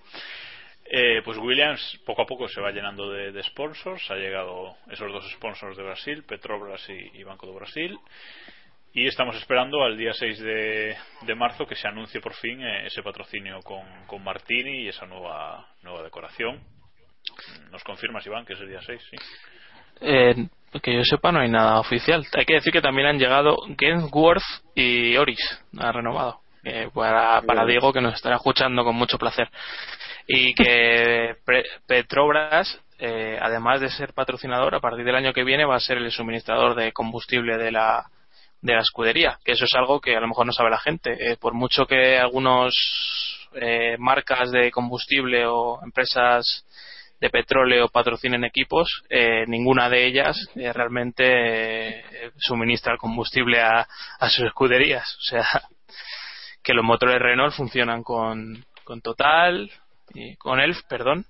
Eh, 0.91 1.21
pues 1.23 1.37
Williams 1.37 1.99
poco 2.03 2.23
a 2.23 2.25
poco 2.25 2.47
se 2.47 2.59
va 2.59 2.71
llenando 2.71 3.11
de, 3.11 3.31
de 3.31 3.43
sponsors, 3.43 4.09
ha 4.09 4.15
llegado 4.15 4.75
esos 4.89 5.11
dos 5.11 5.29
sponsors 5.33 5.77
de 5.77 5.83
Brasil, 5.83 6.23
Petrobras 6.23 6.89
y, 6.89 7.19
y 7.19 7.23
Banco 7.23 7.45
do 7.45 7.53
Brasil, 7.53 7.95
y 8.91 9.05
estamos 9.05 9.35
esperando 9.35 9.83
al 9.83 9.97
día 9.97 10.13
6 10.13 10.39
de, 10.39 10.97
de 11.21 11.35
marzo 11.35 11.67
que 11.67 11.75
se 11.75 11.87
anuncie 11.87 12.19
por 12.19 12.33
fin 12.33 12.61
eh, 12.61 12.87
ese 12.87 13.03
patrocinio 13.03 13.59
con, 13.61 13.83
con 14.07 14.23
Martini 14.23 14.85
y 14.85 14.87
esa 14.87 15.05
nueva, 15.05 15.67
nueva 15.83 16.01
decoración. 16.01 16.59
¿Nos 17.69 17.83
confirmas, 17.83 18.25
Iván, 18.25 18.45
que 18.45 18.53
es 18.53 18.59
el 18.59 18.69
día 18.69 18.81
6? 18.81 19.01
Sí. 19.11 19.17
Eh, 20.01 20.47
que 20.81 20.95
yo 20.95 21.03
sepa 21.03 21.31
no 21.31 21.39
hay 21.39 21.49
nada 21.49 21.79
oficial. 21.79 22.25
Hay 22.33 22.45
que 22.45 22.55
decir 22.55 22.73
que 22.73 22.81
también 22.81 23.07
han 23.07 23.19
llegado 23.19 23.57
Gensworth 23.77 24.43
y 24.73 25.15
Oris, 25.17 25.63
ha 25.77 25.91
renovado. 25.91 26.41
Eh, 26.63 26.89
para, 26.93 27.41
para 27.43 27.65
Diego 27.65 27.93
que 27.93 28.01
nos 28.01 28.15
estará 28.15 28.35
escuchando 28.35 28.83
con 28.83 28.95
mucho 28.95 29.17
placer. 29.17 29.49
Y 30.31 30.53
que 30.53 31.37
Petrobras, 31.87 32.79
eh, 32.99 33.39
además 33.41 33.81
de 33.81 33.89
ser 33.89 34.13
patrocinador, 34.13 34.75
a 34.75 34.79
partir 34.79 35.03
del 35.03 35.15
año 35.15 35.33
que 35.33 35.43
viene 35.43 35.65
va 35.65 35.75
a 35.75 35.79
ser 35.79 35.97
el 35.97 36.11
suministrador 36.11 36.75
de 36.75 36.91
combustible 36.91 37.57
de 37.57 37.71
la 37.71 38.05
de 38.61 38.73
la 38.73 38.81
escudería, 38.81 39.39
que 39.45 39.53
eso 39.53 39.63
es 39.63 39.73
algo 39.73 40.01
que 40.01 40.15
a 40.17 40.19
lo 40.19 40.27
mejor 40.27 40.45
no 40.45 40.51
sabe 40.51 40.69
la 40.69 40.79
gente. 40.79 41.13
Eh, 41.13 41.37
por 41.37 41.53
mucho 41.53 41.85
que 41.85 42.19
algunos 42.19 42.75
eh, 43.53 43.95
marcas 43.97 44.51
de 44.51 44.69
combustible 44.69 45.45
o 45.47 45.79
empresas 45.83 46.65
de 47.19 47.29
petróleo 47.29 47.89
patrocinen 47.89 48.45
equipos, 48.45 49.03
eh, 49.09 49.45
ninguna 49.47 49.89
de 49.89 50.05
ellas 50.05 50.37
eh, 50.55 50.71
realmente 50.71 51.25
eh, 51.25 52.31
suministra 52.37 52.93
el 52.93 52.99
combustible 52.99 53.61
a, 53.61 53.87
a, 54.19 54.29
sus 54.29 54.45
escuderías. 54.45 55.15
O 55.17 55.21
sea, 55.21 55.45
que 56.63 56.73
los 56.73 56.85
motores 56.85 57.19
Renault 57.19 57.53
funcionan 57.53 58.03
con, 58.03 58.63
con 58.83 59.01
Total 59.01 59.69
y 60.13 60.35
con 60.37 60.59
Elf, 60.59 60.81
perdón, 60.89 61.25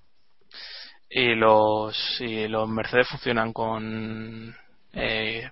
y 1.09 1.35
los 1.35 2.21
y 2.21 2.47
los 2.47 2.69
Mercedes 2.69 3.07
funcionan 3.07 3.51
con 3.53 4.55
eh, 4.93 5.49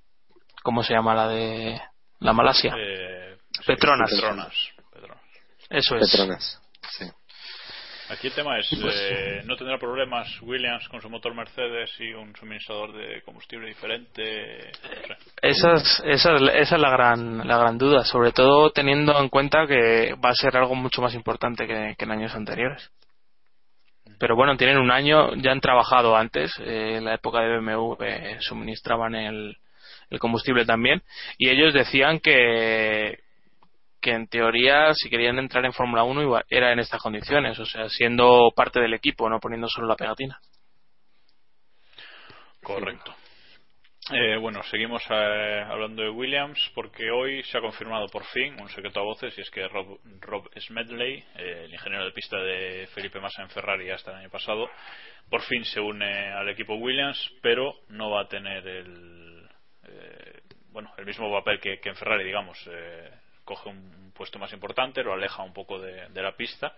¿cómo 0.63 0.84
se 0.84 0.93
llama 0.93 1.15
la 1.15 1.28
de 1.28 1.82
la 2.19 2.34
Malasia? 2.34 2.75
Petronas. 3.65 4.11
Petronas. 4.11 4.53
Petronas. 4.91 5.23
Eso 5.69 5.95
es. 5.95 6.11
Petronas. 6.11 6.61
Sí. 6.91 7.05
Aquí 8.09 8.28
el 8.28 8.34
tema 8.34 8.57
es, 8.57 8.69
Pues, 8.82 8.95
eh, 8.95 9.41
¿no 9.45 9.57
tendrá 9.57 9.78
problemas 9.78 10.28
Williams 10.41 10.88
con 10.88 11.01
su 11.01 11.09
motor 11.09 11.34
Mercedes 11.34 11.91
y 11.99 12.13
un 12.13 12.34
suministrador 12.36 12.93
de 12.93 13.21
combustible 13.23 13.67
diferente? 13.67 14.71
No 15.09 15.15
sé. 15.15 15.17
Esa 15.41 15.73
es, 15.73 16.03
esa 16.05 16.36
es, 16.36 16.41
esa 16.53 16.75
es 16.75 16.82
la 16.82 16.89
gran 16.89 17.45
la 17.45 17.57
gran 17.57 17.78
duda, 17.78 18.05
sobre 18.05 18.32
todo 18.32 18.71
teniendo 18.71 19.19
en 19.19 19.28
cuenta 19.28 19.67
que 19.67 20.15
va 20.23 20.30
a 20.30 20.36
ser 20.36 20.55
algo 20.55 20.75
mucho 20.75 21.01
más 21.01 21.13
importante 21.15 21.67
que, 21.67 21.95
que 21.97 22.05
en 22.05 22.11
años 22.11 22.34
anteriores. 22.34 22.89
Pero 24.20 24.36
bueno, 24.36 24.57
tienen 24.57 24.78
un 24.78 24.91
año, 24.91 25.36
ya 25.36 25.51
han 25.51 25.61
trabajado 25.61 26.15
antes, 26.15 26.51
eh, 26.59 26.95
en 26.97 27.05
la 27.05 27.13
época 27.15 27.41
de 27.41 27.57
BMW 27.59 27.95
eh, 28.03 28.38
suministraban 28.39 29.15
el, 29.15 29.57
combustible 30.20 30.65
también, 30.65 31.03
y 31.38 31.49
ellos 31.49 31.74
decían 31.74 32.20
que, 32.20 33.20
que 34.01 34.11
en 34.11 34.28
teoría 34.28 34.93
si 34.93 35.09
querían 35.09 35.38
entrar 35.38 35.65
en 35.65 35.74
Fórmula 35.74 36.03
1 36.03 36.22
iba- 36.24 36.45
era 36.49 36.72
en 36.72 36.80
estas 36.80 37.01
condiciones, 37.01 37.59
o 37.59 37.65
sea, 37.65 37.89
siendo 37.89 38.51
parte 38.55 38.80
del 38.80 38.93
equipo, 38.93 39.30
no 39.30 39.39
poniendo 39.39 39.68
solo 39.68 39.88
la 39.88 39.95
pegatina. 39.95 40.39
Correcto. 42.63 43.13
Eh, 44.10 44.38
bueno, 44.38 44.64
seguimos 44.64 45.03
eh, 45.10 45.66
hablando 45.68 46.01
de 46.01 46.10
Williams 46.10 46.72
porque 46.74 47.12
hoy 47.12 47.43
se 47.43 47.58
ha 47.58 47.62
confirmado 47.62 48.08
por 48.08 48.24
fin 48.24 48.55
un 48.62 48.70
secreto 48.70 49.01
a 49.01 49.03
voces 49.03 49.38
y 49.38 49.41
es 49.41 49.49
que 49.49 49.68
Rob, 49.68 49.99
Rob 50.22 50.49
Smedley, 50.58 51.26
eh, 51.36 51.64
el 51.66 51.74
ingeniero 51.74 52.05
de 52.05 52.12
pista 52.12 52.38
de 52.38 52.88
Felipe 52.93 53.20
Massa 53.20 53.41
en 53.41 53.49
Ferrari 53.49 53.89
hasta 53.89 54.12
el 54.12 54.18
año 54.20 54.30
pasado, 54.30 54.70
por 55.30 55.41
fin 55.41 55.66
se 55.66 55.82
une 55.82 56.32
al 56.32 56.47
equipo 56.47 56.76
Williams, 56.76 57.20
pero 57.41 57.76
no 57.89 58.12
va 58.12 58.22
a 58.22 58.28
tener 58.30 58.66
el 58.66 59.45
eh, 59.89 60.39
bueno 60.72 60.93
el 60.97 61.05
mismo 61.05 61.30
papel 61.30 61.60
que, 61.60 61.80
que 61.82 61.89
en 61.89 61.95
Ferrari, 61.97 62.24
digamos. 62.24 62.58
Coge 63.48 63.70
un 63.70 64.12
puesto 64.14 64.38
más 64.39 64.52
importante, 64.52 65.04
lo 65.04 65.14
aleja 65.14 65.41
un 65.41 65.54
poco 65.54 65.80
de, 65.80 66.10
de 66.10 66.22
la 66.22 66.34
pista, 66.36 66.74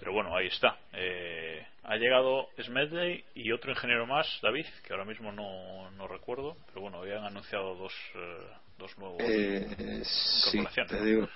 pero 0.00 0.12
bueno, 0.12 0.36
ahí 0.36 0.48
está. 0.48 0.76
Eh, 0.92 1.64
ha 1.84 1.96
llegado 1.96 2.48
Smedley 2.60 3.24
y 3.36 3.52
otro 3.52 3.70
ingeniero 3.70 4.06
más, 4.06 4.26
David, 4.42 4.66
que 4.84 4.92
ahora 4.92 5.04
mismo 5.04 5.30
no, 5.30 5.90
no 5.92 6.08
recuerdo, 6.08 6.56
pero 6.66 6.80
bueno, 6.82 6.98
habían 6.98 7.24
anunciado 7.24 7.74
dos, 7.76 7.92
eh, 8.14 8.46
dos 8.78 8.98
nuevos 8.98 9.18
Eh, 9.20 10.00
sí, 10.02 10.58
te 10.88 11.04
digo, 11.04 11.28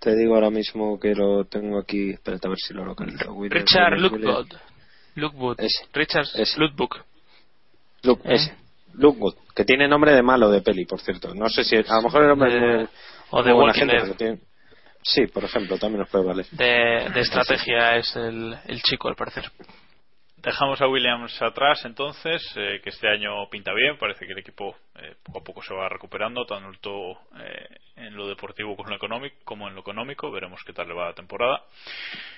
te 0.00 0.16
digo 0.16 0.34
ahora 0.34 0.50
mismo 0.50 0.98
que 0.98 1.14
lo 1.14 1.44
tengo 1.44 1.78
aquí. 1.78 2.10
Espérate 2.10 2.46
a 2.46 2.50
ver 2.50 2.58
si 2.58 2.72
lo 2.72 2.84
localizo. 2.84 3.36
Richard. 3.50 3.98
Lookwood. 3.98 4.52
Lookwood. 5.16 5.60
Richard. 5.92 6.26
Lookwood. 6.56 7.00
Luke, 8.02 8.22
¿Eh? 8.28 8.34
ese. 8.34 8.64
Luke 8.96 9.18
Wood, 9.18 9.34
que 9.54 9.64
tiene 9.64 9.88
nombre 9.88 10.12
de 10.12 10.22
malo 10.22 10.50
de 10.50 10.60
peli, 10.60 10.84
por 10.84 11.00
cierto. 11.00 11.34
No 11.34 11.48
sé 11.48 11.64
si 11.64 11.76
a 11.76 11.82
lo 11.96 12.02
mejor 12.02 12.22
el 12.22 12.28
nombre 12.28 12.52
De- 12.52 12.88
o 13.38 13.42
de 13.42 13.52
Walking 13.52 13.80
gente, 13.80 13.96
Dead. 13.96 14.16
tiene- 14.16 14.38
Sí, 15.02 15.26
por 15.26 15.44
ejemplo, 15.44 15.76
también 15.78 16.00
nos 16.00 16.08
puede 16.08 16.24
valer. 16.24 16.46
De, 16.52 17.10
de 17.12 17.20
estrategia 17.20 17.96
es 17.96 18.16
el, 18.16 18.56
el 18.66 18.80
chico, 18.82 19.08
al 19.08 19.16
parecer. 19.16 19.44
Dejamos 20.38 20.80
a 20.82 20.88
Williams 20.88 21.40
atrás 21.40 21.84
entonces, 21.86 22.42
eh, 22.56 22.80
que 22.82 22.90
este 22.90 23.08
año 23.08 23.30
pinta 23.50 23.72
bien, 23.72 23.96
parece 23.98 24.26
que 24.26 24.32
el 24.32 24.38
equipo 24.38 24.76
eh, 24.96 25.14
poco 25.22 25.38
a 25.38 25.42
poco 25.44 25.62
se 25.62 25.74
va 25.74 25.88
recuperando, 25.88 26.44
tanto 26.44 27.12
eh, 27.38 27.66
en 27.96 28.14
lo 28.14 28.28
deportivo 28.28 28.76
como 28.76 28.88
en 28.88 28.90
lo, 28.90 28.96
económico, 28.96 29.36
como 29.44 29.68
en 29.68 29.74
lo 29.74 29.80
económico, 29.80 30.30
veremos 30.30 30.60
qué 30.66 30.72
tal 30.74 30.88
le 30.88 30.94
va 30.94 31.06
la 31.08 31.14
temporada. 31.14 31.62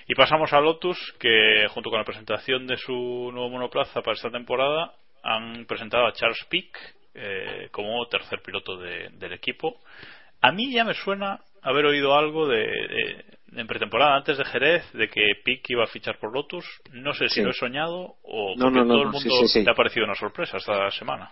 Y 0.06 0.14
pasamos 0.14 0.52
a 0.52 0.60
Lotus, 0.60 0.98
que 1.18 1.66
junto 1.70 1.90
con 1.90 1.98
la 1.98 2.04
presentación 2.04 2.66
de 2.68 2.76
su 2.76 2.92
nuevo 3.32 3.50
monoplaza 3.50 4.02
para 4.02 4.14
esta 4.14 4.30
temporada, 4.30 4.92
han 5.24 5.66
presentado 5.66 6.06
a 6.06 6.12
Charles 6.12 6.44
Pick 6.48 6.76
eh, 7.14 7.68
como 7.72 8.06
tercer 8.08 8.40
piloto 8.40 8.76
de- 8.76 9.08
del 9.14 9.32
equipo. 9.32 9.80
A 10.40 10.52
mí 10.52 10.72
ya 10.72 10.84
me 10.84 10.94
suena 10.94 11.40
haber 11.62 11.86
oído 11.86 12.14
algo 12.16 12.46
de, 12.46 12.58
de- 12.58 13.24
en 13.56 13.66
pretemporada 13.66 14.16
antes 14.16 14.36
de 14.36 14.44
Jerez 14.44 14.92
de 14.92 15.08
que 15.08 15.22
Pick 15.44 15.70
iba 15.70 15.84
a 15.84 15.86
fichar 15.86 16.18
por 16.18 16.32
Lotus. 16.32 16.64
No 16.92 17.14
sé 17.14 17.28
si 17.28 17.36
Sí. 17.36 17.42
lo 17.42 17.50
he 17.50 17.54
soñado 17.54 18.16
o 18.22 18.54
No, 18.56 18.64
porque 18.66 18.78
no, 18.80 18.84
no, 18.84 18.94
todo 18.94 19.02
el 19.04 19.08
mundo 19.10 19.46
sí, 19.48 19.62
le 19.64 19.70
ha 19.70 19.74
parecido 19.74 20.04
una 20.04 20.14
sorpresa 20.14 20.58
esta 20.58 20.90
semana. 20.90 21.30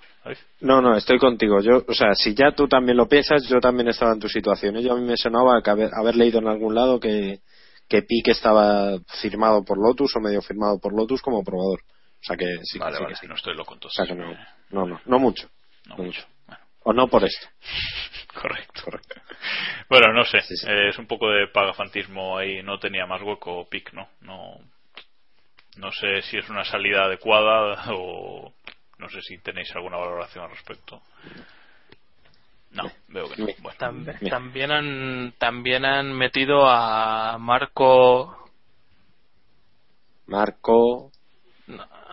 No, 0.60 0.80
no, 0.80 0.96
estoy 0.96 1.18
contigo. 1.18 1.60
Yo, 1.60 1.84
o 1.86 1.92
sea, 1.94 2.14
si 2.14 2.34
ya 2.34 2.52
tú 2.52 2.66
también 2.66 2.96
lo 2.96 3.06
piensas, 3.08 3.46
yo 3.48 3.60
también 3.60 3.88
estaba 3.88 4.12
en 4.12 4.20
tu 4.20 4.28
situación. 4.28 4.78
Yo 4.80 4.92
a 4.92 4.96
mí 4.96 5.02
me 5.04 5.16
sonaba 5.16 5.60
que 5.62 5.70
haber, 5.70 5.90
haber 6.00 6.16
leído 6.16 6.38
en 6.38 6.48
algún 6.48 6.74
lado 6.74 6.98
que, 6.98 7.40
que 7.88 8.02
estaba 8.26 8.98
firmado 9.20 9.62
por 9.64 9.76
Lotus 9.78 10.16
o 10.16 10.20
medio 10.20 10.40
firmado 10.40 10.78
por 10.80 10.94
Lotus 10.96 11.20
como 11.20 11.44
probador. 11.44 11.80
O 11.80 12.26
sea 12.26 12.36
que 12.38 12.46
sí, 12.62 12.78
vale, 12.78 12.98
no 13.28 13.34
estoy 13.34 13.54
loco 13.54 13.72
O 13.72 13.74
entonces. 13.74 13.96
sea 13.96 14.06
que 14.06 14.14
no, 14.18 14.32
no, 14.70 14.86
no, 14.86 15.00
no 15.04 15.18
mucho. 15.18 15.48
no 15.88 15.96
no 15.98 16.04
mucho. 16.04 16.22
O 16.84 16.92
no 16.92 17.08
por 17.08 17.24
esto. 17.24 17.46
correcto. 18.40 18.82
Correcto. 18.84 19.14
Bueno, 19.88 20.12
no 20.12 20.24
sé, 20.24 20.40
Sí, 20.42 20.56
sí. 20.56 20.66
eh, 20.68 20.88
es 20.90 20.98
un 20.98 21.06
poco 21.06 21.30
de 21.30 21.46
pagafantismo 21.48 22.36
ahí, 22.38 22.62
no 22.62 22.78
tenía 22.78 23.06
más 23.06 23.22
hueco 23.22 23.66
Pick, 23.68 23.92
¿no? 23.92 24.08
No 24.20 24.58
no 25.76 25.90
sé 25.92 26.22
si 26.22 26.36
es 26.38 26.48
una 26.48 26.64
salida 26.64 27.04
adecuada 27.04 27.82
o 27.92 28.52
no 28.98 29.08
sé 29.08 29.20
si 29.22 29.38
tenéis 29.38 29.74
alguna 29.74 29.96
valoración 29.96 30.44
al 30.44 30.50
respecto. 30.50 31.02
No, 32.72 32.90
veo 33.08 33.28
que 33.28 33.36
no. 33.40 33.46
Mi- 33.46 33.54
Bueno, 33.58 33.78
Tam- 33.78 34.04
Bien. 34.04 34.30
también 34.30 34.70
han 34.70 35.34
también 35.38 35.84
han 35.84 36.12
metido 36.12 36.68
a 36.68 37.36
Marco 37.38 38.48
Marco. 40.26 41.10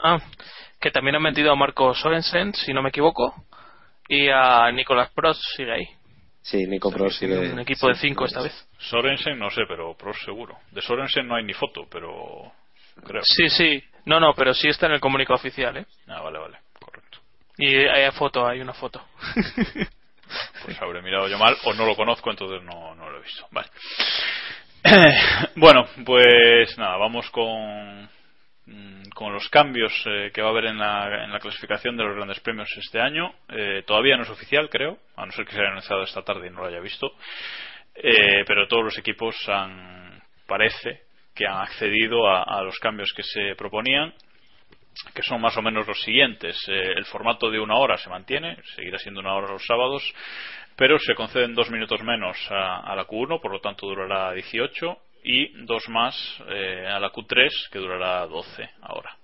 ah, 0.04 0.20
que 0.80 0.92
también 0.92 1.16
han 1.16 1.22
metido 1.22 1.52
a 1.52 1.56
Marco 1.56 1.94
Sorensen 1.94 2.54
si 2.54 2.74
no 2.74 2.82
me 2.82 2.90
equivoco 2.90 3.34
y 4.14 4.30
a 4.30 4.72
Nicolas 4.72 5.10
Prost 5.12 5.42
sigue 5.56 5.72
ahí 5.72 5.88
Sí, 6.44 6.66
Nico 6.66 6.92
Pro 6.92 7.10
sigue. 7.12 7.38
un 7.38 7.60
equipo 7.60 7.88
de 7.88 7.94
sí, 7.96 8.08
cinco 8.08 8.26
esta 8.26 8.42
vez 8.42 8.68
Sorensen 8.80 9.38
no 9.38 9.50
sé, 9.52 9.62
pero 9.68 9.96
Prost 9.96 10.26
seguro. 10.26 10.58
De 10.72 10.82
Sorensen 10.82 11.28
no 11.28 11.36
hay 11.36 11.44
ni 11.44 11.54
foto, 11.54 11.88
pero 11.90 12.52
creo. 13.06 13.22
sí 13.24 13.48
sí 13.50 13.84
no 14.06 14.20
no 14.20 14.34
pero 14.34 14.54
sí 14.54 14.68
está 14.68 14.88
en 14.88 14.94
el 14.94 15.00
comunicado 15.00 15.36
oficial 15.36 15.78
¿eh? 15.78 15.86
Ah, 16.08 16.22
vale, 16.22 16.40
vale, 16.40 16.58
correcto. 16.80 17.20
y 17.58 17.76
hay 17.76 18.10
foto 18.12 18.46
hay 18.48 18.60
una 18.60 18.74
foto 18.74 19.02
Pues 20.66 20.82
habré 20.82 21.02
mirado 21.02 21.28
yo 21.28 21.38
mal 21.38 21.56
o 21.66 21.74
no 21.74 21.86
lo 21.86 21.96
conozco, 21.96 22.30
entonces 22.30 22.62
no, 22.64 22.96
no 22.96 23.10
lo 23.10 23.18
he 23.20 23.22
visto. 23.24 23.46
Vale. 23.52 23.68
bueno, 25.56 25.86
pues 26.06 26.78
nada, 26.78 26.98
vamos 26.98 27.30
con 27.32 28.10
con 29.14 29.34
los 29.34 29.48
cambios 29.50 29.94
eh, 30.06 30.32
que 30.34 30.42
va 30.42 30.48
a 30.48 30.52
haber 30.52 30.66
en 30.66 30.78
la, 30.78 31.40
clasificación 31.42 31.98
de 31.98 32.04
los 32.04 32.16
grandes 32.16 32.40
premios 32.40 32.70
este 32.78 33.00
año. 33.00 33.34
Eh, 33.50 33.84
todavía 33.86 34.18
no 34.18 34.24
es 34.24 34.30
oficial, 34.30 34.70
creo, 34.70 34.98
a 35.16 35.26
no 35.26 35.32
ser 35.32 35.46
que 35.46 35.54
se 35.54 35.60
haya 35.60 35.70
anunciado 35.70 36.04
esta 36.04 36.24
tarde 36.24 36.48
y 36.48 36.50
no 36.50 36.62
lo 36.62 36.68
haya 36.68 36.80
visto. 36.80 37.12
Eh, 37.96 38.44
pero 38.48 38.68
todos 38.68 38.86
los 38.86 38.98
equipos 38.98 39.36
han, 39.48 40.22
parece 40.48 41.02
que 41.36 41.46
han 41.46 41.62
accedido 41.62 42.28
a, 42.28 42.62
los 42.64 42.80
cambios 42.80 43.14
que 43.14 43.24
se 43.24 43.56
proponían 43.56 44.14
que 45.14 45.24
son 45.24 45.40
más 45.40 45.56
o 45.56 45.62
menos 45.62 45.88
los 45.88 46.02
siguientes. 46.02 46.58
Eh, 46.68 46.94
el 46.96 47.06
formato 47.06 47.50
de 47.50 47.60
una 47.60 47.78
hora 47.78 47.98
se 47.98 48.10
mantiene, 48.10 48.58
seguirá 48.76 48.98
siendo 48.98 49.22
una 49.22 49.34
hora 49.34 49.54
los 49.54 49.66
sábados, 49.66 50.04
pero 50.76 51.00
se 51.00 51.16
conceden 51.16 51.56
dos 51.56 51.72
minutos 51.72 52.04
menos 52.04 52.38
a, 52.50 52.80
a 52.80 52.96
la 52.96 53.08
Q1, 53.08 53.40
por 53.42 53.52
lo 53.52 53.62
tanto 53.62 53.88
durará 53.88 54.34
18, 54.34 54.98
y 55.24 55.66
dos 55.66 55.88
más 55.90 56.16
eh, 56.50 56.88
a 56.88 57.00
la 57.00 57.12
Q3, 57.12 57.70
que 57.72 57.80
durará 57.80 58.26
12 58.28 58.70
ahora. 58.82 59.16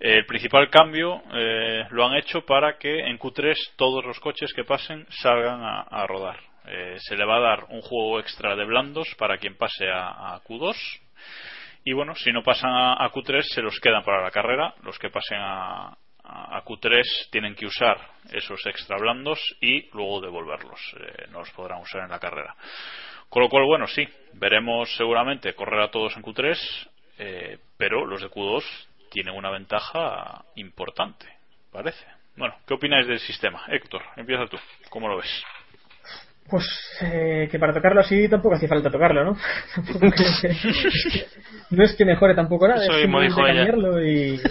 El 0.00 0.24
principal 0.26 0.70
cambio 0.70 1.20
eh, 1.34 1.84
lo 1.90 2.06
han 2.06 2.14
hecho 2.16 2.44
para 2.46 2.78
que 2.78 3.00
en 3.00 3.18
Q3 3.18 3.56
todos 3.76 4.04
los 4.04 4.20
coches 4.20 4.52
que 4.54 4.62
pasen 4.64 5.04
salgan 5.10 5.60
a, 5.62 6.06
rodar. 6.06 6.38
Eh, 6.66 6.96
se 7.00 7.16
le 7.16 7.24
va 7.24 7.36
a 7.38 7.40
dar 7.40 7.64
un 7.70 7.80
juego 7.80 8.20
extra 8.20 8.54
de 8.54 8.64
blandos 8.64 9.08
para 9.18 9.38
quien 9.38 9.56
pase 9.56 9.88
a, 9.90 10.34
a 10.34 10.40
Q2 10.44 10.76
y 11.84 11.92
bueno, 11.94 12.14
si 12.14 12.30
no 12.32 12.42
pasan 12.42 12.70
a, 12.70 12.92
a 13.04 13.10
Q3 13.10 13.42
se 13.42 13.62
los 13.62 13.80
quedan 13.80 14.04
para 14.04 14.22
la 14.22 14.30
carrera. 14.30 14.74
Los 14.82 14.98
que 14.98 15.10
pasen 15.10 15.38
a, 15.40 15.88
a- 15.88 16.58
a 16.58 16.64
Q3 16.64 17.30
tienen 17.32 17.54
que 17.56 17.66
usar 17.66 17.98
esos 18.30 18.64
extra 18.66 18.98
blandos 18.98 19.40
y 19.60 19.88
luego 19.96 20.20
devolverlos. 20.20 20.80
No 21.30 21.38
los 21.40 21.50
podrán 21.52 21.80
usar 21.80 22.02
en 22.02 22.10
la 22.10 22.18
carrera. 22.20 22.54
Con 23.28 23.42
lo 23.42 23.48
cual, 23.48 23.64
bueno, 23.66 23.86
sí, 23.86 24.08
veremos 24.34 24.94
seguramente 24.96 25.54
correr 25.54 25.80
a 25.80 25.90
todos 25.90 26.16
en 26.16 26.22
Q3, 26.22 26.56
eh, 27.18 27.58
pero 27.76 28.06
los 28.06 28.22
de 28.22 28.28
Q2 28.30 28.62
tienen 29.10 29.34
una 29.34 29.50
ventaja 29.50 30.44
importante, 30.56 31.26
parece. 31.72 32.04
Bueno, 32.36 32.54
¿qué 32.66 32.74
opináis 32.74 33.06
del 33.06 33.18
sistema? 33.18 33.64
Héctor, 33.68 34.02
empieza 34.16 34.46
tú. 34.46 34.56
¿Cómo 34.90 35.08
lo 35.08 35.16
ves? 35.18 35.42
Pues 36.48 36.64
eh, 37.02 37.48
que 37.50 37.58
para 37.58 37.74
tocarlo 37.74 38.00
así 38.00 38.26
tampoco 38.28 38.54
hacía 38.54 38.68
falta 38.68 38.90
tocarlo, 38.90 39.22
¿no? 39.24 39.36
Tampoco 39.74 40.06
que- 40.40 41.26
no 41.76 41.84
es 41.84 41.94
que 41.94 42.04
mejore 42.06 42.34
tampoco 42.34 42.66
nada, 42.68 42.82
Eso 42.82 42.92
es 42.96 43.02
dijo 43.02 43.46
ella. 43.46 43.66
cambiarlo 43.66 44.02
y... 44.02 44.40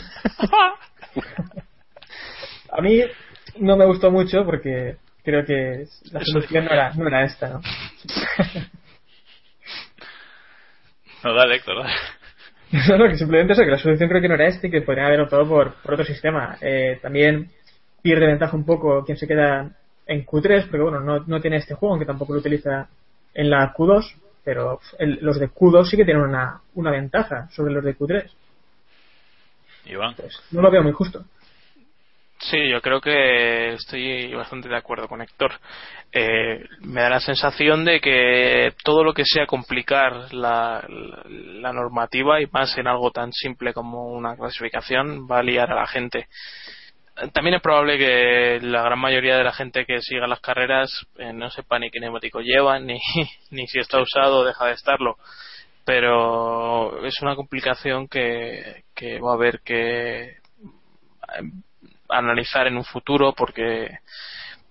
A 2.72 2.82
mí 2.82 3.02
no 3.60 3.76
me 3.78 3.86
gustó 3.86 4.12
mucho 4.12 4.46
porque 4.46 4.98
creo 5.24 5.44
que 5.46 5.86
la 6.12 6.20
Eso 6.20 6.32
solución 6.34 6.66
no 6.66 6.72
era, 6.72 6.94
no 6.94 7.08
era 7.08 7.24
esta, 7.24 7.50
¿no? 7.50 7.62
No, 11.24 11.34
dale, 11.34 11.56
Héctor, 11.56 11.78
dale. 11.84 11.94
No, 12.90 12.98
no, 12.98 13.08
que 13.08 13.18
simplemente 13.18 13.54
eso, 13.54 13.64
que 13.64 13.72
la 13.72 13.78
solución 13.78 14.10
creo 14.10 14.22
que 14.22 14.28
no 14.28 14.36
era 14.36 14.48
este 14.48 14.68
y 14.68 14.72
que 14.72 14.82
podrían 14.82 15.08
haber 15.08 15.22
optado 15.22 15.48
por, 15.48 15.76
por 15.76 15.94
otro 15.94 16.06
sistema. 16.06 16.58
Eh, 16.60 17.00
también 17.02 17.50
pierde 18.02 18.28
ventaja 18.28 18.58
un 18.58 18.66
poco 18.66 19.06
quien 19.06 19.18
se 19.18 19.26
queda 19.26 19.72
en 20.06 20.26
Q3, 20.26 20.64
porque 20.70 20.82
bueno, 20.84 21.00
no, 21.00 21.20
no 21.26 21.40
tiene 21.40 21.58
este 21.58 21.76
juego, 21.76 21.94
aunque 21.94 22.06
tampoco 22.06 22.34
lo 22.34 22.40
utiliza 22.40 22.90
en 23.34 23.50
la 23.50 23.74
Q2, 23.74 24.16
pero 24.44 24.82
el- 25.00 25.20
los 25.22 25.40
de 25.40 25.50
Q2 25.50 25.86
sí 25.90 25.96
que 25.96 26.04
tienen 26.04 26.24
una, 26.24 26.60
una 26.76 26.92
ventaja 26.92 27.48
sobre 27.52 27.72
los 27.74 27.84
de 27.86 27.98
Q3. 27.98 28.30
Iván. 29.86 30.16
No 30.52 30.62
lo 30.62 30.70
veo 30.70 30.84
muy 30.84 30.92
justo. 30.92 31.24
Sí, 32.40 32.70
yo 32.70 32.82
creo 32.82 33.02
que 33.02 33.74
estoy 33.74 34.34
bastante 34.34 34.70
de 34.70 34.78
acuerdo 34.78 35.08
con 35.08 35.22
Héctor. 35.22 35.54
Eh, 36.12 36.64
me 36.82 37.02
da 37.02 37.10
la 37.10 37.20
sensación 37.20 37.84
de 37.84 38.00
que 38.00 38.74
todo 38.84 39.04
lo 39.04 39.14
que 39.14 39.24
sea 39.26 39.48
complicar 39.48 40.34
la, 40.34 40.86
la- 40.88 41.24
la 41.28 41.74
normativa 41.74 42.40
y 42.42 42.48
más 42.48 42.78
en 42.78 42.88
algo 42.88 43.12
tan 43.12 43.32
simple 43.34 43.74
como 43.74 44.06
una 44.14 44.36
clasificación 44.38 45.28
va 45.30 45.40
a 45.40 45.44
liar 45.44 45.72
a 45.72 45.76
la 45.76 45.88
gente. 45.88 46.28
También 47.34 47.56
es 47.56 47.62
probable 47.64 47.98
que 47.98 48.60
la 48.62 48.84
gran 48.84 49.00
mayoría 49.00 49.38
de 49.38 49.44
la 49.44 49.52
gente 49.54 49.86
que 49.86 50.02
siga 50.02 50.28
las 50.28 50.40
carreras 50.40 50.92
eh, 51.18 51.34
no 51.34 51.50
sepa 51.50 51.80
ni 51.80 51.90
qué 51.90 52.00
neumático 52.00 52.40
lleva, 52.42 52.80
ni, 52.80 53.00
ni 53.52 53.68
si 53.68 53.80
está 53.80 54.00
usado 54.00 54.40
o 54.40 54.46
deja 54.46 54.68
de 54.68 54.74
estarlo. 54.74 55.18
Pero 55.86 57.06
es 57.06 57.20
una 57.22 57.36
complicación 57.36 58.08
que, 58.08 58.84
que 58.94 59.20
va 59.20 59.32
a 59.32 59.36
haber 59.36 59.62
que 59.62 60.36
analizar 62.10 62.68
en 62.68 62.78
un 62.78 62.84
futuro 62.84 63.34
porque 63.34 64.00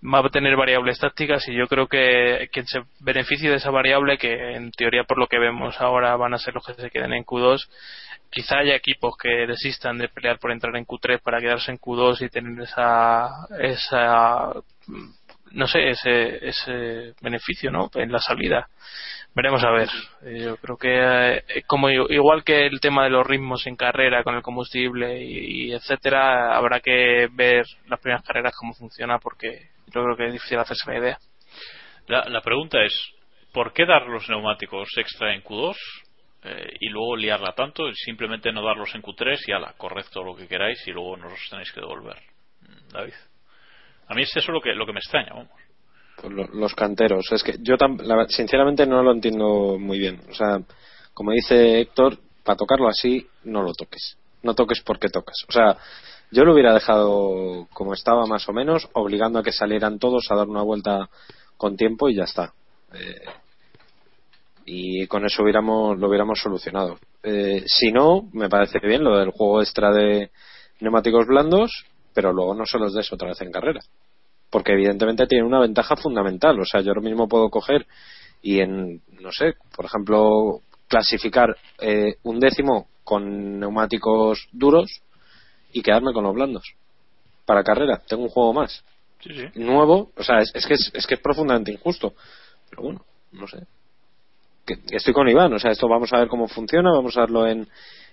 va 0.02 0.20
a 0.20 0.28
tener 0.28 0.56
variables 0.56 0.98
tácticas 0.98 1.48
y 1.48 1.54
yo 1.54 1.66
creo 1.66 1.86
que 1.88 2.48
quien 2.52 2.66
se 2.66 2.82
beneficie 3.00 3.50
de 3.50 3.56
esa 3.56 3.70
variable 3.70 4.18
que 4.18 4.54
en 4.54 4.70
teoría 4.72 5.04
por 5.04 5.18
lo 5.18 5.26
que 5.26 5.38
vemos 5.38 5.80
ahora 5.80 6.16
van 6.16 6.34
a 6.34 6.38
ser 6.38 6.54
los 6.54 6.64
que 6.64 6.74
se 6.74 6.90
queden 6.90 7.12
en 7.12 7.24
Q2 7.24 7.66
quizá 8.30 8.58
haya 8.58 8.74
equipos 8.74 9.16
que 9.16 9.46
desistan 9.46 9.98
de 9.98 10.08
pelear 10.08 10.38
por 10.38 10.52
entrar 10.52 10.76
en 10.76 10.86
Q3 10.86 11.20
para 11.22 11.40
quedarse 11.40 11.70
en 11.70 11.78
Q2 11.78 12.22
y 12.22 12.28
tener 12.28 12.60
esa 12.62 13.46
esa 13.58 14.52
no 15.56 15.66
sé 15.66 15.88
ese 15.90 16.46
ese 16.46 17.14
beneficio 17.20 17.70
no 17.70 17.90
en 17.94 18.12
la 18.12 18.20
salida. 18.20 18.68
Veremos 19.34 19.62
a 19.64 19.70
ver. 19.70 19.88
Eh, 20.22 20.44
yo 20.44 20.56
creo 20.56 20.76
que 20.76 21.42
eh, 21.48 21.62
como 21.66 21.90
igual 21.90 22.44
que 22.44 22.66
el 22.66 22.80
tema 22.80 23.04
de 23.04 23.10
los 23.10 23.26
ritmos 23.26 23.66
en 23.66 23.76
carrera 23.76 24.22
con 24.22 24.34
el 24.34 24.42
combustible 24.42 25.22
y, 25.22 25.72
etcétera 25.72 26.56
habrá 26.56 26.80
que 26.80 27.28
ver 27.32 27.64
las 27.88 28.00
primeras 28.00 28.24
carreras 28.24 28.54
cómo 28.56 28.74
funciona 28.74 29.18
porque 29.18 29.70
yo 29.86 30.04
creo 30.04 30.16
que 30.16 30.26
es 30.26 30.32
difícil 30.32 30.58
hacerse 30.58 30.90
la 30.90 30.98
idea. 30.98 31.18
La, 32.06 32.24
la 32.28 32.40
pregunta 32.40 32.82
es, 32.82 32.94
¿por 33.52 33.72
qué 33.72 33.84
dar 33.84 34.06
los 34.06 34.28
neumáticos 34.28 34.88
extra 34.96 35.34
en 35.34 35.42
Q2 35.42 35.76
eh, 36.44 36.76
y 36.80 36.88
luego 36.90 37.16
liarla 37.16 37.52
tanto 37.52 37.88
y 37.88 37.94
simplemente 37.94 38.52
no 38.52 38.62
darlos 38.62 38.94
en 38.94 39.02
Q3 39.02 39.38
y 39.48 39.52
ala, 39.52 39.74
correcto 39.76 40.22
lo 40.22 40.36
que 40.36 40.46
queráis 40.46 40.86
y 40.86 40.92
luego 40.92 41.16
nos 41.16 41.32
los 41.32 41.50
tenéis 41.50 41.72
que 41.72 41.80
devolver? 41.80 42.16
David. 42.92 43.14
A 44.08 44.14
mí 44.14 44.22
es 44.22 44.36
eso 44.36 44.52
lo 44.52 44.60
que, 44.60 44.74
lo 44.74 44.86
que 44.86 44.92
me 44.92 45.00
extraña, 45.00 45.30
vamos. 45.34 45.48
Lo- 46.28 46.48
los 46.58 46.74
canteros. 46.74 47.30
Es 47.32 47.42
que 47.42 47.56
yo 47.60 47.74
sinceramente 48.28 48.86
no 48.86 49.02
lo 49.02 49.12
entiendo 49.12 49.76
muy 49.78 49.98
bien. 49.98 50.20
O 50.30 50.34
sea, 50.34 50.60
como 51.12 51.32
dice 51.32 51.80
Héctor, 51.80 52.18
para 52.44 52.56
tocarlo 52.56 52.88
así, 52.88 53.26
no 53.44 53.62
lo 53.62 53.74
toques. 53.74 54.16
No 54.42 54.54
toques 54.54 54.80
porque 54.82 55.08
tocas. 55.08 55.36
O 55.48 55.52
sea, 55.52 55.76
yo 56.30 56.44
lo 56.44 56.52
hubiera 56.54 56.72
dejado 56.72 57.66
como 57.72 57.92
estaba 57.94 58.26
más 58.26 58.48
o 58.48 58.52
menos, 58.52 58.88
obligando 58.92 59.38
a 59.38 59.42
que 59.42 59.52
salieran 59.52 59.98
todos 59.98 60.30
a 60.30 60.36
dar 60.36 60.48
una 60.48 60.62
vuelta 60.62 61.08
con 61.56 61.76
tiempo 61.76 62.08
y 62.08 62.14
ya 62.14 62.24
está. 62.24 62.52
Eh, 62.94 63.24
y 64.64 65.06
con 65.06 65.24
eso 65.24 65.42
hubiéramos, 65.42 65.98
lo 65.98 66.08
hubiéramos 66.08 66.40
solucionado. 66.40 66.98
Eh, 67.22 67.62
si 67.66 67.92
no, 67.92 68.28
me 68.32 68.48
parece 68.48 68.78
bien 68.82 69.04
lo 69.04 69.16
del 69.18 69.30
juego 69.30 69.60
extra 69.60 69.92
de 69.92 70.30
neumáticos 70.80 71.26
blandos, 71.26 71.84
pero 72.16 72.32
luego 72.32 72.52
no 72.54 72.66
se 72.66 72.78
los 72.78 72.92
des 72.94 73.12
otra 73.12 73.28
vez 73.28 73.40
en 73.42 73.52
carrera 73.52 73.80
porque 74.50 74.72
evidentemente 74.72 75.26
tiene 75.26 75.44
una 75.44 75.60
ventaja 75.60 75.96
fundamental. 75.96 76.58
O 76.58 76.64
sea, 76.64 76.80
yo 76.80 76.90
ahora 76.90 77.02
mismo 77.02 77.28
puedo 77.28 77.50
coger 77.50 77.86
y 78.42 78.60
en, 78.60 79.02
no 79.20 79.32
sé, 79.32 79.54
por 79.74 79.84
ejemplo, 79.84 80.60
clasificar 80.88 81.56
eh, 81.80 82.14
un 82.22 82.38
décimo 82.40 82.88
con 83.04 83.58
neumáticos 83.58 84.48
duros 84.52 85.02
y 85.72 85.82
quedarme 85.82 86.12
con 86.12 86.24
los 86.24 86.34
blandos. 86.34 86.64
Para 87.44 87.62
carrera, 87.64 88.00
tengo 88.08 88.22
un 88.22 88.28
juego 88.30 88.52
más. 88.52 88.82
Sí, 89.20 89.30
sí. 89.34 89.60
Nuevo, 89.60 90.10
o 90.16 90.22
sea, 90.22 90.40
es, 90.40 90.50
es 90.54 90.64
que 90.66 90.74
es, 90.74 90.90
es 90.94 91.06
que 91.06 91.14
es 91.14 91.20
profundamente 91.20 91.72
injusto. 91.72 92.14
Pero 92.70 92.82
bueno, 92.82 93.04
no 93.32 93.46
sé. 93.48 93.58
Que- 94.64 94.80
que 94.80 94.96
estoy 94.96 95.12
con 95.12 95.28
Iván, 95.28 95.52
o 95.52 95.58
sea, 95.58 95.70
esto 95.70 95.86
vamos 95.88 96.12
a 96.12 96.18
ver 96.18 96.28
cómo 96.28 96.48
funciona, 96.48 96.92
vamos 96.92 97.16
a 97.16 97.20
verlo 97.20 97.46
en, 97.46 97.68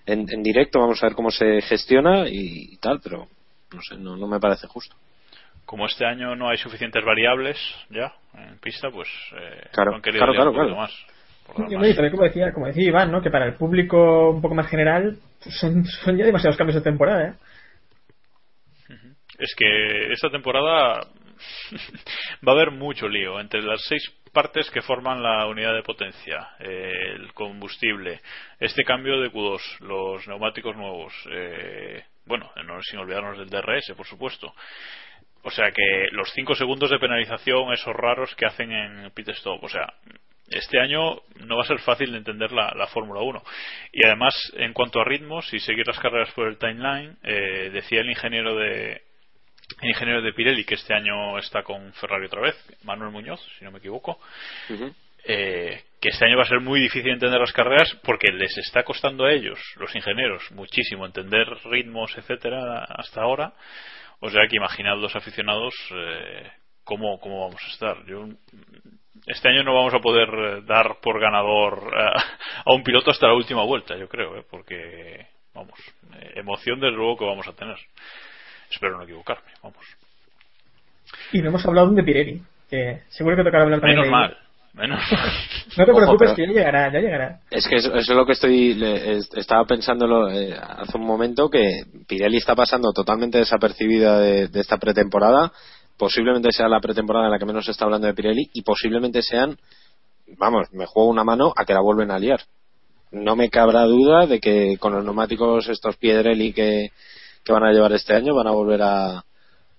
en, 0.06 0.26
en 0.30 0.44
directo, 0.44 0.80
vamos 0.80 1.02
a 1.02 1.08
ver 1.08 1.16
cómo 1.16 1.32
se 1.32 1.62
gestiona 1.62 2.28
y, 2.28 2.74
y 2.74 2.78
tal, 2.78 3.00
pero 3.02 3.28
no 3.74 3.82
sé, 3.82 3.98
no, 3.98 4.16
no 4.16 4.28
me 4.28 4.40
parece 4.40 4.68
justo. 4.68 4.96
Como 5.66 5.86
este 5.86 6.06
año 6.06 6.36
no 6.36 6.50
hay 6.50 6.58
suficientes 6.58 7.04
variables 7.06 7.58
ya 7.90 8.14
en 8.36 8.60
pista, 8.60 8.90
pues 8.92 9.08
eh, 9.40 9.68
Claro, 9.72 9.96
han 9.96 10.02
querido 10.02 10.26
claro, 10.26 10.52
claro, 10.54 10.76
más. 10.76 10.92
por 11.46 11.58
dar 11.58 11.72
Y, 11.72 11.76
más. 11.76 11.82
no, 11.82 11.88
y 11.88 11.94
también 11.94 12.12
como 12.12 12.24
decía, 12.24 12.54
como 12.54 12.68
decía 12.68 12.84
Iván, 12.90 13.12
¿no? 13.12 13.22
Que 13.22 13.30
para 13.32 13.46
el 13.46 13.56
público 13.56 14.32
un 14.32 14.42
poco 14.42 14.56
más 14.56 14.68
general 14.68 15.18
pues, 15.44 15.58
son, 15.60 15.86
son 15.86 16.18
ya 16.18 16.26
demasiados 16.26 16.58
cambios 16.58 16.76
de 16.76 16.82
temporada, 16.90 17.30
¿eh? 17.30 17.34
Es 19.40 19.54
que 19.58 20.12
esta 20.14 20.30
temporada 20.30 21.00
va 22.48 22.52
a 22.52 22.56
haber 22.56 22.72
mucho 22.72 23.08
lío 23.08 23.40
entre 23.40 23.62
las 23.62 23.82
seis 23.88 24.04
partes 24.32 24.70
que 24.72 24.82
forman 24.82 25.22
la 25.22 25.46
unidad 25.48 25.74
de 25.74 25.84
potencia, 25.84 26.50
eh, 26.60 26.92
el 27.16 27.34
combustible, 27.34 28.22
este 28.60 28.84
cambio 28.84 29.20
de 29.22 29.32
Q2, 29.32 29.80
los 29.82 30.28
neumáticos 30.28 30.76
nuevos, 30.76 31.14
eh, 31.32 32.04
bueno, 32.26 32.52
no, 32.66 32.82
sin 32.82 33.00
olvidarnos 33.00 33.38
del 33.38 33.50
DRS, 33.50 33.94
por 33.96 34.06
supuesto. 34.06 34.54
O 35.44 35.52
sea 35.52 35.72
que 35.72 36.08
los 36.12 36.32
5 36.32 36.56
segundos 36.56 36.90
de 36.90 37.00
penalización, 37.00 37.74
esos 37.74 37.94
raros 37.94 38.34
que 38.36 38.46
hacen 38.46 38.72
en 38.72 39.12
pit 39.12 39.30
stop, 39.30 39.64
o 39.64 39.70
sea, 39.70 39.94
este 40.50 40.80
año 40.80 41.22
no 41.46 41.58
va 41.58 41.64
a 41.64 41.68
ser 41.68 41.80
fácil 41.80 42.12
de 42.12 42.20
entender 42.20 42.52
la, 42.52 42.72
la 42.76 42.88
Fórmula 42.88 43.22
1. 43.22 43.44
Y 43.92 44.06
además, 44.06 44.34
en 44.56 44.74
cuanto 44.74 45.02
a 45.02 45.06
ritmos 45.06 45.54
y 45.54 45.60
seguir 45.60 45.86
las 45.88 46.00
carreras 46.00 46.32
por 46.34 46.48
el 46.48 46.58
timeline, 46.58 47.18
eh, 47.24 47.70
decía 47.74 48.02
el 48.02 48.10
ingeniero 48.10 48.56
de 48.56 49.02
el 49.82 49.90
ingeniero 49.90 50.22
de 50.22 50.34
Pirelli 50.34 50.66
que 50.66 50.76
este 50.76 50.94
año 50.94 51.38
está 51.40 51.64
con 51.64 51.94
Ferrari 51.94 52.26
otra 52.26 52.42
vez, 52.42 52.56
Manuel 52.84 53.12
Muñoz, 53.12 53.42
si 53.58 53.66
no 53.66 53.72
me 53.72 53.80
equivoco, 53.80 54.20
eh, 55.26 55.84
que 56.04 56.10
este 56.10 56.26
año 56.26 56.36
va 56.36 56.44
a 56.44 56.48
ser 56.48 56.60
muy 56.60 56.82
difícil 56.82 57.14
entender 57.14 57.40
las 57.40 57.54
carreras 57.54 57.98
porque 58.04 58.30
les 58.34 58.58
está 58.58 58.84
costando 58.84 59.24
a 59.24 59.32
ellos, 59.32 59.58
los 59.78 59.96
ingenieros, 59.96 60.52
muchísimo 60.52 61.06
entender 61.06 61.48
ritmos, 61.64 62.18
etcétera, 62.18 62.84
hasta 62.84 63.22
ahora. 63.22 63.54
O 64.20 64.30
sea 64.30 64.46
que 64.50 64.58
imaginad 64.58 64.98
los 64.98 65.16
aficionados 65.16 65.74
eh, 65.96 66.52
cómo, 66.84 67.22
cómo 67.22 67.46
vamos 67.46 67.62
a 67.66 67.72
estar. 67.72 68.06
Yo, 68.06 68.28
este 69.28 69.48
año 69.48 69.64
no 69.64 69.74
vamos 69.74 69.94
a 69.94 70.00
poder 70.00 70.28
eh, 70.28 70.62
dar 70.68 70.98
por 71.02 71.22
ganador 71.22 71.90
a 71.96 72.74
un 72.74 72.84
piloto 72.84 73.12
hasta 73.12 73.28
la 73.28 73.36
última 73.36 73.64
vuelta, 73.64 73.96
yo 73.96 74.10
creo, 74.10 74.36
eh, 74.36 74.44
porque, 74.52 75.26
vamos, 75.54 75.80
eh, 76.20 76.34
emoción 76.36 76.82
desde 76.82 76.98
luego 76.98 77.16
que 77.20 77.26
vamos 77.26 77.48
a 77.48 77.54
tener. 77.54 77.78
Espero 78.70 78.98
no 78.98 79.06
equivocarme, 79.06 79.54
vamos. 79.62 79.86
Y 81.32 81.42
no 81.42 81.48
hemos 81.48 81.66
hablado 81.66 81.92
de 81.92 82.04
Pirelli, 82.04 82.44
que 82.70 83.04
seguro 83.08 83.38
que 83.38 83.46
tocará 83.46 83.64
hablar 83.64 83.80
también 83.80 84.02
Menos 84.02 84.08
de 84.08 84.12
mal, 84.12 84.44
menos 84.74 85.00
mal. 85.12 85.30
No 85.78 85.86
te 85.86 85.92
Ojo, 85.92 86.00
preocupes, 86.00 86.32
pero- 86.32 86.36
que 86.36 86.48
ya 86.48 86.54
llegará, 86.54 86.92
ya 86.94 87.00
llegará. 87.00 87.40
Es 87.50 87.68
que 87.68 87.76
eso, 87.76 87.90
eso 87.96 88.12
es 88.12 88.18
lo 88.18 88.26
que 88.26 88.34
estoy 88.34 88.74
le- 88.74 89.18
es- 89.18 89.30
estaba 89.36 89.66
pensándolo 89.66 90.30
eh, 90.30 90.56
hace 90.60 90.98
un 90.98 91.06
momento 91.06 91.50
que 91.50 91.84
Pirelli 92.08 92.38
está 92.38 92.56
pasando 92.56 92.92
totalmente 92.94 93.38
desapercibida 93.38 94.20
de, 94.20 94.48
de 94.48 94.60
esta 94.60 94.78
pretemporada. 94.78 95.52
Posiblemente 95.98 96.52
sea 96.52 96.68
la 96.68 96.80
pretemporada 96.80 97.26
en 97.26 97.32
la 97.32 97.40
que 97.40 97.46
menos 97.46 97.66
se 97.66 97.72
está 97.72 97.86
hablando 97.86 98.08
de 98.08 98.14
Pirelli 98.14 98.50
y 98.54 98.62
posiblemente 98.64 99.22
sean, 99.22 99.58
vamos, 100.38 100.68
me 100.74 100.86
juego 100.88 101.10
una 101.10 101.24
mano 101.24 101.54
a 101.56 101.66
que 101.66 101.74
la 101.74 101.82
vuelven 101.82 102.12
a 102.12 102.20
liar. 102.20 102.42
No 103.12 103.36
me 103.36 103.50
cabrá 103.50 103.84
duda 103.84 104.26
de 104.26 104.40
que 104.40 104.78
con 104.80 104.94
los 104.94 105.04
neumáticos 105.06 105.70
estos 105.70 105.98
Piedrelli 105.98 106.52
que, 106.52 106.90
que 107.44 107.54
van 107.54 107.64
a 107.64 107.72
llevar 107.72 107.94
este 107.94 108.16
año 108.16 108.34
van 108.34 108.48
a 108.48 108.52
volver 108.52 108.82
a, 108.82 109.24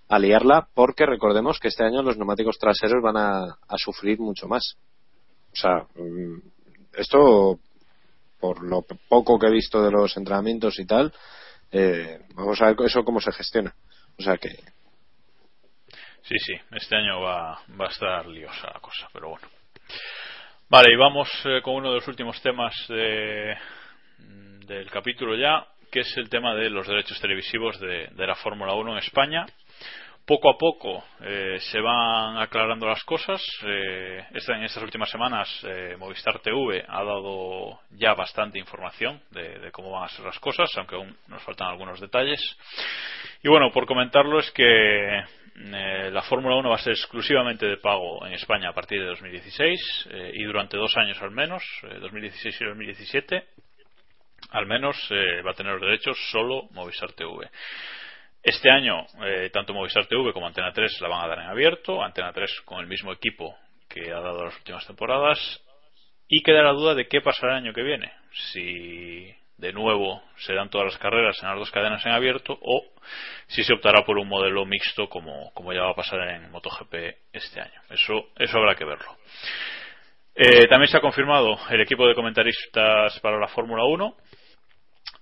a 0.09 0.18
liarla 0.18 0.68
porque 0.74 1.07
recordemos 1.07 1.59
que 1.59 1.68
este 1.68 1.84
año 1.84 2.02
los 2.02 2.16
neumáticos 2.16 2.59
traseros 2.59 3.02
van 3.02 3.16
a, 3.16 3.57
sufrir 3.76 4.18
mucho 4.18 4.46
más. 4.46 4.76
O 5.52 5.57
sea, 5.57 5.86
mm, 5.94 6.38
esto, 6.94 7.59
por 8.40 8.62
lo 8.62 8.82
poco 9.09 9.38
que 9.38 9.46
he 9.46 9.52
visto 9.52 9.82
de 9.82 9.90
los 9.90 10.16
entrenamientos 10.16 10.78
y 10.78 10.86
tal, 10.86 11.12
eh, 11.72 12.20
vamos 12.34 12.61
a 12.61 12.66
ver 12.66 12.76
eso 12.84 13.05
cómo 13.05 13.20
se 13.20 13.32
gestiona. 13.32 13.74
O 14.18 14.22
sea 14.22 14.36
que, 14.36 14.50
Sí, 16.24 16.38
sí, 16.38 16.55
este 16.72 16.96
año 16.96 17.20
va, 17.20 17.61
va 17.78 17.84
a 17.84 17.90
estar 17.90 18.26
liosa 18.26 18.70
la 18.72 18.80
cosa, 18.80 19.07
pero 19.12 19.28
bueno. 19.28 19.46
Vale, 20.70 20.94
y 20.94 20.96
vamos 20.96 21.28
eh, 21.44 21.61
con 21.62 21.74
uno 21.74 21.90
de 21.90 21.96
los 21.96 22.09
últimos 22.09 22.40
temas 22.40 22.74
de, 22.88 23.55
del 24.66 24.90
capítulo 24.90 25.36
ya, 25.36 25.66
que 25.92 26.00
es 26.00 26.16
el 26.16 26.30
tema 26.30 26.55
de 26.55 26.70
los 26.70 26.88
derechos 26.88 27.20
televisivos 27.20 27.78
de, 27.78 28.09
de 28.11 28.26
la 28.26 28.34
Fórmula 28.36 28.72
1 28.72 28.92
en 28.92 28.98
España. 28.98 29.44
Poco 30.27 30.51
a 30.51 30.57
poco 30.57 31.05
eh, 31.20 31.59
se 31.61 31.81
van 31.81 32.39
aclarando 32.39 32.87
las 32.87 33.05
cosas. 33.05 33.43
Eh, 33.62 34.25
en 34.33 34.62
estas 34.62 34.83
últimas 34.83 35.11
semanas 35.11 35.49
eh, 35.64 35.97
Movistar 35.99 36.41
TV 36.41 36.83
ha 36.89 37.05
dado 37.05 37.81
ya 37.91 38.14
bastante 38.14 38.59
información 38.59 39.20
de, 39.31 39.59
de 39.59 39.70
cómo 39.70 39.91
van 39.91 40.05
a 40.05 40.09
ser 40.09 40.25
las 40.25 40.39
cosas, 40.39 40.70
aunque 40.77 40.95
aún 40.95 41.14
nos 41.29 41.43
faltan 41.43 41.68
algunos 41.68 42.01
detalles. 42.01 42.41
Y 43.43 43.49
bueno, 43.49 43.70
por 43.70 43.85
comentarlo 43.85 44.39
es 44.39 44.51
que 44.53 45.22
eh, 45.57 46.11
la 46.11 46.22
Fórmula 46.22 46.57
1 46.57 46.68
va 46.68 46.75
a 46.75 46.79
ser 46.79 46.95
exclusivamente 46.95 47.66
de 47.66 47.77
pago 47.77 48.27
en 48.27 48.33
España 48.33 48.70
a 48.70 48.72
partir 48.72 49.01
de 49.01 49.07
2016 49.07 50.09
eh, 50.11 50.33
y 50.35 50.43
durante 50.43 50.77
dos 50.77 50.97
años 50.97 51.20
al 51.22 51.31
menos, 51.31 51.62
eh, 51.85 51.99
2016 52.01 52.61
y 52.61 52.64
2017, 52.64 53.45
al 54.51 54.66
menos 54.66 54.97
va 55.45 55.51
a 55.51 55.55
tener 55.55 55.72
los 55.72 55.83
derechos 55.83 56.16
solo 56.31 56.68
Movistar 56.72 57.12
TV. 57.12 57.49
Este 58.45 58.70
año, 58.70 59.07
eh, 59.24 59.49
tanto 59.51 59.72
Movistar 59.72 60.05
TV 60.05 60.34
como 60.34 60.47
Antena 60.47 60.70
3 60.70 61.01
la 61.01 61.09
van 61.09 61.24
a 61.24 61.28
dar 61.28 61.38
en 61.38 61.47
abierto. 61.47 62.03
Antena 62.03 62.30
3 62.30 62.61
con 62.66 62.78
el 62.78 62.86
mismo 62.86 63.11
equipo 63.11 63.57
que 63.88 64.12
ha 64.12 64.20
dado 64.20 64.45
las 64.45 64.55
últimas 64.59 64.86
temporadas. 64.86 65.38
Y 66.28 66.42
queda 66.42 66.62
la 66.62 66.72
duda 66.72 66.95
de 66.95 67.09
qué 67.09 67.22
pasará 67.22 67.53
el 67.53 67.64
año 67.64 67.72
que 67.72 67.82
viene. 67.82 68.12
Si 68.53 69.34
de 69.57 69.72
nuevo 69.72 70.22
se 70.36 70.53
todas 70.68 70.92
las 70.92 70.99
carreras 70.99 71.42
en 71.42 71.49
las 71.49 71.59
dos 71.59 71.70
cadenas 71.70 72.05
en 72.05 72.12
abierto 72.12 72.59
o 72.61 72.84
si 73.47 73.64
se 73.64 73.72
optará 73.72 74.05
por 74.05 74.18
un 74.18 74.28
modelo 74.28 74.66
mixto 74.66 75.09
como, 75.09 75.51
como 75.55 75.72
ya 75.72 75.80
va 75.80 75.92
a 75.92 75.97
pasar 75.97 76.20
en 76.28 76.51
MotoGP 76.51 76.95
este 77.32 77.62
año. 77.62 77.80
Eso, 77.88 78.28
eso 78.36 78.59
habrá 78.59 78.74
que 78.74 78.84
verlo. 78.84 79.16
Eh, 80.34 80.66
también 80.68 80.88
se 80.88 80.99
ha 80.99 81.01
confirmado 81.01 81.57
el 81.70 81.80
equipo 81.80 82.07
de 82.07 82.14
comentaristas 82.14 83.18
para 83.20 83.38
la 83.38 83.49
Fórmula 83.49 83.84
1 83.84 84.16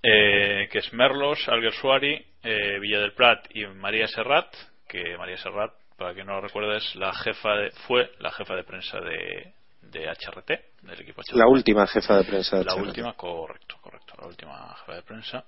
eh, 0.03 0.67
que 0.71 0.79
es 0.79 0.93
Merlos, 0.93 1.47
Alguersuari, 1.47 2.23
eh, 2.43 2.79
Villa 2.79 2.99
del 2.99 3.13
Prat 3.13 3.45
y 3.55 3.65
María 3.65 4.07
Serrat, 4.07 4.53
que 4.87 5.17
María 5.17 5.37
Serrat, 5.37 5.71
para 5.97 6.13
quien 6.13 6.27
no 6.27 6.33
lo 6.33 6.41
recuerde, 6.41 6.77
es 6.77 6.95
la 6.95 7.13
jefa 7.13 7.55
de, 7.55 7.71
fue 7.87 8.11
la 8.19 8.31
jefa 8.31 8.55
de 8.55 8.63
prensa 8.63 8.99
de, 8.99 9.53
de 9.81 10.07
HRT, 10.09 10.49
del 10.81 11.01
equipo 11.01 11.21
HRT. 11.21 11.35
La 11.37 11.47
última 11.47 11.87
jefa 11.87 12.17
de 12.17 12.25
prensa 12.25 12.57
de 12.57 12.65
La 12.65 12.73
HRT. 12.73 12.81
última, 12.87 13.13
correcto, 13.13 13.77
correcto, 13.81 14.13
la 14.19 14.27
última 14.27 14.75
jefa 14.79 14.95
de 14.95 15.01
prensa. 15.03 15.43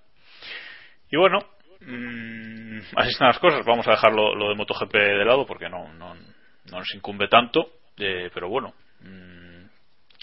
Y 1.12 1.18
bueno, 1.18 1.40
mm, 1.82 2.80
así 2.96 3.10
están 3.12 3.28
las 3.28 3.40
cosas. 3.40 3.66
Vamos 3.66 3.88
a 3.88 3.92
dejar 3.92 4.14
lo, 4.14 4.34
lo 4.36 4.50
de 4.50 4.56
MotoGP 4.56 4.94
de 4.94 5.26
lado 5.26 5.46
porque 5.46 5.70
no, 5.70 5.92
no, 5.94 6.16
no 6.16 6.78
nos 6.80 6.96
incumbe 6.96 7.28
tanto. 7.28 7.72
eh, 7.98 8.30
pero 8.34 8.50
bueno, 8.50 8.74
mm, 9.02 9.45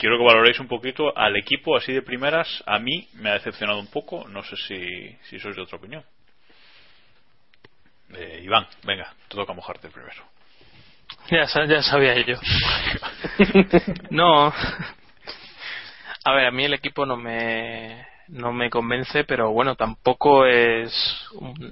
quiero 0.02 0.18
que 0.18 0.24
valoréis 0.24 0.58
un 0.58 0.66
poquito 0.66 1.16
al 1.16 1.36
equipo 1.36 1.76
así 1.76 1.92
de 1.92 2.02
primeras. 2.02 2.60
A 2.66 2.80
mí 2.80 3.08
me 3.14 3.30
ha 3.30 3.34
decepcionado 3.34 3.78
un 3.78 3.86
poco. 3.86 4.26
No 4.26 4.42
sé 4.42 4.56
si, 4.56 5.16
si 5.28 5.38
sois 5.38 5.54
de 5.54 5.62
otra 5.62 5.78
opinión. 5.78 6.02
Eh, 8.12 8.40
Iván, 8.42 8.66
venga, 8.82 9.14
te 9.28 9.36
toca 9.36 9.52
mojarte 9.52 9.90
primero. 9.90 10.24
Ya, 11.30 11.44
ya 11.66 11.82
sabía 11.82 12.16
yo. 12.26 12.34
no. 14.10 14.52
A 16.24 16.32
ver, 16.32 16.46
a 16.46 16.50
mí 16.50 16.64
el 16.64 16.74
equipo 16.74 17.06
no 17.06 17.16
me 17.16 18.04
no 18.26 18.52
me 18.52 18.70
convence, 18.70 19.22
pero 19.22 19.52
bueno, 19.52 19.76
tampoco 19.76 20.46
es 20.46 20.92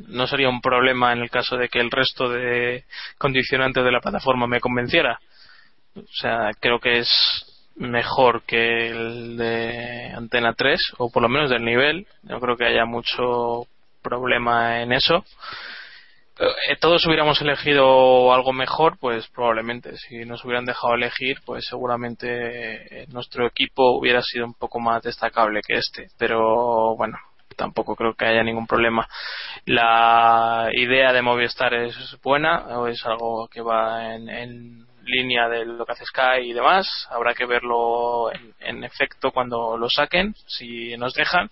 no 0.07 0.29
sería 0.29 0.49
un 0.49 0.61
problema 0.61 1.13
en 1.13 1.19
el 1.19 1.31
caso 1.31 1.57
de 1.57 1.69
que 1.69 1.81
el 1.81 1.91
resto 1.91 2.29
de 2.29 2.85
condicionantes 3.19 3.83
de 3.83 3.91
la 3.91 4.01
plataforma 4.01 4.47
me 4.47 4.61
convenciera. 4.61 5.19
O 5.97 6.07
sea, 6.13 6.51
creo 6.61 6.79
que 6.79 6.99
es 6.99 7.50
mejor 7.81 8.43
que 8.43 8.91
el 8.91 9.37
de 9.37 10.13
Antena 10.15 10.55
3 10.55 10.79
o 10.99 11.11
por 11.11 11.23
lo 11.23 11.29
menos 11.29 11.51
del 11.51 11.65
nivel. 11.65 12.07
No 12.23 12.41
creo 12.41 12.57
que 12.57 12.67
haya 12.67 12.85
mucho 12.85 13.67
problema 14.03 14.81
en 14.83 14.93
eso 14.93 15.25
eh, 16.41 16.77
todos 16.81 17.05
hubiéramos 17.07 17.41
elegido 17.43 18.33
algo 18.33 18.53
mejor, 18.55 18.97
pues 18.99 19.29
probablemente. 19.29 19.97
Si 19.99 20.25
nos 20.25 20.43
hubieran 20.45 20.65
dejado 20.65 20.95
elegir, 20.95 21.39
pues 21.45 21.67
seguramente 21.67 23.03
eh, 23.03 23.07
nuestro 23.09 23.47
equipo 23.47 23.99
hubiera 23.99 24.23
sido 24.23 24.47
un 24.47 24.55
poco 24.55 24.81
más 24.81 25.03
destacable 25.03 25.61
que 25.61 25.77
este. 25.77 26.09
Pero 26.17 26.97
bueno, 26.97 27.19
tampoco 27.57 27.95
creo 27.95 28.15
que 28.15 28.25
haya 28.25 28.43
ningún 28.43 28.67
problema. 28.67 29.07
La 29.67 30.71
idea 30.73 31.13
de 31.13 31.21
Movistar 31.21 31.75
es 31.75 32.17
buena, 32.23 32.65
es 32.89 33.05
algo 33.05 33.47
que 33.49 33.61
va 33.61 34.15
en, 34.15 34.31
en 34.31 34.87
línea 35.05 35.49
de 35.49 35.65
lo 35.65 35.85
que 35.85 35.93
hace 35.93 36.05
Sky 36.05 36.51
y 36.51 36.53
demás. 36.53 37.09
Habrá 37.11 37.35
que 37.35 37.47
verlo 37.47 38.31
en, 38.61 38.85
efecto 38.85 39.31
cuando 39.31 39.77
lo 39.77 39.89
saquen, 39.89 40.35
si 40.47 40.97
nos 40.97 41.15
dejan. 41.15 41.51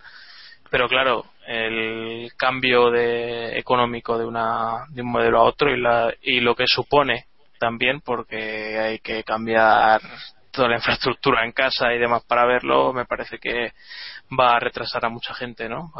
Pero 0.71 0.89
claro 0.89 1.25
el 1.47 2.31
cambio 2.37 2.91
de 2.91 3.59
económico 3.59 4.19
de 4.19 4.27
una 4.27 4.85
de 4.91 5.01
un 5.01 5.11
modelo 5.11 5.39
a 5.39 5.45
otro 5.45 5.71
y 5.71 5.81
la 5.81 6.13
y 6.21 6.41
lo 6.41 6.55
que 6.55 6.67
supone 6.67 7.25
también 7.59 8.03
porque 8.03 8.79
hay 8.79 8.99
que 8.99 9.25
cambiar 9.25 10.03
toda 10.51 10.69
la 10.69 10.77
infraestructura 10.77 11.47
en 11.47 11.53
casa 11.53 11.95
y 11.95 11.99
demás 11.99 12.23
para 12.25 12.45
verlo 12.45 12.93
me 12.93 13.07
parece 13.07 13.39
que 13.39 13.73
va 14.39 14.57
a 14.57 14.61
retrasar 14.61 15.07
a 15.07 15.09
mucha 15.09 15.33
gente 15.33 15.71
no 15.71 15.91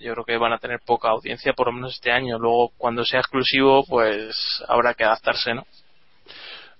yo 0.00 0.12
creo 0.14 0.24
que 0.24 0.38
van 0.38 0.54
a 0.54 0.58
tener 0.58 0.80
poca 0.80 1.10
audiencia 1.10 1.52
por 1.52 1.66
lo 1.66 1.72
menos 1.72 1.94
este 1.94 2.12
año. 2.12 2.38
Luego 2.38 2.70
cuando 2.78 3.04
sea 3.04 3.20
exclusivo 3.20 3.84
pues 3.86 4.64
habrá 4.68 4.94
que 4.94 5.04
adaptarse 5.04 5.54
no 5.54 5.66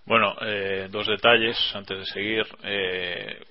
Bueno, 0.09 0.35
eh, 0.41 0.89
dos 0.91 1.07
detalles 1.07 1.55
antes 1.75 1.99
de 1.99 2.07
seguir. 2.07 2.47
Eh, 2.63 3.43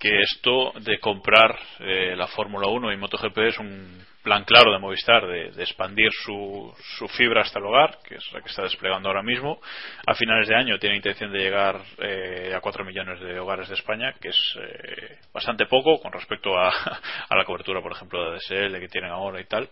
que 0.00 0.22
esto 0.22 0.72
de 0.80 0.98
comprar 0.98 1.58
eh, 1.78 2.14
la 2.16 2.26
Fórmula 2.26 2.68
1 2.68 2.90
y 2.90 2.96
MotoGP 2.96 3.38
es 3.40 3.58
un 3.58 4.02
plan 4.22 4.44
claro 4.44 4.72
de 4.72 4.78
Movistar 4.78 5.26
de, 5.26 5.50
de 5.50 5.62
expandir 5.62 6.08
su, 6.24 6.74
su 6.96 7.06
fibra 7.08 7.42
hasta 7.42 7.58
el 7.58 7.66
hogar, 7.66 7.98
que 8.02 8.14
es 8.14 8.32
la 8.32 8.40
que 8.40 8.48
está 8.48 8.62
desplegando 8.62 9.10
ahora 9.10 9.22
mismo. 9.22 9.60
A 10.06 10.14
finales 10.14 10.48
de 10.48 10.56
año 10.56 10.78
tiene 10.78 10.96
intención 10.96 11.30
de 11.30 11.38
llegar 11.38 11.78
eh, 11.98 12.54
a 12.56 12.62
4 12.62 12.82
millones 12.82 13.20
de 13.20 13.38
hogares 13.38 13.68
de 13.68 13.74
España, 13.74 14.14
que 14.18 14.28
es 14.28 14.58
eh, 14.58 15.18
bastante 15.34 15.66
poco 15.66 16.00
con 16.00 16.12
respecto 16.12 16.56
a, 16.56 16.70
a 17.28 17.36
la 17.36 17.44
cobertura, 17.44 17.82
por 17.82 17.92
ejemplo, 17.92 18.30
de 18.30 18.38
DSL 18.38 18.80
que 18.80 18.88
tienen 18.88 19.10
ahora 19.10 19.38
y 19.38 19.44
tal. 19.44 19.68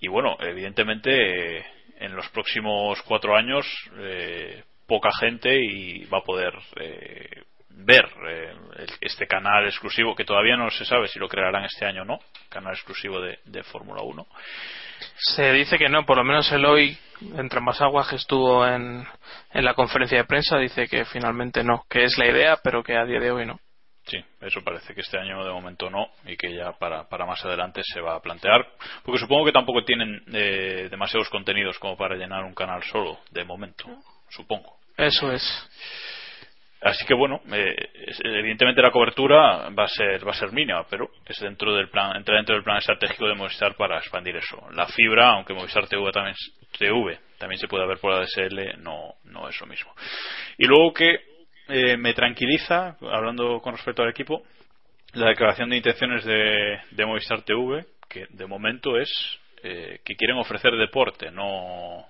Y 0.00 0.08
bueno, 0.08 0.36
evidentemente 0.40 1.60
eh, 1.60 1.66
en 2.00 2.14
los 2.14 2.28
próximos 2.28 3.00
cuatro 3.02 3.34
años 3.34 3.66
eh, 3.98 4.62
poca 4.86 5.10
gente 5.18 5.56
y 5.56 6.04
va 6.06 6.18
a 6.18 6.24
poder 6.24 6.52
eh, 6.80 7.42
ver 7.76 8.04
eh, 8.28 8.54
este 9.00 9.26
canal 9.26 9.66
exclusivo 9.66 10.14
que 10.14 10.24
todavía 10.24 10.56
no 10.56 10.70
se 10.70 10.84
sabe 10.84 11.08
si 11.08 11.18
lo 11.18 11.28
crearán 11.28 11.64
este 11.64 11.84
año 11.84 12.02
o 12.02 12.04
no, 12.04 12.18
canal 12.48 12.72
exclusivo 12.72 13.20
de, 13.20 13.38
de 13.44 13.62
Fórmula 13.62 14.02
1. 14.02 14.26
Se 15.16 15.52
dice 15.52 15.76
que 15.76 15.88
no, 15.88 16.04
por 16.06 16.16
lo 16.18 16.24
menos 16.24 16.50
el 16.52 16.64
hoy, 16.64 16.96
entre 17.36 17.60
más 17.60 17.80
aguas 17.80 18.08
que 18.08 18.16
estuvo 18.16 18.66
en, 18.66 19.06
en 19.52 19.64
la 19.64 19.74
conferencia 19.74 20.18
de 20.18 20.24
prensa, 20.24 20.58
dice 20.58 20.86
que 20.86 21.04
finalmente 21.04 21.64
no, 21.64 21.84
que 21.88 22.04
es 22.04 22.16
la 22.16 22.26
idea, 22.26 22.58
pero 22.62 22.82
que 22.82 22.96
a 22.96 23.04
día 23.04 23.20
de 23.20 23.30
hoy 23.30 23.46
no. 23.46 23.58
Sí, 24.06 24.22
eso 24.42 24.62
parece 24.62 24.94
que 24.94 25.00
este 25.00 25.18
año 25.18 25.42
de 25.44 25.50
momento 25.50 25.88
no 25.88 26.08
y 26.26 26.36
que 26.36 26.54
ya 26.54 26.72
para, 26.72 27.08
para 27.08 27.24
más 27.24 27.42
adelante 27.44 27.80
se 27.82 28.02
va 28.02 28.14
a 28.14 28.20
plantear, 28.20 28.66
porque 29.02 29.18
supongo 29.18 29.46
que 29.46 29.52
tampoco 29.52 29.82
tienen 29.82 30.22
eh, 30.32 30.88
demasiados 30.90 31.30
contenidos 31.30 31.78
como 31.78 31.96
para 31.96 32.14
llenar 32.14 32.44
un 32.44 32.54
canal 32.54 32.82
solo, 32.82 33.20
de 33.30 33.44
momento, 33.44 33.86
supongo. 34.34 34.76
Eso 34.96 35.32
es. 35.32 35.42
Así 36.84 37.06
que 37.06 37.14
bueno, 37.14 37.40
eh, 37.50 37.74
evidentemente 38.24 38.82
la 38.82 38.90
cobertura 38.90 39.70
va 39.70 39.84
a 39.84 39.88
ser 39.88 40.26
va 40.26 40.32
a 40.32 40.34
ser 40.34 40.52
mínima, 40.52 40.84
pero 40.90 41.08
es 41.24 41.40
dentro 41.40 41.74
del 41.74 41.88
plan 41.88 42.14
entra 42.14 42.36
dentro 42.36 42.54
del 42.54 42.62
plan 42.62 42.76
estratégico 42.76 43.26
de 43.26 43.34
Movistar 43.34 43.74
para 43.74 43.96
expandir 43.96 44.36
eso. 44.36 44.62
La 44.72 44.86
fibra, 44.86 45.30
aunque 45.30 45.54
Movistar 45.54 45.86
TV 45.88 46.12
también 46.12 46.34
TV 46.78 47.18
también 47.38 47.58
se 47.58 47.68
puede 47.68 47.86
ver 47.86 47.98
por 47.98 48.12
la 48.12 48.20
DSL, 48.20 48.82
no 48.82 49.14
no 49.24 49.48
es 49.48 49.58
lo 49.58 49.66
mismo. 49.66 49.94
Y 50.58 50.66
luego 50.66 50.92
que 50.92 51.20
eh, 51.68 51.96
me 51.96 52.12
tranquiliza, 52.12 52.98
hablando 53.00 53.60
con 53.60 53.74
respecto 53.74 54.02
al 54.02 54.10
equipo, 54.10 54.42
la 55.14 55.28
declaración 55.28 55.70
de 55.70 55.78
intenciones 55.78 56.22
de, 56.26 56.80
de 56.90 57.06
Movistar 57.06 57.42
TV, 57.42 57.86
que 58.10 58.26
de 58.28 58.46
momento 58.46 58.98
es 58.98 59.10
eh, 59.62 60.00
que 60.04 60.16
quieren 60.16 60.36
ofrecer 60.36 60.72
deporte, 60.72 61.30
no 61.30 62.04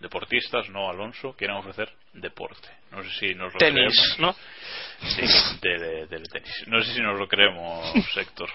deportistas, 0.00 0.68
no 0.70 0.88
Alonso, 0.88 1.34
quieren 1.36 1.56
ofrecer 1.56 1.88
deporte. 2.12 2.68
No 2.92 3.02
sé 3.02 3.10
si 3.10 3.34
nos 3.34 3.52
lo 3.52 3.58
Tenis, 3.58 4.14
creemos. 4.16 4.16
¿no? 4.18 5.08
Sí, 5.08 5.22
del 5.62 6.08
del 6.08 6.28
tenis. 6.28 6.64
No 6.66 6.80
sé 6.82 6.92
si 6.94 7.00
nos 7.00 7.18
lo 7.18 7.26
creemos, 7.26 7.94
Héctor. 8.16 8.48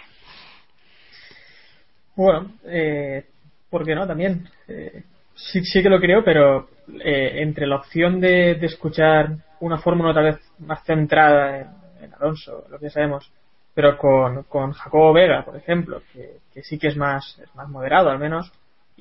Bueno, 2.15 2.51
eh, 2.65 3.25
¿por 3.69 3.85
qué 3.85 3.95
no? 3.95 4.05
También. 4.05 4.49
Eh, 4.67 5.03
sí, 5.35 5.63
sí 5.63 5.81
que 5.81 5.89
lo 5.89 5.99
creo, 5.99 6.23
pero 6.23 6.69
eh, 7.03 7.41
entre 7.41 7.65
la 7.67 7.77
opción 7.77 8.19
de, 8.19 8.55
de 8.55 8.65
escuchar 8.65 9.29
una 9.61 9.77
fórmula 9.77 10.13
tal 10.13 10.25
vez 10.25 10.39
más 10.59 10.83
centrada 10.83 11.59
en, 11.59 11.67
en 12.03 12.13
Alonso, 12.13 12.65
lo 12.69 12.77
que 12.79 12.85
ya 12.85 12.91
sabemos, 12.91 13.31
pero 13.73 13.97
con, 13.97 14.43
con 14.43 14.71
Jacobo 14.73 15.13
Vega, 15.13 15.43
por 15.43 15.55
ejemplo, 15.55 16.01
que, 16.11 16.39
que 16.53 16.63
sí 16.63 16.77
que 16.77 16.87
es 16.87 16.97
más, 16.97 17.39
es 17.39 17.53
más 17.55 17.69
moderado 17.69 18.09
al 18.09 18.19
menos, 18.19 18.51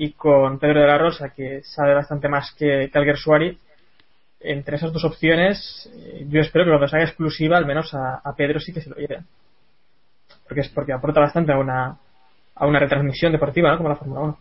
y 0.00 0.12
con 0.12 0.60
Pedro 0.60 0.80
de 0.80 0.86
la 0.86 0.96
Rosa, 0.96 1.30
que 1.30 1.60
sabe 1.64 1.92
bastante 1.92 2.28
más 2.28 2.54
que 2.56 2.88
Calguer 2.88 3.16
Suari, 3.16 3.58
entre 4.38 4.76
esas 4.76 4.92
dos 4.92 5.04
opciones, 5.04 5.90
eh, 5.92 6.24
yo 6.28 6.40
espero 6.40 6.64
que 6.64 6.70
cuando 6.70 6.86
salga 6.86 7.06
exclusiva, 7.06 7.58
al 7.58 7.66
menos 7.66 7.92
a, 7.94 8.20
a 8.22 8.32
Pedro 8.36 8.60
sí 8.60 8.72
que 8.72 8.80
se 8.80 8.90
lo 8.90 8.96
lleve. 8.96 9.24
Porque 10.44 10.60
es 10.60 10.68
porque 10.68 10.92
aporta 10.92 11.20
bastante 11.20 11.52
a 11.52 11.58
una, 11.58 11.98
a 12.54 12.66
una 12.66 12.78
retransmisión 12.78 13.32
deportiva, 13.32 13.72
¿no? 13.72 13.78
Como 13.78 13.88
la 13.88 13.96
Fórmula 13.96 14.20
1. 14.20 14.38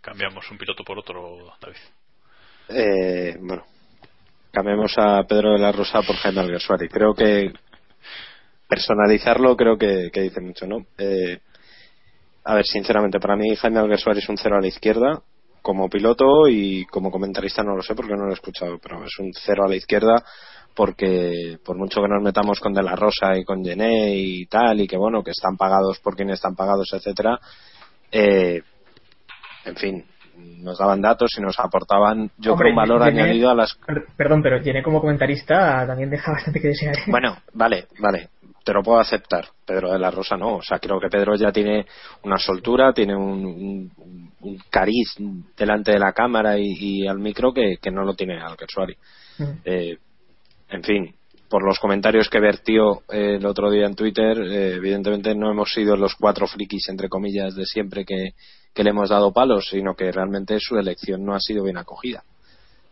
Cambiamos 0.00 0.50
un 0.50 0.58
piloto 0.58 0.82
por 0.82 0.98
otro, 0.98 1.52
David. 1.60 1.76
Eh, 2.68 3.36
bueno, 3.40 3.64
cambiamos 4.50 4.92
a 4.98 5.22
Pedro 5.22 5.52
de 5.52 5.60
la 5.60 5.70
Rosa 5.70 6.02
por 6.02 6.16
Jaime 6.16 6.40
Alguersuari. 6.40 6.88
Creo 6.88 7.14
que 7.14 7.52
personalizarlo 8.68 9.56
creo 9.56 9.78
que, 9.78 10.10
que 10.12 10.22
dice 10.22 10.40
mucho, 10.40 10.66
¿no? 10.66 10.84
Eh, 10.98 11.38
a 12.46 12.54
ver, 12.54 12.64
sinceramente, 12.64 13.18
para 13.20 13.36
mí 13.36 13.54
Jaime 13.56 13.80
Alguersuari 13.80 14.20
es 14.20 14.28
un 14.28 14.36
cero 14.38 14.56
a 14.56 14.60
la 14.60 14.68
izquierda 14.68 15.20
como 15.62 15.88
piloto 15.88 16.46
y 16.48 16.84
como 16.86 17.10
comentarista 17.10 17.62
no 17.64 17.74
lo 17.74 17.82
sé 17.82 17.94
porque 17.94 18.14
no 18.14 18.24
lo 18.24 18.30
he 18.30 18.34
escuchado, 18.34 18.78
pero 18.80 19.04
es 19.04 19.18
un 19.18 19.32
cero 19.34 19.64
a 19.64 19.68
la 19.68 19.74
izquierda 19.76 20.22
porque 20.74 21.58
por 21.64 21.76
mucho 21.76 22.00
que 22.02 22.08
nos 22.08 22.22
metamos 22.22 22.60
con 22.60 22.72
De 22.72 22.82
La 22.82 22.94
Rosa 22.94 23.36
y 23.36 23.44
con 23.44 23.64
Gené 23.64 24.14
y 24.14 24.46
tal 24.46 24.80
y 24.80 24.86
que 24.86 24.96
bueno, 24.96 25.22
que 25.24 25.30
están 25.32 25.56
pagados 25.56 25.98
por 26.00 26.14
quienes 26.14 26.34
están 26.34 26.54
pagados, 26.54 26.92
etcétera, 26.92 27.38
eh, 28.12 28.62
en 29.64 29.74
fin, 29.76 30.04
nos 30.62 30.78
daban 30.78 31.00
datos 31.00 31.30
y 31.38 31.40
nos 31.40 31.58
aportaban, 31.58 32.30
yo 32.38 32.52
Hombre, 32.52 32.66
creo, 32.66 32.70
un 32.70 32.76
valor 32.76 33.00
Gené- 33.02 33.22
añadido 33.22 33.50
a 33.50 33.54
las 33.54 33.74
per- 33.74 34.06
Perdón, 34.16 34.42
pero 34.42 34.60
tiene 34.62 34.82
como 34.82 35.00
comentarista 35.00 35.84
también 35.86 36.10
deja 36.10 36.30
bastante 36.30 36.60
que 36.60 36.68
desear. 36.68 36.94
Bueno, 37.08 37.38
vale, 37.54 37.86
vale, 37.98 38.28
te 38.66 38.72
lo 38.72 38.82
puedo 38.82 38.98
aceptar. 38.98 39.46
Pedro 39.64 39.92
de 39.92 39.98
la 40.00 40.10
Rosa 40.10 40.36
no. 40.36 40.56
O 40.56 40.62
sea, 40.62 40.80
creo 40.80 40.98
que 40.98 41.08
Pedro 41.08 41.36
ya 41.36 41.52
tiene 41.52 41.86
una 42.24 42.36
soltura, 42.36 42.92
tiene 42.92 43.14
un, 43.14 43.46
un, 43.46 44.32
un 44.40 44.58
cariz 44.68 45.14
delante 45.56 45.92
de 45.92 46.00
la 46.00 46.12
cámara 46.12 46.58
y, 46.58 46.74
y 46.76 47.06
al 47.06 47.20
micro 47.20 47.52
que, 47.52 47.76
que 47.80 47.92
no 47.92 48.02
lo 48.02 48.14
tiene 48.14 48.40
Alguersuari. 48.40 48.96
Eh, 49.64 49.96
en 50.68 50.82
fin, 50.82 51.14
por 51.48 51.64
los 51.64 51.78
comentarios 51.78 52.28
que 52.28 52.40
vertió 52.40 53.02
eh, 53.08 53.36
el 53.38 53.46
otro 53.46 53.70
día 53.70 53.86
en 53.86 53.94
Twitter, 53.94 54.36
eh, 54.36 54.74
evidentemente 54.74 55.32
no 55.36 55.48
hemos 55.48 55.72
sido 55.72 55.96
los 55.96 56.16
cuatro 56.16 56.48
frikis, 56.48 56.88
entre 56.88 57.08
comillas, 57.08 57.54
de 57.54 57.66
siempre 57.66 58.04
que, 58.04 58.30
que 58.74 58.82
le 58.82 58.90
hemos 58.90 59.10
dado 59.10 59.32
palos, 59.32 59.68
sino 59.70 59.94
que 59.94 60.10
realmente 60.10 60.58
su 60.58 60.76
elección 60.76 61.24
no 61.24 61.36
ha 61.36 61.40
sido 61.40 61.62
bien 61.62 61.76
acogida. 61.76 62.24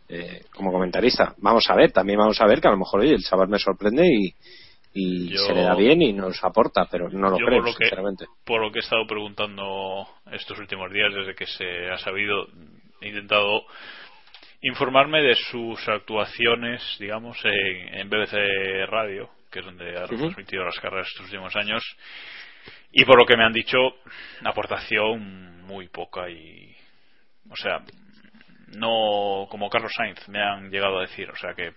Eh, 0.09 0.45
como 0.55 0.71
comentarista. 0.71 1.35
Vamos 1.39 1.65
a 1.69 1.75
ver, 1.75 1.91
también 1.91 2.21
vamos 2.21 2.41
a 2.41 2.47
ver 2.47 2.61
que 2.61 2.69
a 2.69 2.71
lo 2.71 2.77
mejor 2.77 3.01
oye, 3.01 3.15
el 3.15 3.25
chaval 3.25 3.49
me 3.49 3.59
sorprende 3.59 4.07
y, 4.07 4.35
y 4.95 5.31
Yo- 5.31 5.39
se 5.47 5.53
le 5.55 5.63
da 5.63 5.75
bien 5.75 6.01
y 6.03 6.13
nos 6.13 6.43
aporta, 6.45 6.87
pero 6.91 7.09
no 7.11 7.31
lo 7.31 7.37
creo, 7.37 7.49
por 7.49 7.67
lo 7.71 7.75
que- 7.75 7.85
sinceramente. 7.85 8.27
por 8.45 8.61
lo 8.63 8.71
que 8.71 8.79
he 8.79 8.83
estado 8.83 9.07
preguntando 9.07 10.07
estos 10.31 10.59
últimos 10.59 10.91
días, 10.93 11.13
desde 11.13 11.35
que 11.35 11.47
se 11.47 11.91
ha 11.91 11.99
sabido, 11.99 12.47
he 13.01 13.09
intentado 13.09 13.65
informarme 14.63 15.21
de 15.21 15.35
sus 15.35 15.87
actuaciones, 15.89 16.81
digamos, 16.99 17.37
en, 17.45 17.95
en 17.99 18.09
BBC 18.09 18.87
Radio, 18.87 19.29
que 19.51 19.59
es 19.61 19.65
donde 19.67 19.99
ha 19.99 20.07
transmitido 20.07 20.65
las 20.65 20.79
carreras 20.81 21.09
estos 21.09 21.27
últimos 21.27 21.55
años, 21.57 21.83
y 22.93 23.05
por 23.05 23.19
lo 23.19 23.27
que 23.27 23.37
me 23.37 23.45
han 23.45 23.53
dicho, 23.53 23.77
aportación 24.45 25.63
muy 25.65 25.89
poca 25.89 26.31
y, 26.31 26.75
o 27.51 27.57
sea, 27.57 27.81
no 28.77 29.47
como 29.51 29.69
Carlos 29.69 29.93
Sainz 29.97 30.29
me 30.29 30.41
han 30.41 30.71
llegado 30.71 30.99
a 30.99 31.03
decir, 31.03 31.29
o 31.31 31.37
sea 31.37 31.55
que 31.55 31.73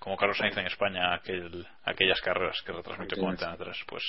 como 0.00 0.16
Carlos 0.16 0.38
Sainz 0.38 0.56
en 0.56 0.66
España 0.66 1.14
aquel, 1.14 1.64
aquellas 1.84 2.20
carreras 2.20 2.60
que 2.62 2.72
retransmitió 2.72 3.18
con 3.18 3.30
Antena 3.30 3.56
3, 3.56 3.84
pues 3.86 4.02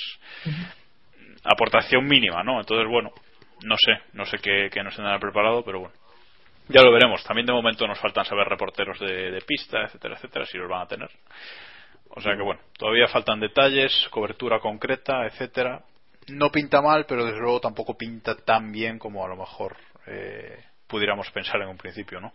aportación 1.44 2.06
mínima, 2.06 2.42
¿no? 2.42 2.58
Entonces, 2.58 2.88
bueno, 2.88 3.12
no 3.64 3.76
sé, 3.76 3.92
no 4.14 4.24
sé 4.24 4.38
qué, 4.38 4.70
qué 4.72 4.82
nos 4.82 4.96
tendrán 4.96 5.20
preparado, 5.20 5.62
pero 5.62 5.80
bueno. 5.80 5.94
Ya 6.68 6.82
lo 6.82 6.92
veremos. 6.92 7.22
También 7.24 7.46
de 7.46 7.52
momento 7.52 7.86
nos 7.86 7.98
faltan 7.98 8.24
saber 8.24 8.48
reporteros 8.48 8.98
de, 8.98 9.30
de 9.30 9.40
pista, 9.42 9.82
etcétera, 9.84 10.14
etcétera, 10.14 10.46
si 10.46 10.56
los 10.56 10.68
van 10.68 10.82
a 10.82 10.86
tener. 10.86 11.10
O 12.08 12.20
sea 12.20 12.34
que 12.36 12.42
bueno, 12.42 12.60
todavía 12.78 13.08
faltan 13.08 13.40
detalles, 13.40 14.08
cobertura 14.10 14.60
concreta, 14.60 15.26
etcétera. 15.26 15.82
No 16.28 16.50
pinta 16.50 16.80
mal, 16.80 17.04
pero 17.06 17.24
desde 17.24 17.40
luego 17.40 17.60
tampoco 17.60 17.98
pinta 17.98 18.36
tan 18.36 18.72
bien 18.72 18.98
como 18.98 19.24
a 19.24 19.28
lo 19.28 19.36
mejor 19.36 19.76
eh, 20.06 20.64
pudiéramos 20.86 21.30
pensar 21.32 21.60
en 21.60 21.68
un 21.68 21.76
principio, 21.76 22.20
¿no? 22.20 22.32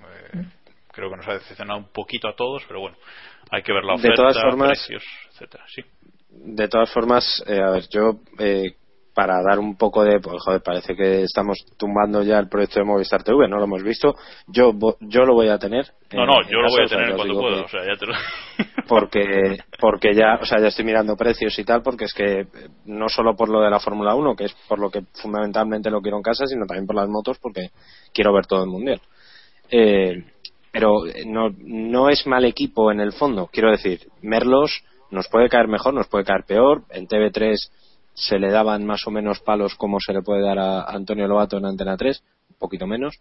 Eh, 0.00 0.44
creo 0.92 1.10
que 1.10 1.16
nos 1.16 1.28
ha 1.28 1.34
decepcionado 1.34 1.78
un 1.80 1.88
poquito 1.92 2.28
a 2.28 2.34
todos, 2.36 2.62
pero 2.68 2.80
bueno, 2.80 2.96
hay 3.50 3.62
que 3.62 3.72
ver 3.72 3.84
la 3.84 3.94
De 3.94 3.98
oferta, 3.98 4.16
todas 4.16 4.40
formas- 4.40 4.68
precios, 4.68 5.02
etcétera. 5.32 5.64
Sí. 5.68 5.82
De 6.30 6.68
todas 6.68 6.90
formas, 6.92 7.24
eh, 7.46 7.60
a 7.60 7.70
ver, 7.70 7.84
yo 7.90 8.20
eh, 8.38 8.74
para 9.14 9.42
dar 9.42 9.58
un 9.58 9.76
poco 9.76 10.02
de, 10.04 10.18
pues, 10.20 10.36
joder, 10.42 10.62
parece 10.62 10.96
que 10.96 11.24
estamos 11.24 11.58
tumbando 11.76 12.22
ya 12.22 12.38
el 12.38 12.48
proyecto 12.48 12.78
de 12.80 12.86
Movistar 12.86 13.22
TV, 13.22 13.46
no 13.46 13.58
lo 13.58 13.64
hemos 13.64 13.82
visto. 13.82 14.14
Yo 14.46 14.72
yo 15.00 15.24
lo 15.26 15.34
voy 15.34 15.48
a 15.48 15.58
tener. 15.58 15.84
No, 16.14 16.24
no, 16.24 16.40
yo 16.48 16.60
lo 16.62 16.70
voy 16.70 16.84
a 16.84 16.88
tener 16.88 17.14
cuando 17.14 17.34
pueda, 17.38 17.60
o 17.62 17.68
sea, 17.68 17.80
ya 17.84 17.96
te 17.98 18.06
lo 18.06 18.14
porque 18.88 19.58
porque 19.78 20.14
ya 20.14 20.38
o 20.40 20.46
sea 20.46 20.58
ya 20.60 20.68
estoy 20.68 20.84
mirando 20.86 21.14
precios 21.16 21.58
y 21.58 21.64
tal 21.64 21.82
porque 21.82 22.04
es 22.06 22.14
que 22.14 22.40
eh, 22.40 22.46
no 22.86 23.08
solo 23.10 23.36
por 23.36 23.48
lo 23.50 23.60
de 23.60 23.70
la 23.70 23.80
Fórmula 23.80 24.14
1 24.14 24.34
que 24.34 24.44
es 24.44 24.54
por 24.68 24.78
lo 24.78 24.90
que 24.90 25.02
fundamentalmente 25.20 25.90
lo 25.90 26.00
quiero 26.00 26.16
en 26.16 26.22
casa 26.22 26.46
sino 26.46 26.66
también 26.66 26.86
por 26.86 26.96
las 26.96 27.08
motos 27.08 27.38
porque 27.38 27.68
quiero 28.12 28.32
ver 28.32 28.46
todo 28.46 28.64
el 28.64 28.70
mundial 28.70 29.00
Eh, 29.70 30.24
pero 30.72 31.06
eh, 31.06 31.24
no 31.26 31.50
no 31.58 32.08
es 32.08 32.26
mal 32.26 32.44
equipo 32.44 32.90
en 32.90 33.00
el 33.00 33.12
fondo 33.12 33.48
quiero 33.52 33.70
decir 33.70 34.08
Merlos 34.22 34.82
nos 35.10 35.28
puede 35.28 35.48
caer 35.48 35.68
mejor 35.68 35.94
nos 35.94 36.08
puede 36.08 36.24
caer 36.24 36.44
peor 36.46 36.84
en 36.90 37.06
TV3 37.06 37.54
se 38.14 38.38
le 38.38 38.50
daban 38.50 38.84
más 38.84 39.06
o 39.06 39.10
menos 39.10 39.40
palos 39.40 39.74
como 39.76 39.98
se 40.00 40.12
le 40.12 40.22
puede 40.22 40.42
dar 40.42 40.58
a 40.58 40.82
Antonio 40.84 41.26
Lobato 41.28 41.58
en 41.58 41.66
Antena 41.66 41.96
3 41.96 42.22
un 42.50 42.56
poquito 42.58 42.86
menos 42.86 43.14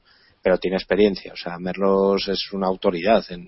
pero 0.44 0.58
tiene 0.58 0.78
experiencia. 0.78 1.34
O 1.34 1.36
sea, 1.36 1.60
Merlos 1.60 2.28
es 2.28 2.52
una 2.52 2.66
autoridad 2.66 3.24
en, 3.30 3.48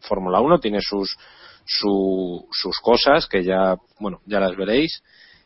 Fórmula 0.00 0.40
1, 0.42 0.58
tiene 0.60 0.80
sus, 0.82 1.16
su- 1.64 2.46
sus 2.52 2.78
cosas 2.80 3.26
que 3.26 3.42
ya, 3.42 3.76
bueno, 3.98 4.20
ya 4.26 4.40
las 4.40 4.54
veréis 4.54 5.02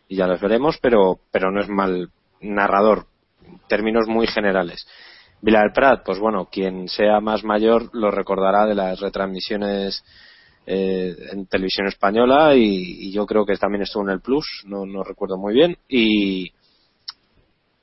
y 0.09 0.17
ya 0.17 0.27
las 0.27 0.41
veremos, 0.41 0.77
pero, 0.83 1.21
pero 1.31 1.53
no 1.53 1.61
es 1.61 1.69
mal 1.69 2.11
narrador, 2.41 3.07
términos 3.69 4.09
muy 4.09 4.27
generales. 4.27 4.89
Vila 5.41 5.61
del 5.61 5.73
Prat, 5.73 6.03
pues 6.05 6.19
bueno, 6.19 6.49
quien 6.51 6.89
sea 6.89 7.21
más 7.21 7.45
mayor 7.45 7.91
lo 7.93 8.11
recordará 8.11 8.67
de 8.67 8.75
las 8.75 8.99
retransmisiones 9.01 10.05
eh, 10.67 11.15
en 11.33 11.47
televisión 11.47 11.87
española 11.87 12.55
y, 12.57 13.09
y 13.09 13.13
yo 13.13 13.25
creo 13.27 13.47
que 13.47 13.57
también 13.57 13.83
estuvo 13.83 14.03
en 14.03 14.11
el 14.11 14.21
Plus, 14.21 14.47
no, 14.67 14.85
no 14.85 15.03
recuerdo 15.05 15.39
muy 15.39 15.55
bien, 15.55 15.77
y 15.89 16.53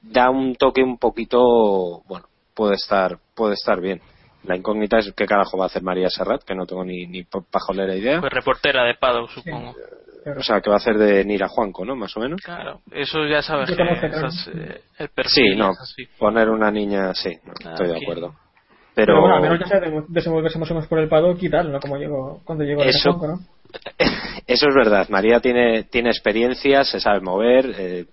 da 0.01 0.29
un 0.29 0.55
toque 0.55 0.83
un 0.83 0.97
poquito, 0.97 2.01
bueno, 2.07 2.27
puede 2.53 2.75
estar, 2.75 3.17
puede 3.33 3.53
estar 3.53 3.79
bien. 3.81 4.01
La 4.43 4.55
incógnita 4.55 4.99
es 4.99 5.11
qué 5.15 5.25
carajo 5.25 5.57
va 5.57 5.63
a 5.63 5.67
hacer 5.67 5.81
María 5.81 6.09
Serrat, 6.09 6.43
que 6.43 6.53
no 6.53 6.67
tengo 6.67 6.85
ni, 6.85 7.07
ni 7.07 7.23
pa- 7.23 7.41
pajolera 7.49 7.95
idea. 7.95 8.19
Pues 8.19 8.31
reportera 8.31 8.83
de 8.83 8.93
Paddock, 8.93 9.31
supongo. 9.31 9.73
O 10.38 10.43
sea, 10.43 10.59
que 10.61 10.69
va 10.69 10.76
a 10.76 10.80
hacer 10.80 10.97
de 10.97 11.23
Nira 11.23 11.47
Juanco, 11.47 11.86
¿no? 11.86 11.95
Más 11.95 12.15
o 12.17 12.19
menos. 12.19 12.41
Claro, 12.41 12.82
eso 12.91 13.26
ya 13.26 13.41
sabes 13.41 13.69
que 13.76 13.82
esas, 13.84 14.47
eh, 14.53 14.82
el 14.97 15.09
perfil 15.09 15.51
Sí, 15.51 15.55
no. 15.55 15.69
así. 15.69 16.05
Poner 16.17 16.49
una 16.49 16.71
niña, 16.71 17.13
sí, 17.13 17.38
no, 17.45 17.53
estoy 17.71 17.88
de 17.88 17.95
Aquí. 17.95 18.03
acuerdo. 18.05 18.34
Pero, 18.95 19.07
Pero, 19.07 19.21
bueno, 19.21 19.36
al 19.36 19.41
menos 19.41 19.59
ya 19.59 19.67
se 19.67 20.03
desenvolverse 20.07 20.57
más 20.57 20.71
o 20.71 20.73
menos 20.73 20.88
por 20.88 20.99
el 20.99 21.09
paddock 21.09 21.41
y 21.43 21.49
tal, 21.49 21.71
¿no? 21.71 21.80
Como 21.80 21.97
llegó, 21.97 22.41
cuando 22.45 22.63
llegó 22.63 22.82
Eso- 22.82 23.13
Juanco, 23.13 23.28
¿no? 23.28 23.39
eso 24.47 24.69
es 24.69 24.76
verdad. 24.76 25.09
María 25.09 25.39
tiene, 25.41 25.84
tiene 25.84 26.09
experiencia, 26.09 26.84
se 26.86 26.99
sabe 26.99 27.19
mover, 27.19 27.76
eh, 27.78 28.05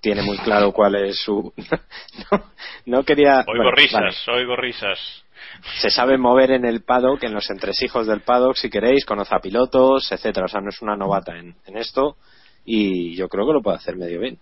tiene 0.00 0.22
muy 0.22 0.38
claro 0.38 0.72
cuál 0.72 0.94
es 0.94 1.18
su. 1.22 1.52
no, 2.32 2.42
no 2.86 3.02
quería. 3.04 3.40
Oigo 3.46 3.64
bueno, 3.64 3.70
risas, 3.72 4.24
vale. 4.26 4.38
oigo 4.40 4.56
risas. 4.56 4.98
Se 5.80 5.90
sabe 5.90 6.18
mover 6.18 6.52
en 6.52 6.64
el 6.64 6.82
paddock, 6.82 7.22
en 7.22 7.34
los 7.34 7.50
entresijos 7.50 8.06
del 8.06 8.22
paddock, 8.22 8.56
si 8.56 8.70
queréis, 8.70 9.04
conoce 9.04 9.34
a 9.34 9.40
pilotos, 9.40 10.10
etcétera. 10.10 10.46
O 10.46 10.48
sea, 10.48 10.60
no 10.60 10.70
es 10.70 10.80
una 10.82 10.96
novata 10.96 11.36
en, 11.36 11.54
en 11.66 11.76
esto 11.76 12.16
y 12.64 13.14
yo 13.16 13.28
creo 13.28 13.46
que 13.46 13.52
lo 13.52 13.62
puede 13.62 13.76
hacer 13.78 13.96
medio 13.96 14.20
bien. 14.20 14.38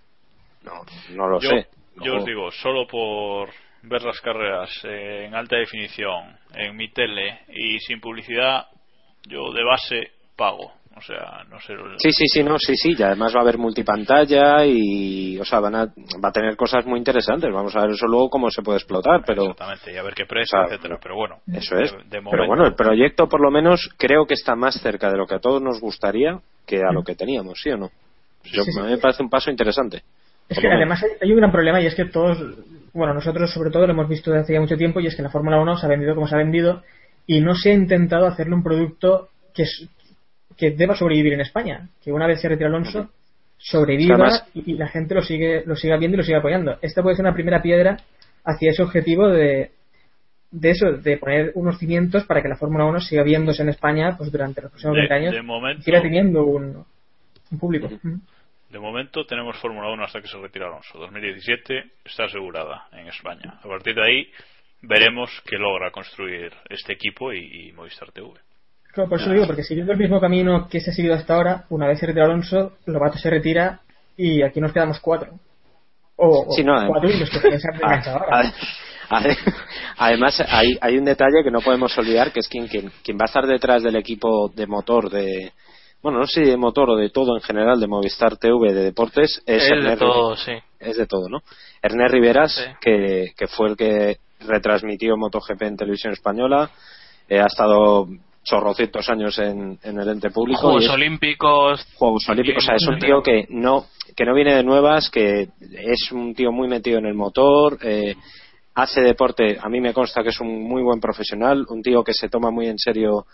No, 0.63 0.83
no 1.11 1.29
lo 1.29 1.41
yo, 1.41 1.51
sé. 1.51 1.69
yo 2.03 2.17
os 2.17 2.25
digo, 2.25 2.51
solo 2.51 2.87
por 2.87 3.51
ver 3.83 4.03
las 4.03 4.21
carreras 4.21 4.71
eh, 4.85 5.25
en 5.27 5.35
alta 5.35 5.57
definición, 5.57 6.37
en 6.55 6.77
mi 6.77 6.91
tele 6.91 7.41
y 7.49 7.79
sin 7.81 8.01
publicidad, 8.01 8.67
yo 9.27 9.53
de 9.53 9.65
base 9.65 10.13
pago. 10.37 10.73
O 10.99 11.03
sea, 11.03 11.45
no 11.49 11.61
sé. 11.61 11.75
el- 11.75 11.99
Sí, 11.99 12.11
sí, 12.13 12.25
sí, 12.27 12.43
no, 12.43 12.59
sí, 12.59 12.75
sí, 12.77 12.95
y 12.99 13.03
además 13.03 13.33
va 13.35 13.39
a 13.39 13.43
haber 13.43 13.57
multipantalla 13.59 14.65
y, 14.67 15.39
o 15.39 15.45
sea, 15.45 15.61
van 15.61 15.75
a, 15.77 15.85
va 15.87 16.29
a 16.29 16.33
tener 16.33 16.57
cosas 16.57 16.85
muy 16.87 16.99
interesantes. 16.99 17.53
Vamos 17.53 17.75
a 17.77 17.83
ver 17.83 17.91
eso 17.91 18.07
luego 18.07 18.29
cómo 18.29 18.51
se 18.51 18.63
puede 18.63 18.79
explotar, 18.79 19.23
pero 19.25 19.43
Exactamente, 19.43 19.93
y 19.93 19.97
a 19.97 20.03
ver 20.03 20.15
qué 20.15 20.27
precio, 20.27 20.59
o 20.59 20.67
sea, 20.67 20.75
etcétera. 20.75 20.99
Pero 21.03 21.15
bueno, 21.15 21.37
eso 21.53 21.77
es. 21.79 21.93
de- 21.93 21.99
de 22.19 22.23
pero 22.31 22.47
bueno, 22.47 22.67
el 22.67 22.75
proyecto 22.75 23.29
por 23.29 23.41
lo 23.41 23.51
menos 23.51 23.89
creo 23.97 24.27
que 24.27 24.35
está 24.35 24.55
más 24.57 24.81
cerca 24.81 25.11
de 25.11 25.17
lo 25.19 25.27
que 25.27 25.37
a 25.37 25.41
todos 25.41 25.63
nos 25.63 25.81
gustaría 25.81 26.41
que 26.67 26.83
a 26.83 26.93
lo 26.93 27.03
que 27.05 27.15
teníamos, 27.15 27.61
¿sí 27.63 27.71
o 27.71 27.77
no? 27.77 27.91
Yo, 28.45 28.63
sí, 28.65 28.73
sí. 28.73 28.79
A 28.81 28.83
mí 28.85 28.91
me 28.91 28.99
parece 28.99 29.23
un 29.23 29.31
paso 29.31 29.51
interesante. 29.51 30.03
Es 30.49 30.59
que 30.59 30.69
además 30.69 31.03
hay, 31.03 31.11
hay 31.21 31.31
un 31.33 31.39
gran 31.39 31.53
problema 31.53 31.81
y 31.81 31.87
es 31.87 31.95
que 31.95 32.07
todos, 32.07 32.39
bueno, 32.93 33.15
nosotros 33.15 33.51
sobre 33.53 33.71
todo 33.71 33.87
lo 33.87 33.93
hemos 33.93 34.09
visto 34.09 34.31
desde 34.31 34.43
hace 34.45 34.53
ya 34.55 34.61
mucho 34.61 34.77
tiempo 34.77 34.99
y 35.01 35.07
es 35.07 35.15
que 35.15 35.23
la 35.23 35.31
Fórmula 35.31 35.61
1 35.61 35.77
se 35.77 35.87
ha 35.87 35.89
vendido 35.89 36.15
como 36.15 36.27
se 36.27 36.35
ha 36.35 36.39
vendido 36.39 36.83
y 37.27 37.41
no 37.41 37.55
se 37.55 37.71
ha 37.71 37.75
intentado 37.75 38.27
hacerle 38.27 38.55
un 38.55 38.63
producto 38.63 39.29
que, 39.55 39.65
es- 39.65 39.89
que 40.59 40.73
deba 40.73 40.95
sobrevivir 40.97 41.33
en 41.35 41.41
España. 41.41 41.89
Que 42.03 42.13
una 42.13 42.27
vez 42.27 42.41
se 42.41 42.49
retire 42.49 42.67
Alonso, 42.69 43.11
sobreviva 43.57 44.15
Además- 44.17 44.49
y, 44.55 44.73
y 44.73 44.75
la 44.75 44.89
gente 44.89 45.15
lo 45.15 45.23
sigue 45.23 45.63
lo 45.65 45.77
siga 45.77 45.97
viendo 45.97 46.17
y 46.17 46.19
lo 46.19 46.25
siga 46.25 46.39
apoyando. 46.39 46.79
Esta 46.83 47.03
puede 47.03 47.17
ser 47.17 47.25
una 47.25 47.35
primera 47.35 47.63
piedra 47.63 47.97
hacia 48.45 48.71
ese 48.71 48.83
objetivo 48.83 49.29
de 49.29 49.71
de 50.51 50.71
eso, 50.71 50.93
de 50.93 51.19
poner 51.19 51.53
unos 51.57 51.79
cimientos 51.79 52.25
para 52.25 52.41
que 52.41 52.49
la 52.49 52.57
Fórmula 52.57 52.87
1 52.87 53.01
siga 53.01 53.23
viéndose 53.23 53.61
en 53.63 53.69
España 53.69 54.17
pues 54.17 54.33
durante 54.33 54.63
los 54.63 54.71
próximos 54.71 54.95
De- 54.95 55.01
20 55.03 55.15
años 55.15 55.35
de 55.35 55.43
momento- 55.43 55.81
y 55.81 55.85
siga 55.85 56.01
teniendo 56.01 56.45
un, 56.45 56.85
un 57.51 57.59
público. 57.59 57.87
De 58.71 58.79
momento 58.79 59.27
tenemos 59.27 59.59
Fórmula 59.59 59.91
1 59.93 60.05
hasta 60.05 60.23
que 60.23 60.29
se 60.29 60.39
retire 60.39 60.65
Alonso. 60.65 60.99
2017 60.99 61.85
está 62.05 62.25
asegurada 62.25 62.87
en 62.93 63.09
España. 63.09 63.59
A 63.63 63.69
partir 63.69 63.95
de 63.95 64.03
ahí 64.03 64.29
veremos 64.81 65.31
qué 65.47 65.57
logra 65.59 65.91
construir 65.91 66.51
este 66.71 66.95
equipo 66.95 67.33
y, 67.33 67.69
y 67.69 67.73
Movistar 67.73 68.11
TV. 68.13 68.29
Claro, 68.93 69.09
por 69.11 69.19
eso 69.21 69.29
lo 69.29 69.35
digo, 69.35 69.47
porque 69.47 69.63
siguiendo 69.63 69.93
el 69.93 69.99
mismo 69.99 70.21
camino 70.21 70.69
que 70.69 70.81
se 70.81 70.91
ha 70.91 70.95
seguido 70.95 71.15
hasta 71.15 71.35
ahora, 71.35 71.65
una 71.71 71.87
vez 71.87 71.99
se 72.01 72.07
retira 72.07 72.25
Alonso, 72.25 72.73
Lobato 72.87 73.19
se 73.19 73.31
retira 73.31 73.81
y 74.17 74.43
aquí 74.43 74.61
nos 74.61 74.73
quedamos 74.73 74.99
cuatro. 75.01 75.33
O, 76.17 76.47
o 76.49 76.53
Sí, 76.53 76.65
no, 76.65 76.75
cuatro 76.89 77.09
y 77.11 77.19
los 77.19 77.31
que 77.31 77.39
ahora. 78.11 78.29
Ade- 78.41 78.53
ade- 79.11 79.37
Además, 79.99 80.43
hay, 80.49 80.77
hay 80.81 80.99
un 80.99 81.05
detalle 81.05 81.43
que 81.45 81.51
no 81.51 81.61
podemos 81.61 81.97
olvidar, 81.99 82.33
que 82.33 82.41
es 82.41 82.49
quien, 82.49 82.67
quien, 82.67 82.91
quien 83.05 83.17
va 83.17 83.23
a 83.23 83.27
estar 83.27 83.47
detrás 83.47 83.83
del 83.83 83.97
equipo 83.97 84.49
de 84.55 84.67
motor 84.67 85.11
de... 85.11 85.53
Bueno, 86.03 86.19
no 86.21 86.27
sé 86.27 86.45
si 86.45 86.51
de 86.51 86.57
motor 86.57 86.91
o 86.91 86.97
de 86.97 87.11
todo 87.11 87.37
en 87.37 87.43
general, 87.43 87.81
de 87.81 87.89
Movistar 87.89 88.37
TV, 88.37 88.73
de 88.73 88.85
deportes, 88.85 89.43
es, 89.47 89.63
Es 89.65 89.69
de 89.69 89.77
Ernest 89.77 89.99
todo, 89.99 90.37
sí. 90.37 90.53
Es 90.79 90.97
de 90.97 91.07
todo, 91.07 91.29
¿no? 91.29 91.39
Ernest 91.83 92.13
Riveras, 92.15 92.55
Sí. 92.55 92.71
que, 92.81 93.27
que 93.37 93.47
fue 93.49 93.69
el 93.71 93.77
que 93.77 94.17
retransmitió 94.47 95.17
MotoGP 95.17 95.63
en 95.63 95.77
televisión 95.77 96.13
española, 96.13 96.71
eh, 97.29 97.41
ha 97.41 97.47
estado 97.47 98.07
chorrocientos 98.49 99.09
años 99.09 99.39
en, 99.39 99.79
en 99.83 99.99
el 100.01 100.09
ente 100.09 100.31
público. 100.31 100.61
Juegos 100.61 100.85
es- 100.85 100.91
Olímpicos. 100.91 101.87
Juegos 101.95 102.29
Olímpicos. 102.29 102.65
O 102.65 102.67
sea, 102.67 102.77
es 102.77 102.87
un 102.87 102.99
tío 102.99 103.23
que 103.23 103.47
no, 103.51 103.87
que 104.17 104.25
no 104.25 104.35
viene 104.35 104.55
de 104.55 104.65
nuevas, 104.65 105.11
que 105.11 105.49
es 105.61 106.13
un 106.13 106.35
tío 106.35 106.51
muy 106.53 106.69
metido 106.69 106.99
en 106.99 107.07
el 107.07 107.15
motor, 107.15 107.79
eh, 107.83 108.15
hace 108.75 109.01
deporte. 109.03 109.59
A 109.61 109.69
mí 109.69 109.81
me 109.81 109.93
consta 109.93 110.23
que 110.23 110.31
es 110.31 110.41
un 110.41 110.63
muy 110.63 110.83
buen 110.83 111.01
profesional, 111.01 111.67
un 111.69 111.83
tío 111.83 112.03
que 112.03 112.15
se 112.15 112.29
toma 112.29 112.51
muy 112.51 112.67
en 112.69 112.79
serio 112.79 113.27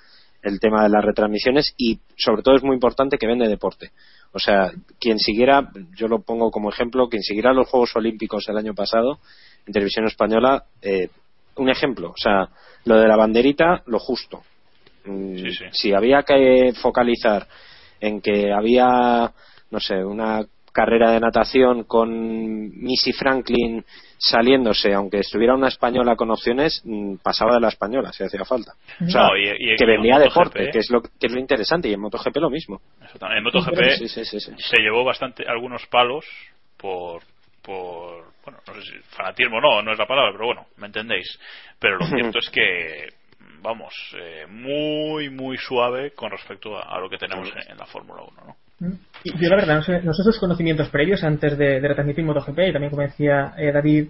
el 0.42 0.60
tema 0.60 0.82
de 0.82 0.90
las 0.90 1.02
retransmisiones 1.02 1.72
y, 1.78 1.98
sobre 2.18 2.42
todo, 2.42 2.54
es 2.56 2.62
muy 2.62 2.74
importante 2.74 3.16
que 3.16 3.26
vende 3.26 3.48
deporte. 3.48 3.92
O 4.32 4.38
sea, 4.38 4.70
quien 5.00 5.18
siguiera, 5.18 5.70
yo 5.96 6.06
lo 6.06 6.20
pongo 6.20 6.50
como 6.50 6.68
ejemplo, 6.70 7.08
quien 7.08 7.22
siguiera 7.22 7.54
los 7.54 7.68
Juegos 7.68 7.96
Olímpicos 7.96 8.46
el 8.48 8.58
año 8.58 8.74
pasado 8.74 9.20
en 9.66 9.72
televisión 9.72 10.06
española, 10.06 10.64
eh, 10.82 11.08
un 11.56 11.70
ejemplo. 11.70 12.10
O 12.10 12.16
sea, 12.16 12.48
lo 12.84 12.98
de 12.98 13.08
la 13.08 13.16
banderita, 13.16 13.82
lo 13.86 13.98
justo. 13.98 14.42
Mm, 15.04 15.36
Sí, 15.36 15.52
sí. 15.52 15.64
Si 15.72 15.92
había 15.94 16.22
que 16.22 16.72
focalizar 16.80 17.46
en 18.00 18.20
que 18.20 18.52
había, 18.52 19.30
no 19.70 19.80
sé, 19.80 20.04
una 20.04 20.42
carrera 20.72 21.12
de 21.12 21.20
natación 21.20 21.84
con 21.84 22.10
Missy 22.82 23.12
Franklin 23.12 23.84
saliéndose, 24.18 24.92
aunque 24.92 25.18
estuviera 25.20 25.54
una 25.54 25.68
española 25.68 26.16
con 26.16 26.30
opciones, 26.32 26.82
mm, 26.84 27.16
pasaba 27.22 27.54
de 27.54 27.60
la 27.60 27.68
española 27.68 28.12
si 28.12 28.24
hacía 28.24 28.44
falta. 28.44 28.72
O 29.00 29.08
sea, 29.08 29.28
No, 29.28 29.36
y- 29.36 29.72
y- 29.72 29.76
que 29.76 29.86
vendía 29.86 30.18
deporte, 30.18 30.70
que 30.72 30.78
es 30.80 30.90
lo 30.90 31.00
que 31.02 31.08
es 31.26 31.32
lo 31.32 31.38
interesante, 31.38 31.88
y 31.88 31.92
en 31.92 32.00
MotoGP 32.00 32.36
lo 32.38 32.50
mismo. 32.50 32.80
En 33.30 33.42
MotoGP 33.44 33.90
Sí, 33.98 34.08
sí, 34.08 34.24
sí, 34.24 34.40
sí. 34.40 34.52
se 34.58 34.80
llevó 34.82 35.04
bastante 35.04 35.44
algunos 35.46 35.86
palos 35.86 36.24
por 36.76 37.22
por 37.62 38.26
bueno 38.44 38.58
no 38.66 38.74
sé 38.74 38.82
si 38.82 38.98
fanatismo 39.16 39.58
no 39.58 39.80
no 39.80 39.92
es 39.92 39.98
la 39.98 40.06
palabra 40.06 40.32
pero 40.32 40.44
bueno 40.44 40.66
me 40.76 40.86
entendéis 40.86 41.38
pero 41.78 41.96
lo 41.96 42.04
cierto 42.34 42.38
es 42.38 42.50
que 42.50 43.08
vamos 43.64 43.94
eh, 44.16 44.46
muy 44.46 45.30
muy 45.30 45.56
suave 45.56 46.12
con 46.12 46.30
respecto 46.30 46.76
a, 46.76 46.82
a 46.82 47.00
lo 47.00 47.08
que 47.08 47.18
tenemos 47.18 47.48
en, 47.48 47.72
en 47.72 47.78
la 47.78 47.86
Fórmula 47.86 48.22
1 48.22 48.44
¿no? 48.46 48.56
Y 49.22 49.32
yo 49.40 49.48
la 49.48 49.56
verdad, 49.56 49.76
no 49.76 49.82
sé, 49.82 50.02
no 50.02 50.12
sé 50.12 50.22
sus 50.22 50.38
conocimientos 50.38 50.88
previos 50.90 51.24
antes 51.24 51.56
de, 51.56 51.80
de 51.80 51.88
retransmitir 51.88 52.24
MotoGP 52.24 52.58
y 52.58 52.72
también 52.72 52.90
como 52.90 53.02
decía 53.02 53.54
eh, 53.56 53.72
David 53.72 54.08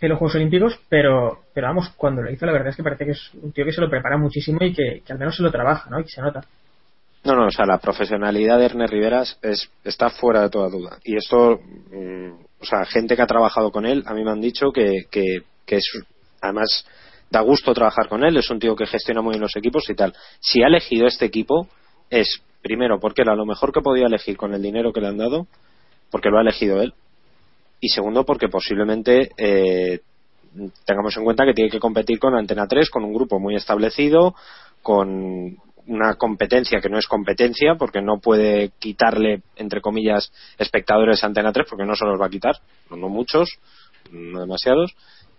en 0.00 0.08
los 0.08 0.18
Juegos 0.18 0.34
Olímpicos, 0.34 0.78
pero, 0.88 1.44
pero 1.54 1.68
vamos, 1.68 1.90
cuando 1.96 2.22
lo 2.22 2.30
hizo 2.30 2.44
la 2.44 2.52
verdad 2.52 2.68
es 2.68 2.76
que 2.76 2.82
parece 2.82 3.04
que 3.04 3.12
es 3.12 3.30
un 3.34 3.52
tío 3.52 3.64
que 3.64 3.72
se 3.72 3.80
lo 3.80 3.88
prepara 3.88 4.18
muchísimo 4.18 4.58
y 4.62 4.72
que, 4.72 5.02
que 5.04 5.12
al 5.12 5.18
menos 5.18 5.36
se 5.36 5.42
lo 5.42 5.50
trabaja, 5.50 5.88
¿no? 5.90 6.00
Y 6.00 6.04
que 6.04 6.10
se 6.10 6.20
nota. 6.20 6.44
No, 7.24 7.36
no, 7.36 7.46
o 7.46 7.50
sea, 7.50 7.66
la 7.66 7.78
profesionalidad 7.78 8.58
de 8.58 8.64
Ernest 8.64 8.92
Riveras 8.92 9.38
es, 9.42 9.70
está 9.84 10.10
fuera 10.10 10.42
de 10.42 10.50
toda 10.50 10.68
duda. 10.68 10.98
Y 11.04 11.16
esto, 11.16 11.56
mm, 11.56 12.32
o 12.60 12.64
sea, 12.64 12.84
gente 12.84 13.14
que 13.14 13.22
ha 13.22 13.26
trabajado 13.26 13.70
con 13.70 13.86
él, 13.86 14.02
a 14.06 14.12
mí 14.12 14.24
me 14.24 14.32
han 14.32 14.40
dicho 14.40 14.72
que, 14.72 15.04
que, 15.08 15.42
que 15.64 15.76
es, 15.76 15.84
además, 16.40 16.84
da 17.32 17.40
gusto 17.40 17.72
trabajar 17.72 18.08
con 18.08 18.22
él, 18.24 18.36
es 18.36 18.50
un 18.50 18.58
tío 18.58 18.76
que 18.76 18.86
gestiona 18.86 19.22
muy 19.22 19.32
bien 19.32 19.40
los 19.40 19.56
equipos 19.56 19.88
y 19.88 19.94
tal. 19.94 20.14
Si 20.38 20.62
ha 20.62 20.66
elegido 20.66 21.06
este 21.06 21.24
equipo, 21.24 21.66
es, 22.10 22.42
primero, 22.60 23.00
porque 23.00 23.22
era 23.22 23.34
lo 23.34 23.46
mejor 23.46 23.72
que 23.72 23.80
podía 23.80 24.04
elegir 24.04 24.36
con 24.36 24.52
el 24.52 24.60
dinero 24.60 24.92
que 24.92 25.00
le 25.00 25.08
han 25.08 25.16
dado, 25.16 25.46
porque 26.10 26.28
lo 26.28 26.36
ha 26.36 26.42
elegido 26.42 26.82
él. 26.82 26.92
Y 27.80 27.88
segundo, 27.88 28.26
porque 28.26 28.48
posiblemente 28.48 29.30
eh, 29.38 30.00
tengamos 30.84 31.16
en 31.16 31.24
cuenta 31.24 31.46
que 31.46 31.54
tiene 31.54 31.70
que 31.70 31.80
competir 31.80 32.18
con 32.18 32.34
Antena 32.34 32.68
3, 32.68 32.90
con 32.90 33.02
un 33.02 33.14
grupo 33.14 33.40
muy 33.40 33.56
establecido, 33.56 34.34
con 34.82 35.56
una 35.86 36.14
competencia 36.16 36.80
que 36.82 36.90
no 36.90 36.98
es 36.98 37.06
competencia, 37.06 37.76
porque 37.78 38.02
no 38.02 38.20
puede 38.20 38.72
quitarle, 38.78 39.40
entre 39.56 39.80
comillas, 39.80 40.30
espectadores 40.58 41.24
a 41.24 41.28
Antena 41.28 41.50
3, 41.50 41.66
porque 41.68 41.86
no 41.86 41.96
se 41.96 42.04
los 42.04 42.20
va 42.20 42.26
a 42.26 42.30
quitar, 42.30 42.56
no, 42.90 42.98
no 42.98 43.08
muchos, 43.08 43.48
no 44.10 44.40
demasiados. 44.40 44.94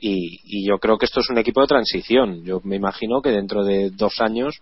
Y, 0.05 0.41
y 0.43 0.67
yo 0.67 0.79
creo 0.79 0.97
que 0.97 1.05
esto 1.05 1.21
es 1.21 1.29
un 1.29 1.37
equipo 1.37 1.61
de 1.61 1.67
transición. 1.67 2.43
Yo 2.43 2.59
me 2.65 2.75
imagino 2.75 3.21
que 3.21 3.29
dentro 3.29 3.63
de 3.63 3.89
dos 3.91 4.19
años 4.19 4.61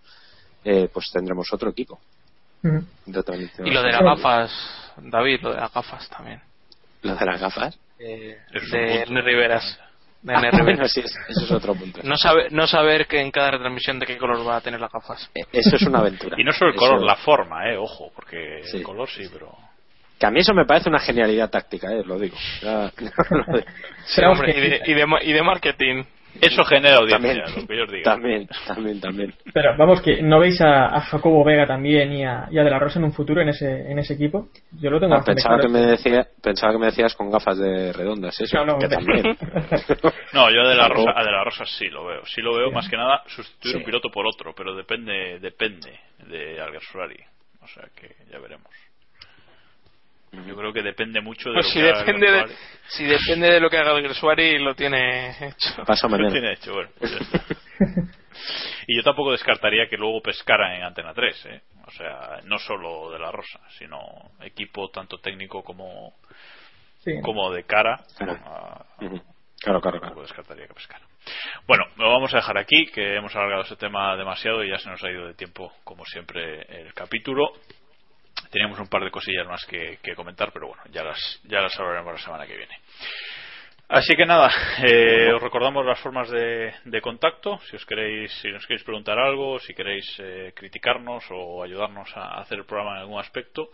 eh, 0.63 0.87
pues 0.93 1.09
tendremos 1.11 1.51
otro 1.51 1.71
equipo. 1.71 1.99
Y 2.63 3.71
lo 3.71 3.81
de 3.81 3.91
las 3.91 4.01
gafas, 4.01 4.93
David, 4.97 5.39
lo 5.41 5.49
de 5.53 5.61
las 5.61 5.73
gafas 5.73 6.07
también. 6.09 6.39
¿Lo 7.01 7.15
de 7.15 7.25
las 7.25 7.41
gafas? 7.41 7.79
Eh, 7.97 8.37
de. 8.71 8.95
Ernest 9.01 9.25
Riveras. 9.25 9.79
De 10.21 10.35
Ah, 10.35 10.39
bueno, 10.51 10.57
Riveras. 10.65 10.91
sí, 10.91 10.99
es- 10.99 11.15
eso 11.29 11.45
es 11.45 11.51
otro 11.51 11.73
punto. 11.73 12.01
No, 12.03 12.15
sabe, 12.17 12.49
no 12.51 12.67
saber 12.67 13.07
que 13.07 13.19
en 13.19 13.31
cada 13.31 13.49
retransmisión 13.49 13.97
de 13.97 14.05
qué 14.05 14.19
color 14.19 14.47
va 14.47 14.57
a 14.57 14.61
tener 14.61 14.79
las 14.79 14.91
gafas. 14.91 15.27
Eh, 15.33 15.41
Eso 15.51 15.75
es 15.77 15.81
una 15.81 15.97
aventura. 15.99 16.35
y 16.39 16.43
no 16.43 16.51
solo 16.51 16.69
el 16.69 16.75
Eso- 16.77 16.85
color 16.85 17.03
la 17.03 17.15
forma 17.15 17.67
eh 17.71 17.77
ojo 17.77 18.11
porque 18.15 18.61
Sí. 18.65 18.77
el 18.77 18.83
color 18.83 19.09
sí 19.09 19.23
pero 19.33 19.51
Que 20.21 20.27
a 20.27 20.31
mí 20.31 20.39
eso 20.39 20.53
me 20.53 20.65
parece 20.65 20.87
una 20.87 20.99
genialidad 20.99 21.49
táctica, 21.49 21.91
eh, 21.91 22.03
lo 22.05 22.19
digo. 22.19 22.37
Ya- 22.61 22.91
lo 23.31 23.57
digo. 23.57 23.65
Sí, 24.05 24.21
hombre, 24.23 24.53
y, 24.55 24.61
de, 24.61 24.81
y, 24.85 24.93
de, 24.93 25.05
y 25.23 25.33
de 25.33 25.41
marketing. 25.41 26.03
eso 26.39 26.63
genera 26.63 26.97
audiencia 26.97 27.17
También, 27.17 27.37
lo 27.39 27.67
que 27.67 27.75
yo 27.77 27.83
os 27.85 28.03
también, 28.03 28.47
también, 28.67 29.01
también. 29.01 29.33
Pero 29.51 29.75
vamos, 29.77 29.99
que 30.01 30.21
no 30.21 30.39
veis 30.39 30.61
a, 30.61 30.95
a 30.95 31.01
Jacobo 31.01 31.43
Vega 31.43 31.65
también 31.65 32.13
y 32.13 32.23
a, 32.23 32.47
y 32.51 32.59
a 32.59 32.63
De 32.63 32.69
La 32.69 32.77
Rosa 32.77 32.99
en 32.99 33.05
un 33.05 33.13
futuro 33.13 33.41
en 33.41 33.49
ese, 33.49 33.91
en 33.91 33.97
ese 33.97 34.13
equipo. 34.13 34.47
Yo 34.79 34.91
lo 34.91 34.99
tengo 34.99 35.15
Ah, 35.15 35.23
pensaba, 35.25 35.59
que 35.59 35.67
me 35.67 35.79
decía, 35.79 36.27
pensaba 36.41 36.71
que 36.71 36.77
me 36.79 36.85
decías 36.85 37.15
con 37.15 37.31
gafas 37.31 37.57
de 37.57 37.91
redondas, 37.91 38.39
eso, 38.39 38.57
No, 38.57 38.65
no, 38.73 38.77
que 38.77 38.87
de- 38.87 38.95
también. 38.95 39.25
No, 40.33 40.49
yo 40.51 40.69
de 40.69 40.75
la 40.75 40.87
Rosa, 40.87 41.11
a 41.15 41.23
de 41.25 41.31
la 41.31 41.43
Rosa 41.43 41.65
sí 41.65 41.87
lo 41.89 42.05
veo. 42.05 42.23
Sí 42.27 42.41
lo 42.41 42.55
veo 42.55 42.71
más 42.71 42.87
que 42.87 42.95
nada 42.95 43.23
sustituir 43.27 43.73
Sí. 43.73 43.79
un 43.79 43.85
piloto 43.85 44.09
por 44.11 44.25
otro, 44.27 44.53
pero 44.55 44.75
depende 44.75 45.39
depende 45.39 45.99
de 46.29 46.61
Alguersuari. 46.61 47.17
O 47.63 47.67
sea 47.67 47.83
que 47.95 48.07
ya 48.31 48.39
veremos. 48.39 48.69
Yo 50.31 50.55
creo 50.55 50.71
que 50.71 50.81
depende 50.81 51.19
mucho 51.21 51.49
de 51.49 51.55
Pues 51.55 51.65
lo 51.67 51.71
si 51.73 51.79
que 51.79 51.89
haga 51.89 51.99
depende, 51.99 52.31
de, 52.31 52.39
Alguersuari. 52.39 52.65
si 52.87 53.05
depende 53.05 53.51
de 53.51 53.59
lo 53.59 53.69
que 53.69 53.77
haga 53.77 53.97
el 53.97 54.13
Suari, 54.15 54.59
lo 54.59 54.75
tiene 54.75 55.29
hecho. 55.47 55.83
Paso 55.85 56.07
Lo 56.07 56.31
tiene 56.31 56.53
hecho, 56.53 56.73
bueno, 56.73 56.89
pues 56.97 57.11
ya 57.11 57.17
está. 57.19 57.43
Y 58.87 58.95
yo 58.97 59.03
tampoco 59.03 59.31
descartaría 59.33 59.87
que 59.87 59.97
luego 59.97 60.21
pescara 60.21 60.75
en 60.75 60.83
Antena 60.83 61.13
3, 61.13 61.45
¿eh? 61.47 61.61
O 61.85 61.91
sea, 61.91 62.39
no 62.45 62.57
solo 62.57 63.11
de 63.11 63.19
la 63.19 63.31
Rosa, 63.31 63.59
sino 63.77 63.99
equipo 64.41 64.89
tanto 64.89 65.19
técnico 65.19 65.63
como, 65.63 66.13
Sí. 67.03 67.11
como 67.21 67.51
de 67.51 67.63
cara. 67.65 67.99
Claro. 68.17 68.39
a-. 68.45 68.85
Claro, 69.61 69.79
claro, 69.81 70.21
descartaría 70.21 70.65
que 70.67 70.73
pescara. 70.73 71.05
Bueno, 71.67 71.85
lo 71.97 72.09
vamos 72.09 72.33
a 72.33 72.37
dejar 72.37 72.57
aquí, 72.57 72.87
que 72.87 73.15
hemos 73.15 73.35
alargado 73.35 73.61
este 73.61 73.75
tema 73.75 74.15
demasiado 74.17 74.63
y 74.63 74.69
ya 74.69 74.79
se 74.79 74.89
nos 74.89 75.03
ha 75.03 75.11
ido 75.11 75.27
de 75.27 75.35
tiempo, 75.35 75.71
como 75.83 76.03
siempre, 76.05 76.61
el 76.81 76.93
capítulo. 76.95 77.53
Teníamos 78.51 78.79
un 78.79 78.87
par 78.87 79.03
de 79.03 79.11
cosillas 79.11 79.47
más 79.47 79.65
que, 79.65 79.97
comentar, 80.15 80.51
pero 80.51 80.67
bueno, 80.67 80.83
ya 80.91 81.03
las, 81.03 81.41
ya 81.45 81.61
las 81.61 81.79
hablaremos 81.79 82.13
la 82.13 82.19
semana 82.19 82.45
que 82.45 82.57
viene. 82.57 82.77
Así 83.87 84.15
que 84.15 84.25
nada, 84.25 84.51
eh, 84.83 85.31
os 85.33 85.41
recordamos 85.41 85.85
las 85.85 85.99
formas 85.99 86.29
de, 86.29 86.73
de 86.85 87.01
contacto. 87.01 87.59
Si 87.69 87.75
os 87.75 87.85
queréis, 87.85 88.31
si 88.41 88.49
nos 88.49 88.65
queréis 88.65 88.83
preguntar 88.83 89.19
algo, 89.19 89.59
si 89.59 89.73
queréis 89.73 90.05
eh, 90.19 90.53
criticarnos 90.55 91.23
o 91.31 91.63
ayudarnos 91.63 92.09
a 92.15 92.39
hacer 92.39 92.59
el 92.59 92.65
programa 92.65 92.95
en 92.95 93.01
algún 93.01 93.19
aspecto, 93.19 93.69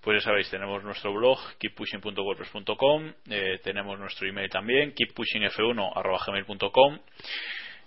pues 0.00 0.22
ya 0.22 0.30
sabéis, 0.30 0.50
tenemos 0.50 0.82
nuestro 0.84 1.12
blog 1.12 1.38
keeppushing.wordpress.com, 1.58 3.12
eh, 3.30 3.58
tenemos 3.64 3.98
nuestro 3.98 4.28
email 4.28 4.50
también, 4.50 4.94
keeppushingf1.gmail.com 4.94 6.98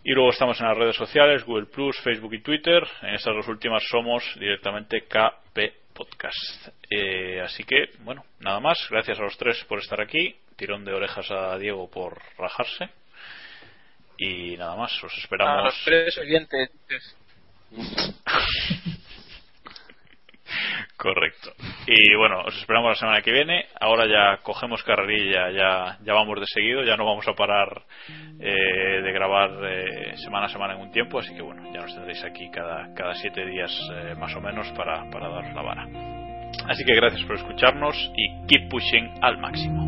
y 0.03 0.13
luego 0.13 0.29
estamos 0.31 0.59
en 0.59 0.67
las 0.67 0.77
redes 0.77 0.95
sociales, 0.95 1.43
Google 1.45 1.67
Plus, 1.67 1.99
Facebook 2.01 2.33
y 2.33 2.41
Twitter. 2.41 2.83
En 3.01 3.15
estas 3.15 3.35
dos 3.35 3.47
últimas 3.47 3.83
somos 3.89 4.23
directamente 4.39 5.01
KP 5.03 5.73
Podcast. 5.93 6.69
Eh, 6.89 7.41
así 7.41 7.63
que, 7.63 7.89
bueno, 7.99 8.23
nada 8.39 8.59
más. 8.59 8.79
Gracias 8.89 9.19
a 9.19 9.23
los 9.23 9.37
tres 9.37 9.63
por 9.65 9.79
estar 9.79 9.99
aquí. 10.01 10.35
Tirón 10.55 10.85
de 10.85 10.93
orejas 10.93 11.29
a 11.31 11.57
Diego 11.57 11.89
por 11.89 12.21
rajarse. 12.37 12.89
Y 14.17 14.57
nada 14.57 14.75
más, 14.75 14.91
os 15.03 15.13
A 15.13 15.17
esperamos. 15.17 15.63
los 15.65 15.83
tres 15.85 16.17
oyentes. 16.17 16.69
Correcto. 20.99 21.51
Y 21.87 22.13
bueno, 22.17 22.41
os 22.41 22.53
esperamos 22.57 22.89
la 22.89 22.95
semana 22.95 23.21
que 23.21 23.31
viene. 23.31 23.67
Ahora 23.79 24.05
ya 24.05 24.43
cogemos 24.43 24.83
carrerilla, 24.83 25.49
ya, 25.49 25.97
ya 26.03 26.13
vamos 26.13 26.41
de 26.41 26.45
seguido, 26.45 26.83
ya 26.83 26.97
no 26.97 27.05
vamos 27.05 27.25
a 27.25 27.33
parar 27.33 27.83
eh, 28.37 29.01
de 29.01 29.11
grabar 29.13 29.49
eh, 29.63 30.17
semana 30.17 30.47
a 30.47 30.49
semana 30.49 30.73
en 30.73 30.81
un 30.81 30.91
tiempo, 30.91 31.19
así 31.19 31.33
que 31.33 31.41
bueno, 31.41 31.63
ya 31.73 31.83
nos 31.83 31.95
tendréis 31.95 32.21
aquí 32.25 32.51
cada, 32.51 32.93
cada 32.93 33.15
siete 33.15 33.45
días 33.45 33.71
eh, 33.93 34.15
más 34.19 34.35
o 34.35 34.41
menos 34.41 34.67
para, 34.73 35.09
para 35.09 35.29
daros 35.29 35.53
la 35.53 35.61
vara. 35.61 35.87
Así 36.67 36.83
que 36.83 36.93
gracias 36.93 37.23
por 37.23 37.37
escucharnos 37.37 37.95
y 38.17 38.45
keep 38.47 38.67
pushing 38.69 39.09
al 39.21 39.37
máximo. 39.37 39.87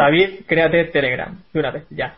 David, 0.00 0.46
créate 0.46 0.84
Telegram. 0.86 1.36
De 1.52 1.60
una 1.60 1.70
vez, 1.70 1.84
ya. 1.90 2.16